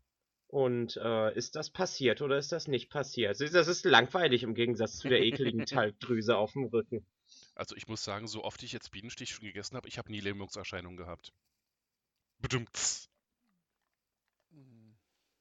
[0.56, 3.42] Und äh, ist das passiert oder ist das nicht passiert?
[3.42, 7.06] Das ist- langweilig im Gegensatz zu der ekligen Talgdrüse auf dem Rücken.
[7.56, 10.22] Also ich muss sagen, so oft ich jetzt Bienenstich schon gegessen habe, ich habe nie
[10.22, 11.34] Lähmungserscheinungen gehabt.
[12.40, 12.70] Bedummt.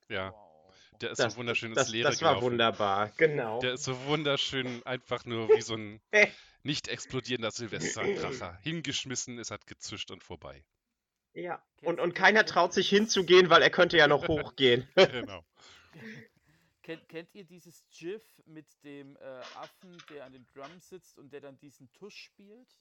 [0.09, 0.75] Ja, Wow.
[1.01, 2.51] der ist Das, so wunderschön ins das, Leere das war gelaufen.
[2.51, 3.61] wunderbar, genau.
[3.61, 6.01] Der ist so wunderschön einfach nur wie so ein
[6.65, 8.59] nicht explodierender Silvesterkracher.
[8.63, 10.65] Hingeschmissen, es hat gezischt und vorbei.
[11.35, 11.57] Ja.
[11.77, 14.89] Kennst Und, und keiner traut sich hinzugehen, weil er könnte ja noch hochgehen.
[14.95, 15.45] Genau.
[16.83, 19.21] Kennt, kennt ihr dieses GIF mit dem äh,
[19.55, 22.77] Affen, der an den Drums sitzt und der dann diesen Tusch spielt?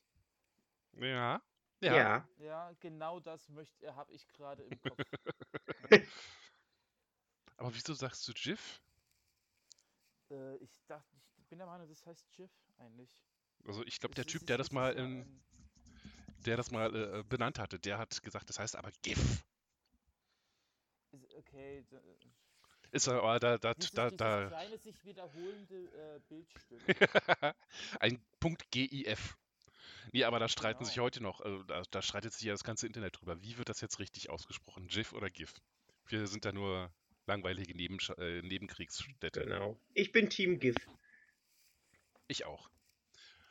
[0.98, 1.42] Ja.
[1.80, 1.96] Ja.
[1.96, 2.30] Ja.
[2.38, 5.00] Ja, genau das möchte, habe ich gerade im Kopf.
[7.56, 8.82] Aber wieso sagst du GIF?
[10.32, 13.24] äh, ich dachte, ich bin der Meinung, das heißt GIF eigentlich.
[13.66, 15.42] Also ich glaube, der ist- Typ, der ist- das mal, in,
[16.44, 19.18] der das mal äh, benannt hatte, der hat gesagt, das heißt aber GIF.
[21.11, 21.99] ist- Okay, da,
[22.91, 26.82] Ist aber da, da, dieses, da, dieses da, kleine sich wiederholende äh, Bildstück.
[27.99, 29.38] ein Punkt GIF.
[30.11, 31.06] Nee, aber da streiten sich Genau.
[31.06, 33.41] heute noch, also da, da streitet sich ja das ganze Internet drüber.
[33.41, 34.88] Wie wird das jetzt richtig ausgesprochen?
[34.88, 35.53] GIF oder GIF?
[36.07, 36.91] Wir sind da nur
[37.26, 39.41] langweilige Nebensch äh, Nebenkriegsstädte.
[39.41, 39.80] Genau.
[39.94, 40.76] Ich bin Team GIF.
[42.28, 42.70] Ich auch.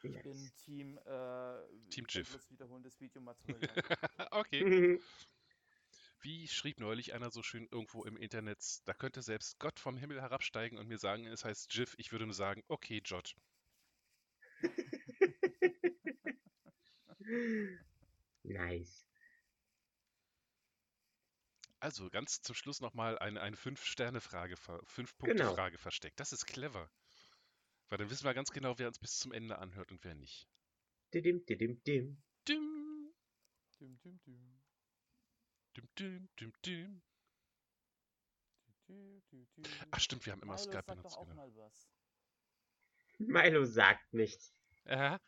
[0.02, 2.26] Ich bin Team, äh, Team GIF.
[2.28, 3.70] endlos wiederholendes Videomaterial.
[4.32, 5.00] okay.
[6.20, 10.20] Wie schrieb neulich einer so schön irgendwo im Internet, da könnte selbst Gott vom Himmel
[10.20, 11.94] herabsteigen und mir sagen, es heißt GIF.
[11.98, 13.34] Ich würde nur sagen, okay, Jot.
[18.44, 19.04] nice.
[21.80, 24.84] Also ganz zum Schluss nochmal eine, eine Fünf-Sterne-Frage, ver- Genau.
[24.86, 26.20] Fünf-Punkte-Frage versteckt.
[26.20, 26.88] Das ist clever.
[27.92, 30.48] Weil dann wissen wir ganz genau, wer uns bis zum Ende anhört und wer nicht.
[31.12, 31.44] Dim.
[31.44, 32.22] Dim, düm, düm.
[32.48, 33.12] dim,
[33.78, 34.62] dim, dim, dim.
[35.76, 36.20] Dü, dü,
[39.58, 39.70] dü.
[39.90, 41.18] Ach stimmt, wir haben immer Milo, Skype sag doch benutzt.
[41.18, 41.34] auch Genau.
[41.34, 41.86] mal was.
[43.18, 44.54] Milo sagt nichts.
[44.84, 45.18] Äh,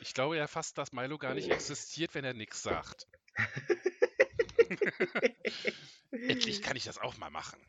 [0.00, 3.06] ich glaube ja fast, dass Milo gar nicht existiert, wenn er nichts sagt.
[6.10, 7.64] Endlich kann ich das auch mal machen.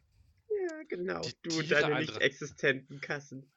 [0.49, 1.22] Ja, genau.
[1.22, 3.53] Die du und deine nicht existenten Kassen.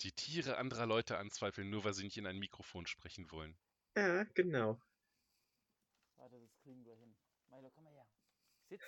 [0.00, 3.56] Die Tiere anderer Leute anzweifeln, nur weil sie nicht in ein Mikrofon sprechen wollen.
[3.96, 4.80] Ja, genau.
[6.16, 7.16] Warte, das kriegen wir hin.
[7.48, 8.06] Milo, komm mal her.
[8.68, 8.82] Sitz.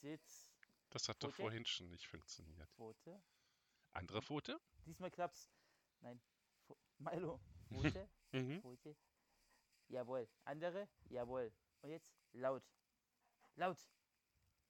[0.00, 0.50] Sitz.
[0.90, 1.42] Das hat doch Pfote?
[1.42, 2.70] vorhin schon nicht funktioniert.
[2.74, 3.20] Pfote.
[3.92, 4.60] Andere Pfote?
[4.86, 5.50] Diesmal klappt's.
[6.00, 6.20] Nein.
[6.66, 7.40] Pfo Milo.
[7.68, 8.08] Pfote.
[8.32, 8.60] Mhm.
[8.60, 8.94] Pfote.
[9.88, 10.28] Jawohl.
[10.44, 10.86] Andere.
[11.08, 11.50] Jawohl.
[11.80, 12.62] Und jetzt laut.
[13.56, 13.78] Laut.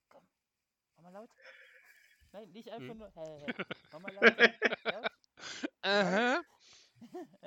[0.09, 0.25] Komm.
[0.95, 1.31] Mach mal laut.
[2.31, 2.99] Nein, nicht einfach Hm.
[2.99, 3.13] nur.
[3.15, 3.47] Hä, hä.
[3.93, 4.37] Mach mal laut.
[4.85, 5.11] laut.
[5.83, 6.43] Aha.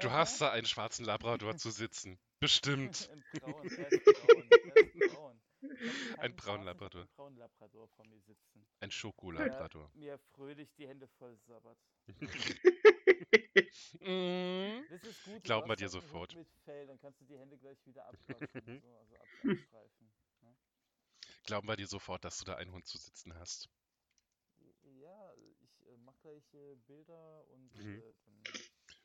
[0.01, 2.19] Du hast da einen schwarzen Labrador zu sitzen.
[2.39, 3.09] Bestimmt.
[3.33, 5.41] Im Braun, ist braun, ist braun.
[5.61, 7.01] Ich hab keinen Ein braunen Labrador.
[7.01, 8.65] einen braunen Labrador vor mir sitzen.
[8.79, 9.91] Ein Der Schokolabrador.
[9.93, 11.77] mir fröhlich die Hände voll sabbert.
[14.89, 15.35] Das ist gut.
[15.35, 16.35] du Glauben wir dir sofort.
[16.35, 18.47] Mit Fell, dann kannst du die Hände gleich wieder abwaschen.
[18.81, 20.13] so, also ab abstreifen.
[20.41, 20.55] Ne?
[21.43, 23.69] Glauben wir dir sofort, dass du da einen Hund zu sitzen hast.
[26.23, 27.99] Ja, ich äh, mach gleich äh, Bilder und Mhm.
[27.99, 28.13] äh.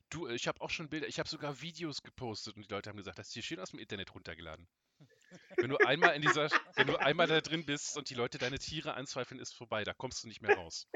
[0.09, 2.97] Du, ich habe auch schon Bilder, ich habe sogar Videos gepostet und die Leute haben
[2.97, 4.69] gesagt, das ist hier schön aus dem Internet runtergeladen.
[5.59, 8.59] Wenn du einmal in dieser, wenn du einmal da drin bist und die Leute deine
[8.59, 10.89] Tiere anzweifeln, ist vorbei, da kommst du nicht mehr raus.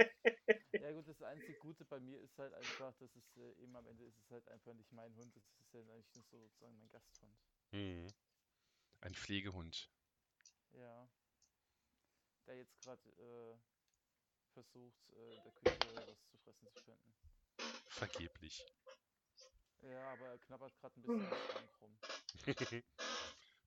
[0.73, 3.87] Ja gut, das einzige Gute bei mir ist halt einfach, dass es äh, eben am
[3.87, 6.79] Ende ist es halt einfach nicht mein Hund, das ist ja eigentlich nur so sozusagen
[6.79, 7.37] mein Gasthund.
[7.73, 8.07] Mhm.
[9.01, 9.91] Ein Pflegehund.
[10.73, 11.09] Ja.
[12.47, 13.59] Der jetzt gerade äh,
[14.51, 17.15] versucht, äh, der Küche was zu fressen zu finden.
[17.89, 18.65] Vergeblich.
[19.83, 21.99] Ja, aber er knabbert gerade ein bisschen am Schrank rum.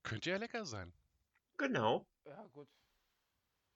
[0.02, 0.92] Könnte ja lecker sein.
[1.56, 2.06] Genau.
[2.24, 2.68] Ja, gut.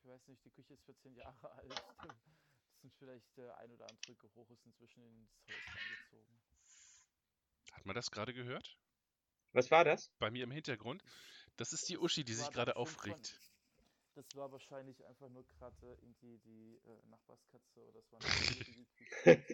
[0.03, 1.71] Ich weiß nicht, die Küche ist 14 Jahre alt.
[1.71, 6.41] Das sind vielleicht der ein oder andere Geruch ist inzwischen ins Haus reingezogen.
[7.73, 8.79] Hat man das gerade gehört?
[9.53, 10.11] Was war das?
[10.19, 11.03] Bei mir im Hintergrund?
[11.57, 13.41] Das ist die Uschi, die sich gerade aufregt.
[14.19, 19.47] Das war wahrscheinlich einfach nur gerade äh, irgendwie die äh, Nachbarskatze oder es war eine.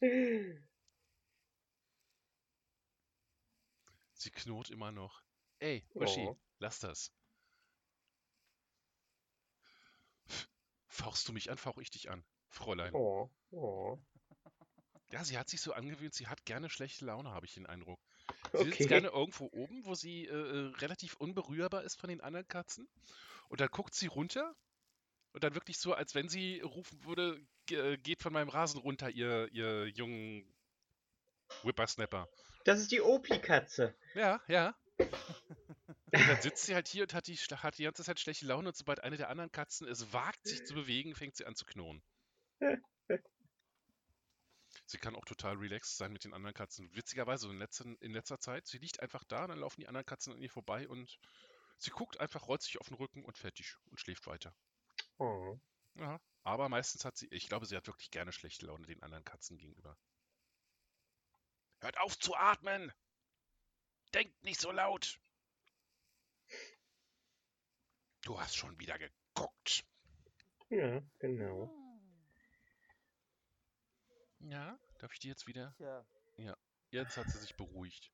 [4.14, 5.22] Sie knurrt immer noch.
[5.58, 6.38] Ey, Uschi, Oh.
[6.60, 7.12] lass das.
[10.86, 12.94] Fauchst du mich an, fauch ich dich an, Fräulein.
[12.94, 13.98] Oh, oh.
[15.10, 18.00] Ja, sie hat sich so angewöhnt, sie hat gerne schlechte Laune, habe ich den Eindruck.
[18.52, 18.88] Sie sitzt Okay.
[18.88, 22.88] gerne irgendwo oben, wo sie äh, äh, relativ unberührbar ist von den anderen Katzen.
[23.48, 24.54] Und dann guckt sie runter
[25.32, 28.80] und dann wirklich so, als wenn sie rufen würde, "Ge- äh, geht von meinem Rasen
[28.80, 30.54] runter, ihr, ihr jungen
[31.64, 32.28] Whippersnapper.
[32.64, 33.94] Das ist die Opi-Katze.
[34.14, 34.74] Ja, ja.
[36.16, 38.68] Und dann sitzt sie halt hier und hat die, hat die ganze Zeit schlechte Laune
[38.68, 41.64] und sobald eine der anderen Katzen es wagt, sich zu bewegen, fängt sie an zu
[41.64, 42.02] knurren.
[44.86, 46.94] Sie kann auch total relaxed sein mit den anderen Katzen.
[46.94, 50.32] Witzigerweise, in, letzten, in letzter Zeit, sie liegt einfach da, dann laufen die anderen Katzen
[50.32, 51.18] an ihr vorbei und
[51.78, 54.54] sie guckt einfach, rollt sich auf den Rücken und fertig und schläft weiter.
[55.18, 55.58] Oh.
[55.94, 59.24] Ja, aber meistens hat sie, ich glaube, sie hat wirklich gerne schlechte Laune den anderen
[59.24, 59.96] Katzen gegenüber.
[61.80, 62.92] Hört auf zu atmen!
[64.12, 65.18] Denkt nicht so laut!
[68.22, 69.84] Du hast schon wieder geguckt.
[70.70, 71.83] Ja, genau.
[74.50, 75.74] Ja, darf ich die jetzt wieder?
[76.36, 76.56] Tja,
[76.90, 78.12] Jetzt hat sie sich beruhigt.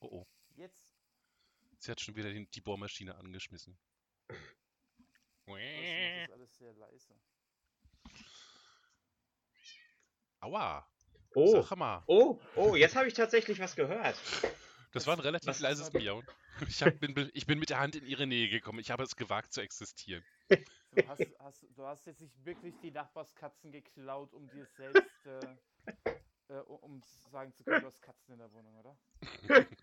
[0.00, 0.26] Oh oh,
[0.56, 0.94] jetzt.
[1.78, 3.78] sie hat schon wieder den, die Bohrmaschine angeschmissen.
[4.28, 4.36] Das
[5.46, 7.14] das alles sehr leise.
[10.40, 10.88] Aua,
[11.34, 12.02] Oh, sag mal.
[12.06, 14.18] oh, oh, jetzt habe ich tatsächlich was gehört.
[14.92, 16.26] Das war ein relativ was- leises Miauen.
[16.68, 18.78] Ich, hab, bin, ich bin mit der Hand in ihre Nähe gekommen.
[18.78, 20.22] Ich habe es gewagt zu existieren.
[20.90, 25.56] Du hast, hast, du hast jetzt nicht wirklich die Nachbarskatzen geklaut, um dir selbst, äh,
[26.48, 28.96] äh, um- sagen zu können, du hast Katzen in der Wohnung, oder?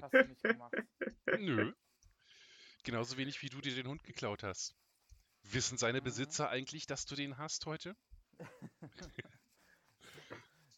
[0.02, 0.74] Hast du nicht gemacht.
[1.40, 1.74] Nö.
[2.84, 4.76] Genauso wenig wie du dir den Hund geklaut hast.
[5.44, 6.06] Wissen seine Mhm.
[6.06, 7.96] Besitzer eigentlich, dass du den hast heute?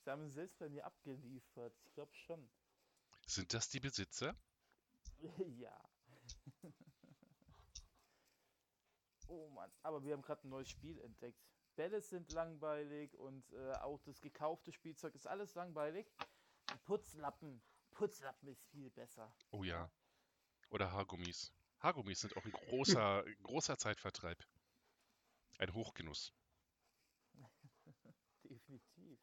[0.03, 1.73] Sie haben ihn selbst bei mir abgeliefert.
[1.85, 2.49] Ich glaube schon.
[3.26, 4.35] Sind das die Besitzer?
[5.59, 5.76] ja.
[9.32, 11.41] Oh Mann, aber wir haben gerade ein neues Spiel entdeckt.
[11.76, 16.12] Bälle sind langweilig und äh, auch das gekaufte Spielzeug ist alles langweilig.
[16.84, 17.62] Putzlappen.
[17.91, 19.34] Putzlappen ist viel besser.
[19.52, 19.90] Oh ja.
[20.70, 21.53] Oder Haargummis.
[21.80, 24.44] Haargummis sind auch ein großer, großer Zeitvertreib.
[25.58, 26.34] Ein Hochgenuss.
[28.44, 29.20] Definitiv.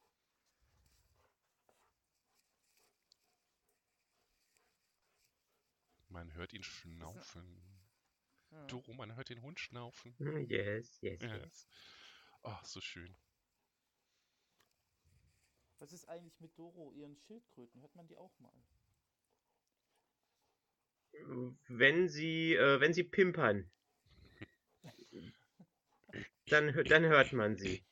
[6.08, 7.67] Man hört ihn schnaufen.
[8.66, 10.14] Doro, man hört den Hund schnaufen.
[10.48, 11.36] Yes, yes, Ja.
[11.36, 11.68] yes.
[12.42, 13.14] Oh, so schön.
[15.78, 17.80] Was ist eigentlich mit Doro, ihren Schildkröten?
[17.80, 18.52] Hört man die auch mal?
[21.68, 23.70] Wenn sie, äh, wenn sie pimpern,
[26.46, 27.84] dann, dann hört man sie.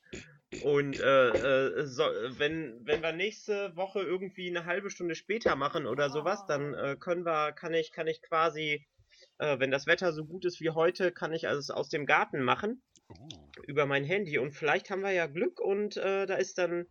[0.63, 5.85] Und äh, äh, so, wenn, wenn wir nächste Woche irgendwie eine halbe Stunde später machen
[5.85, 8.87] oder sowas, dann äh, können wir, kann ich, kann ich quasi,
[9.39, 12.05] äh, wenn das Wetter so gut ist wie heute, kann ich also es aus dem
[12.05, 16.35] Garten machen Uh, über mein Handy und vielleicht haben wir ja Glück und äh, da
[16.35, 16.87] ist dann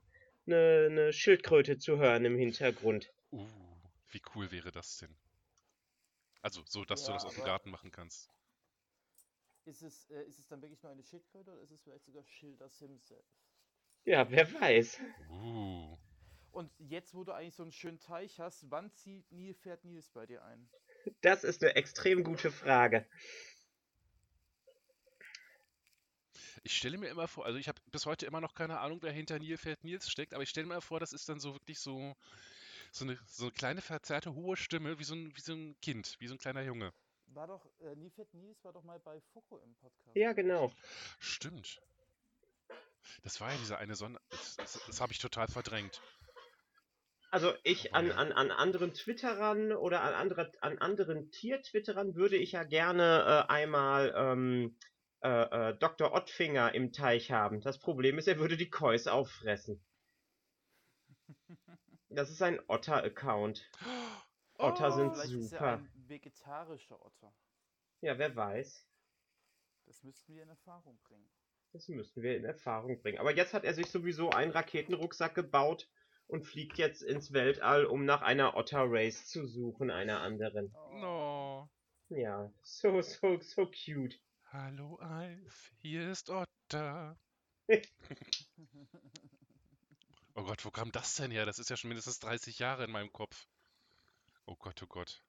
[0.46, 3.12] eine, eine Schildkröte zu hören im Hintergrund.
[3.32, 3.46] uh,
[4.10, 5.16] wie cool wäre das denn?
[6.40, 8.30] Also, so, dass du Ja, das aus dem Garten machen kannst.
[9.66, 12.24] Ist es, äh, ist es dann wirklich nur eine Schildkröte oder ist es vielleicht sogar
[12.24, 13.26] Schilders himself?
[14.04, 15.00] Ja, wer weiß.
[15.28, 15.98] Uh,
[16.50, 20.10] Und jetzt, wo du eigentlich so einen schönen Teich hast, wann zieht Nil, fährt Nils
[20.10, 20.68] bei dir ein?
[21.20, 23.06] Das ist eine extrem gute Frage.
[26.66, 29.12] ich stelle mir immer vor, also ich habe bis heute immer noch keine Ahnung, wer
[29.12, 32.16] hinter Nilpferd Nils steckt, aber ich stelle mir vor, das ist dann so wirklich so,
[32.90, 36.16] so eine, so eine kleine verzerrte hohe Stimme, wie so ein, wie so ein Kind,
[36.18, 36.92] wie so ein kleiner Junge.
[37.28, 40.16] War doch, äh, Nilfett Nils war doch mal bei Foko im Podcast.
[40.16, 40.72] Ja, genau.
[41.20, 41.80] Stimmt.
[43.22, 44.20] Das war ja dieser eine Sonne.
[44.30, 46.00] Das, das, das habe ich total verdrängt.
[47.30, 52.52] Also ich an, an, an anderen Twitterern oder an, andere, an anderen Tier-Twitterern würde ich
[52.52, 54.76] ja gerne äh, einmal ähm,
[55.22, 56.12] äh, äh, Dr.
[56.12, 57.60] Ottfinger im Teich haben.
[57.60, 59.82] Das Problem ist, er würde die Kois auffressen.
[62.08, 63.68] Das ist ein Otter-Account.
[64.58, 65.72] Otter sind Vielleicht ist super.
[65.78, 67.34] ein vegetarischer Otter.
[68.00, 68.86] Ja, wer weiß.
[69.86, 71.28] Das müssten wir in Erfahrung bringen.
[71.72, 73.18] Das müssen wir in Erfahrung bringen.
[73.18, 75.88] Aber jetzt hat er sich sowieso einen Raketenrucksack gebaut
[76.28, 80.72] und fliegt jetzt ins Weltall, um nach einer Otter-Race zu suchen, einer anderen.
[81.02, 81.68] Oh.
[82.08, 84.18] Ja, so, so, so cute.
[84.52, 87.16] Hallo Alf, hier ist Otter.
[90.38, 91.46] Oh Gott, wo kam das denn her?
[91.46, 93.48] Das ist ja schon mindestens 30 Jahre in meinem Kopf.
[94.44, 95.22] Oh Gott, oh Gott.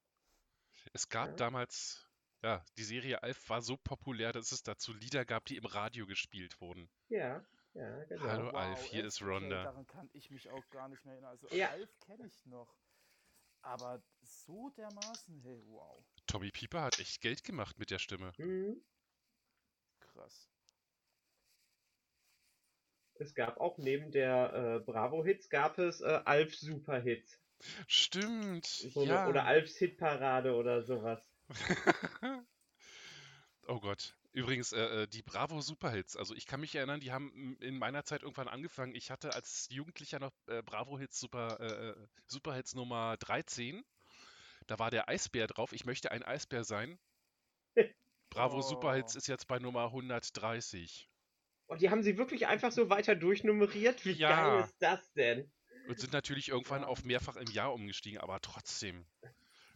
[0.92, 1.36] Es gab Ja.
[1.36, 2.06] damals,
[2.44, 6.06] ja, die Serie Alf war so populär, dass es dazu Lieder gab, die im Radio
[6.08, 6.90] gespielt wurden.
[7.08, 7.42] Ja,
[7.78, 8.24] ja, genau.
[8.24, 9.64] Hallo Alf, hier ist Okay, Ronda.
[9.64, 11.32] daran kann ich mich auch gar nicht mehr erinnern.
[11.32, 11.70] Also Ja.
[11.70, 12.76] Alf kenne ich noch.
[13.62, 16.04] Aber so dermaßen, hey, wow.
[16.28, 18.34] Tommy Pieper hat echt Geld gemacht mit der Stimme.
[18.38, 18.82] Mhm.
[20.00, 20.50] Krass.
[23.20, 27.40] Es gab auch neben der äh, Bravo-Hits gab es äh, Alfs Super-Hits.
[27.88, 29.22] Stimmt, So ja.
[29.22, 31.28] eine, oder Alfs Hitparade oder sowas.
[33.70, 34.16] Oh Gott.
[34.38, 38.04] Übrigens, äh, äh, die Bravo Superhits, also ich kann mich erinnern, die haben in meiner
[38.04, 38.94] Zeit irgendwann angefangen.
[38.94, 43.84] Ich hatte als Jugendlicher noch äh, Bravo Hits Super, äh, äh, Superhits Nummer 13.
[44.68, 45.74] Da war der Eisbär drauf.
[45.74, 47.00] Ich möchte ein Eisbär sein.
[48.30, 49.18] Bravo Superhits Oh.
[49.18, 51.10] ist jetzt bei Nummer 130.
[51.68, 54.04] Und die haben sie wirklich einfach so weiter durchnummeriert?
[54.06, 54.28] Wie Ja.
[54.28, 55.52] geil ist das denn?
[55.88, 56.88] Und sind natürlich irgendwann Ja.
[56.88, 59.08] auf mehrfach im Jahr umgestiegen, aber trotzdem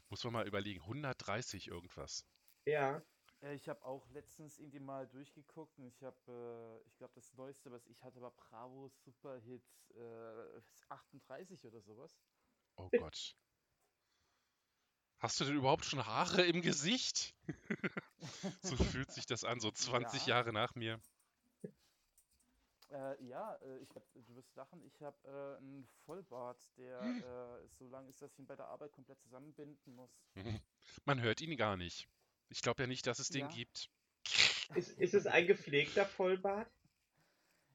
[0.09, 2.25] muss man mal überlegen, 130 irgendwas.
[2.65, 3.03] Ja.
[3.41, 7.33] Äh, ich habe auch letztens irgendwie mal durchgeguckt und ich habe, äh, ich glaube, das
[7.33, 12.17] Neueste, was ich hatte, war Bravo Superhits äh, 38 oder sowas.
[12.77, 13.35] Oh Gott.
[15.19, 17.35] Hast du denn überhaupt schon Haare im Gesicht?
[18.63, 20.35] so fühlt sich das an, so 20 Ja.
[20.35, 20.99] Jahre nach mir.
[22.89, 26.99] Äh, ja, äh, ich hab, du wirst lachen, ich habe äh, einen Vollbart, der
[27.63, 30.11] äh, so lang ist, dass ich ihn bei der Arbeit komplett zusammenbinden muss.
[31.05, 32.09] Man hört ihn gar nicht.
[32.51, 33.47] Ich glaube ja nicht, dass es den Ja.
[33.47, 33.89] gibt.
[34.75, 36.69] Ist, ist es ein gepflegter Vollbart?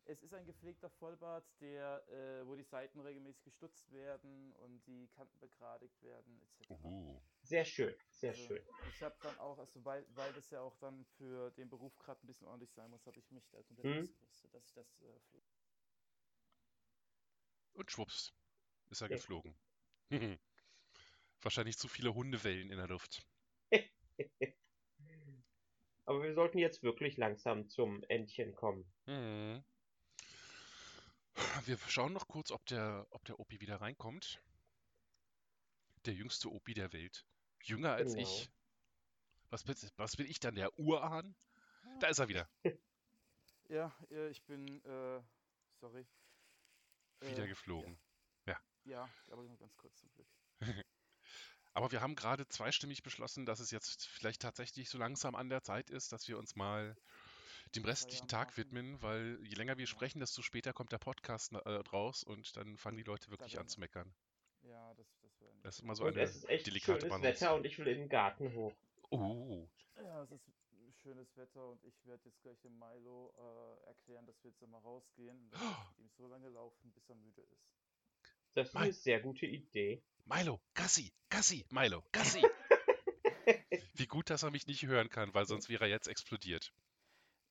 [0.05, 5.09] Es ist ein gepflegter Vollbart, der, äh, wo die Seiten regelmäßig gestutzt werden und die
[5.09, 6.71] Kanten begradigt werden, etc.
[6.71, 7.21] Uh.
[7.43, 8.63] Sehr schön, sehr Also, schön.
[8.95, 12.25] Ich habe dann auch, also weil, weil das ja auch dann für den Beruf gerade
[12.25, 13.93] ein bisschen ordentlich sein muss, habe ich mich da komplett Mhm.
[13.93, 15.47] ausgerüstet, dass ich das äh, pflege.
[17.75, 18.33] Und schwupps,
[18.91, 19.17] ist er Ja.
[19.17, 19.57] geflogen.
[21.41, 23.27] Wahrscheinlich zu viele Hundewellen in der Luft.
[26.07, 28.91] Aber wir sollten jetzt wirklich langsam zum Endchen kommen.
[29.07, 29.65] Mhm.
[31.65, 34.41] Wir schauen noch kurz, ob der, ob der Opi wieder reinkommt.
[36.07, 37.27] Der jüngste Opi der Welt.
[37.63, 38.23] Jünger als Genau.
[38.27, 38.49] ich.
[39.51, 41.35] Was bin, was bin ich dann, der Urahn?
[42.01, 42.49] Da ist er wieder.
[43.69, 43.93] Ja,
[44.31, 45.21] ich bin, äh,
[45.81, 46.07] sorry.
[47.21, 47.99] Wieder Äh, geflogen.
[48.85, 50.29] Ja, aber nur ganz kurz zum Glück.
[51.77, 55.63] Aber wir haben gerade zweistimmig beschlossen, dass es jetzt vielleicht tatsächlich so langsam an der
[55.63, 56.97] Zeit ist, dass wir uns mal
[57.75, 61.59] dem restlichen Tag widmen, weil je länger wir sprechen, desto später kommt der Podcast äh,
[61.93, 64.11] raus und dann fangen die Leute wirklich an zu meckern.
[64.63, 67.11] Ja, das, das wäre Das ist immer so und eine es ist echt delikate schönes
[67.11, 67.43] Balance.
[67.43, 68.73] Wetter und ich will in den Garten hoch.
[69.11, 70.51] Oh, Ja, es ist
[71.03, 74.79] schönes Wetter und ich werde jetzt gleich dem Milo äh, erklären, dass wir jetzt mal
[74.79, 75.53] rausgehen und mit
[75.99, 77.86] ihm so lange laufen, bis er müde ist.
[78.57, 80.03] Das ist Mein- eine sehr gute Idee.
[80.25, 82.43] Milo, Gassi, Gassi, Milo, Gassi.
[83.95, 86.73] Wie gut, dass er mich nicht hören kann, weil sonst wäre er jetzt explodiert.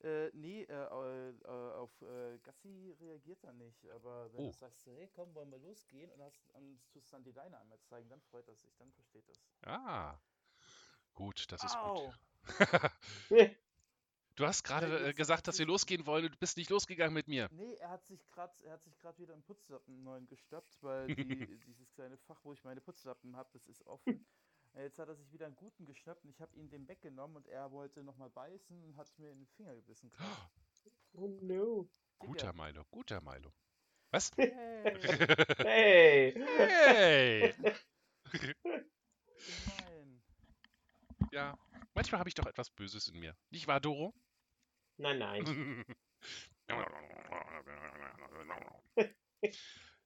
[0.03, 4.51] Äh, nee, äh, äh, äh, auf äh, Gassi reagiert er nicht, aber wenn Oh.
[4.51, 7.79] du sagst, hey, komm, wollen wir losgehen und hast, und tust dann die Leine einmal
[7.81, 9.37] zeigen, dann freut er sich, dann versteht das.
[9.63, 10.19] Ah,
[11.13, 11.93] gut, das ist Au!
[11.93, 12.19] gut.
[14.35, 17.27] Du hast gerade äh, gesagt, dass wir losgehen wollen und du bist nicht losgegangen mit
[17.27, 17.47] mir.
[17.51, 21.07] Nee, er hat sich gerade, er hat sich gerade wieder einen Putzlappen neuen gestoppt, weil
[21.07, 21.15] die,
[21.67, 24.25] dieses kleine Fach, wo ich meine Putzlappen habe, das ist offen.
[24.77, 27.47] Jetzt hat er sich wieder einen guten geschnappt und ich habe ihn den weggenommen und
[27.47, 30.11] er wollte nochmal beißen und hat mir in den Finger gebissen.
[30.11, 30.51] grad.
[31.13, 31.89] Oh no.
[32.19, 33.53] Guter Milo, guter Milo.
[34.11, 34.31] Was?
[34.35, 34.93] Hey,
[35.57, 36.33] Hey!
[36.33, 37.55] Hey!
[38.31, 40.21] gemein.
[41.31, 41.57] Ja,
[41.93, 43.35] manchmal habe ich doch etwas Böses in mir.
[43.49, 44.13] Nicht wahr, Doro?
[44.97, 45.85] Nein, nein.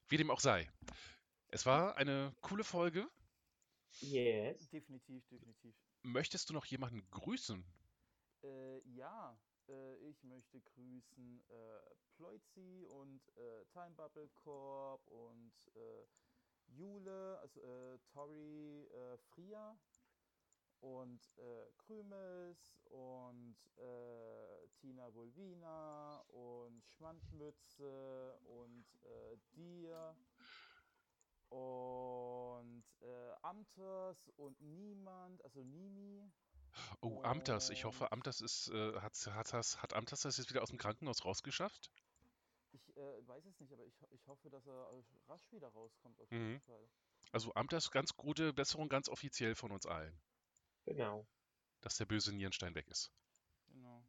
[0.08, 0.70] Wie dem auch sei.
[1.48, 3.08] Es war eine coole Folge.
[4.00, 4.68] Yes.
[4.70, 5.74] Definitiv, definitiv.
[6.02, 7.64] Möchtest du noch jemanden grüßen?
[8.42, 9.38] Äh, ja,
[9.68, 16.06] äh, ich möchte grüßen äh, Ploizi und äh, Time Bubble Corp und äh,
[16.68, 19.78] Jule, also äh, Tori äh, Fria
[20.80, 30.16] und äh, Krümels und äh, Tina Vulvina und Schmandmütze und äh, dir
[31.50, 36.30] und äh, Amters und niemand, also Nimi.
[37.00, 37.70] Oh, Amtas.
[37.70, 40.78] Ich hoffe, Amtas ist, äh, hat, hat, das, hat Amtas das jetzt wieder aus dem
[40.78, 41.90] Krankenhaus rausgeschafft?
[42.72, 44.88] Ich äh, weiß es nicht, aber ich, ich hoffe, dass er
[45.28, 46.60] rasch wieder rauskommt, auf jeden Mhm.
[46.60, 46.88] Fall.
[47.32, 50.16] Also Amtas, ganz gute Besserung, ganz offiziell von uns allen,
[50.94, 51.26] Genau.
[51.80, 53.12] dass der böse Nierenstein weg ist.
[53.68, 54.04] Genau.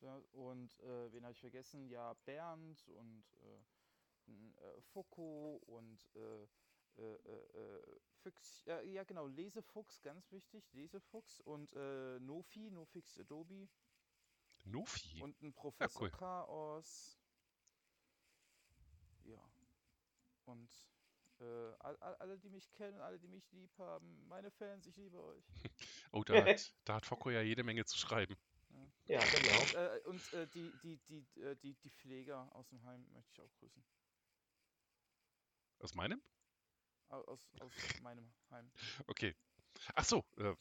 [0.00, 1.88] Ja, und äh, wen habe ich vergessen?
[1.88, 6.42] Ja, Bernd und äh, äh, Foko und äh,
[6.96, 13.18] äh, äh, äh, Füchs, ja, ja genau, Lesefuchs, ganz wichtig, Lesefuchs und äh, Nofi, Nofix
[13.18, 13.68] Adobe
[14.64, 15.20] Nofi.
[15.22, 16.10] und ein Professor cool.
[16.10, 17.18] Chaos.
[19.24, 19.40] Ja.
[20.44, 20.70] Und
[21.42, 24.96] äh, all, all, alle, die mich kennen, alle, die mich lieb haben, meine Fans, ich
[24.96, 25.44] liebe euch.
[26.12, 28.36] Oh, da hat, da hat Focko ja jede Menge zu schreiben.
[29.06, 29.62] Ja, genau.
[29.64, 33.32] Und, äh, und äh, die, die, die, äh, die, die Pfleger aus dem Heim möchte
[33.32, 33.84] ich auch grüßen.
[35.80, 36.22] Aus meinem?
[37.08, 38.70] Au- Aus, aus meinem Heim.
[39.06, 39.34] Okay.
[39.94, 40.54] Ach so, äh,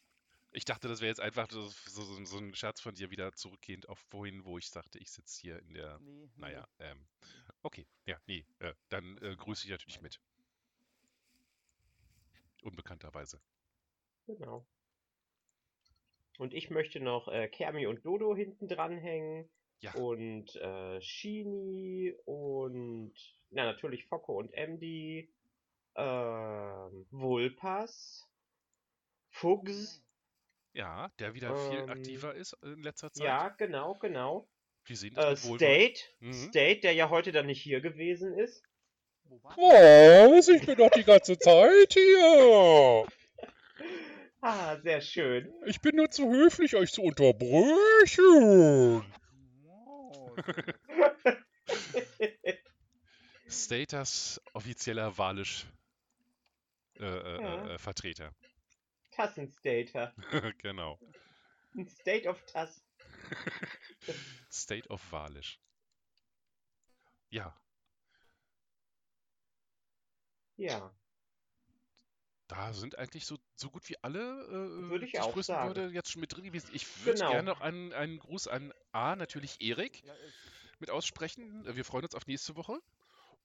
[0.53, 3.89] Ich dachte, das wäre jetzt einfach so, so, so- ein Scherz von dir wieder zurückgehend
[3.89, 5.99] auf vorhin, wo ich sagte, ich sitze hier in der.
[5.99, 6.41] Nee, nee.
[6.41, 7.07] Naja, ähm,
[7.63, 10.19] okay, ja, nee, äh, dann äh, grüße ich natürlich mit.
[12.61, 13.41] Unbekannterweise.
[14.27, 14.65] Genau.
[16.37, 19.49] Und ich möchte noch äh, Kermi und Dodo hinten dranhängen.
[19.79, 19.93] Ja.
[19.95, 23.13] Und äh, Shini und
[23.49, 25.29] na, natürlich Focko und MD.
[25.95, 28.27] Ähm, Vulpas.
[29.29, 30.03] Fuchs.
[30.73, 33.25] Ja, der wieder viel Ähm, aktiver ist in letzter Zeit.
[33.25, 34.47] Ja, genau, genau.
[34.85, 35.55] Wir sehen das Äh.
[35.55, 36.01] State.
[36.19, 36.33] Mhm.
[36.33, 38.63] State, der ja heute dann nicht hier gewesen ist.
[39.43, 40.47] Was?
[40.49, 43.05] Ich bin doch die ganze Zeit hier.
[44.43, 45.53] Ah, sehr schön.
[45.67, 49.05] Ich bin nur zu höflich, euch zu unterbrechen.
[49.61, 50.35] Wow,
[53.47, 55.67] Status offizieller Walisch
[56.99, 57.69] äh, äh, Ja.
[57.69, 58.33] äh, Vertreter.
[59.11, 60.15] Tassenstater.
[60.57, 60.97] genau.
[61.87, 62.81] State of Tass.
[64.51, 65.59] State of Walisch.
[67.29, 67.55] Ja,
[70.61, 70.93] Ja.
[72.47, 75.75] da sind eigentlich so, so gut wie alle, äh, Würde ich die auch grüßen sagen.
[75.75, 76.69] würde, jetzt schon mit drin gewesen.
[76.73, 77.31] Ich würde Genau.
[77.31, 81.65] gerne noch einen, einen Gruß an A, natürlich Erik, ich, mit aussprechen.
[81.65, 82.79] Äh, Wir freuen uns auf nächste Woche.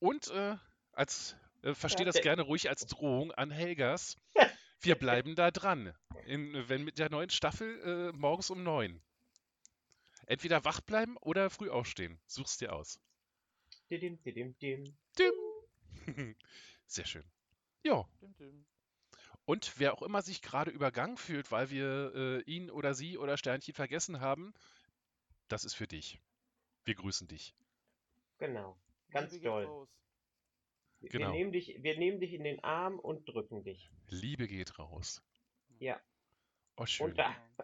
[0.01, 0.56] Und äh,
[0.93, 4.16] als äh, verstehe Ja, das gerne ruhig als Drohung an Helgas.
[4.80, 5.94] Wir bleiben da dran.
[6.26, 9.01] In, wenn mit der neuen Staffel äh, morgens um neun.
[10.26, 12.18] Entweder wach bleiben oder früh aufstehen.
[12.26, 12.98] Such's dir aus.
[13.90, 14.97] Didim, didim, dim.
[15.18, 15.32] Dim.
[16.87, 17.25] Sehr schön.
[17.83, 18.05] Ja,
[19.45, 23.37] und wer auch immer sich gerade übergangen fühlt, weil wir äh, ihn oder sie oder
[23.37, 24.53] Sternchen vergessen haben,
[25.49, 26.21] das ist für dich.
[26.85, 27.55] Wir grüßen dich.
[28.39, 28.77] Genau.
[29.11, 29.89] Ganz Liebe doll.
[31.01, 31.31] Wir, Genau.
[31.31, 33.91] nehmen dich, wir nehmen dich in den Arm und drücken dich.
[34.09, 35.23] Liebe geht raus.
[35.79, 36.01] Ja.
[36.77, 37.11] Oh, schön.
[37.13, 37.21] Und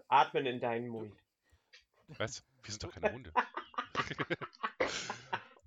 [0.08, 1.14] atmen in deinen Mund.
[2.08, 2.44] Was?
[2.62, 3.32] Wir sind doch keine Hunde.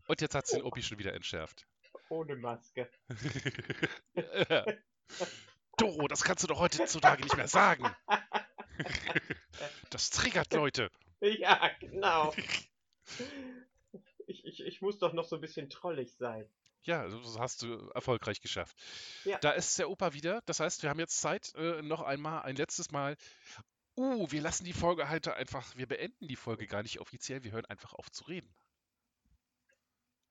[0.07, 1.65] Und jetzt hat den Opi schon wieder entschärft.
[2.09, 2.89] Ohne Maske.
[5.77, 7.85] Doro, das kannst du doch heutzutage nicht mehr sagen.
[9.89, 10.91] Das triggert Leute.
[11.21, 12.33] Ja, genau.
[14.27, 16.49] Ich, ich, ich muss doch noch so ein bisschen trollig sein.
[16.83, 18.77] Ja, das hast du erfolgreich geschafft.
[19.23, 19.39] Ja.
[19.39, 20.41] Da ist der Opa wieder.
[20.45, 23.17] Das heißt, wir haben jetzt Zeit, äh, noch einmal, ein letztes Mal.
[23.97, 27.51] Uh, wir lassen die Folge halt einfach, wir beenden die Folge gar nicht offiziell, wir
[27.53, 28.53] hören einfach auf zu reden.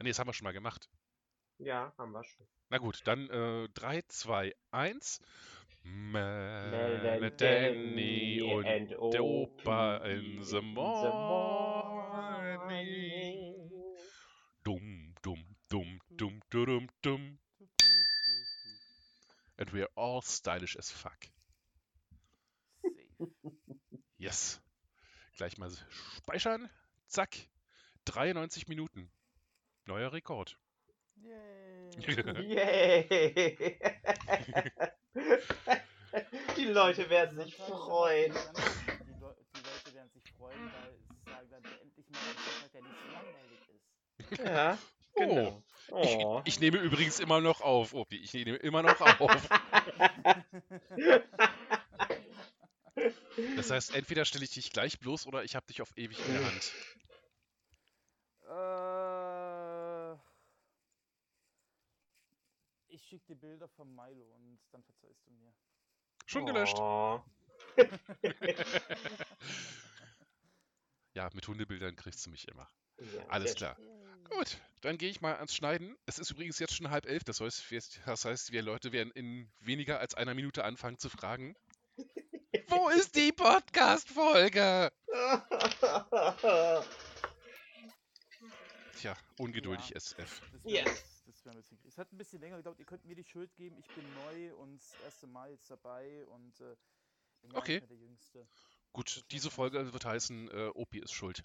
[0.02, 0.90] Nee, das haben wir schon mal gemacht.
[1.58, 2.46] Ja, haben wir schon.
[2.70, 5.20] Na gut, dann äh, 3, 2, 1.
[5.84, 8.64] Mel Danny und
[9.12, 11.12] der Opa in the in the morning.
[12.58, 13.70] morning.
[14.64, 17.38] Dumm, dumm, dumm, dumm, dumm, dumm.
[17.52, 17.98] Du, du, du, du.
[19.56, 21.28] And we're all stylish as fuck.
[24.16, 24.60] Yes.
[25.36, 25.70] Gleich mal
[26.16, 26.70] speichern.
[27.08, 27.36] Zack.
[28.06, 29.10] 93 Minuten.
[29.84, 30.56] Neuer Rekord.
[31.22, 31.90] Yay.
[32.48, 33.78] Yay!
[36.56, 38.32] Die Leute werden sich freuen.
[38.32, 42.72] Die, Leu die Leute werden sich freuen, weil sie sagen dann endlich mal einen Sonntag,
[42.72, 44.38] der nicht so langweilig ist.
[44.44, 44.78] Ja,
[45.16, 45.62] genau.
[45.90, 46.42] Oh.
[46.44, 48.16] Ich, ich nehme übrigens immer noch auf, Opi.
[48.16, 49.48] Ich nehme immer noch auf.
[53.56, 56.34] Das heißt, entweder stelle ich dich gleich bloß oder ich habe dich auf ewig in
[56.34, 56.72] der Hand.
[58.48, 59.23] Äh,
[62.94, 65.52] ich schicke dir Bilder von Milo und dann verzeihst du mir.
[66.26, 66.76] Schon gelöscht.
[66.78, 67.22] Oh.
[71.16, 72.68] Ja, mit Hundebildern kriegst du mich immer.
[72.98, 73.76] Ja, Alles klar.
[74.30, 75.96] Gut, dann gehe ich mal ans Schneiden.
[76.06, 77.22] Es ist übrigens jetzt schon halb elf.
[77.22, 81.08] Das heißt, wir, das heißt, wir Leute werden in weniger als einer Minute anfangen zu
[81.08, 81.54] fragen.
[82.68, 84.90] Wo ist die Podcast-Folge?
[88.98, 89.96] Tja, ungeduldig Ja.
[89.96, 90.42] SF.
[90.64, 91.13] Yes.
[91.44, 91.78] Wär ein bisschen.
[91.86, 92.78] Es hat ein bisschen länger gedauert.
[92.78, 93.76] Ihr könnt mir die Schuld geben.
[93.78, 96.76] Ich bin neu und das erste Mal jetzt dabei und äh,
[97.42, 97.72] bin Okay.
[97.74, 98.46] nicht mehr der Jüngste.
[98.92, 99.50] Gut, diese.
[99.50, 101.42] Folge wird heißen, äh, Opi ist schuld.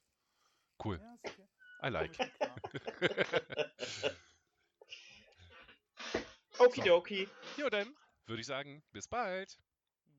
[0.84, 1.48] Cool, Ja, ist okay.
[1.84, 2.18] I like.
[6.60, 7.28] Okidoki.
[7.58, 7.96] Jo, dann
[8.26, 9.58] würde ich sagen, bis bald.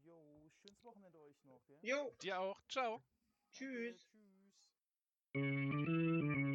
[0.04, 1.60] Jo, schönes Wochenende euch noch.
[1.68, 1.76] Ja?
[1.82, 2.60] Jo, Dir auch.
[2.68, 3.02] Ciao.
[3.52, 4.08] tschüss.
[5.32, 6.49] Danke, tschüss.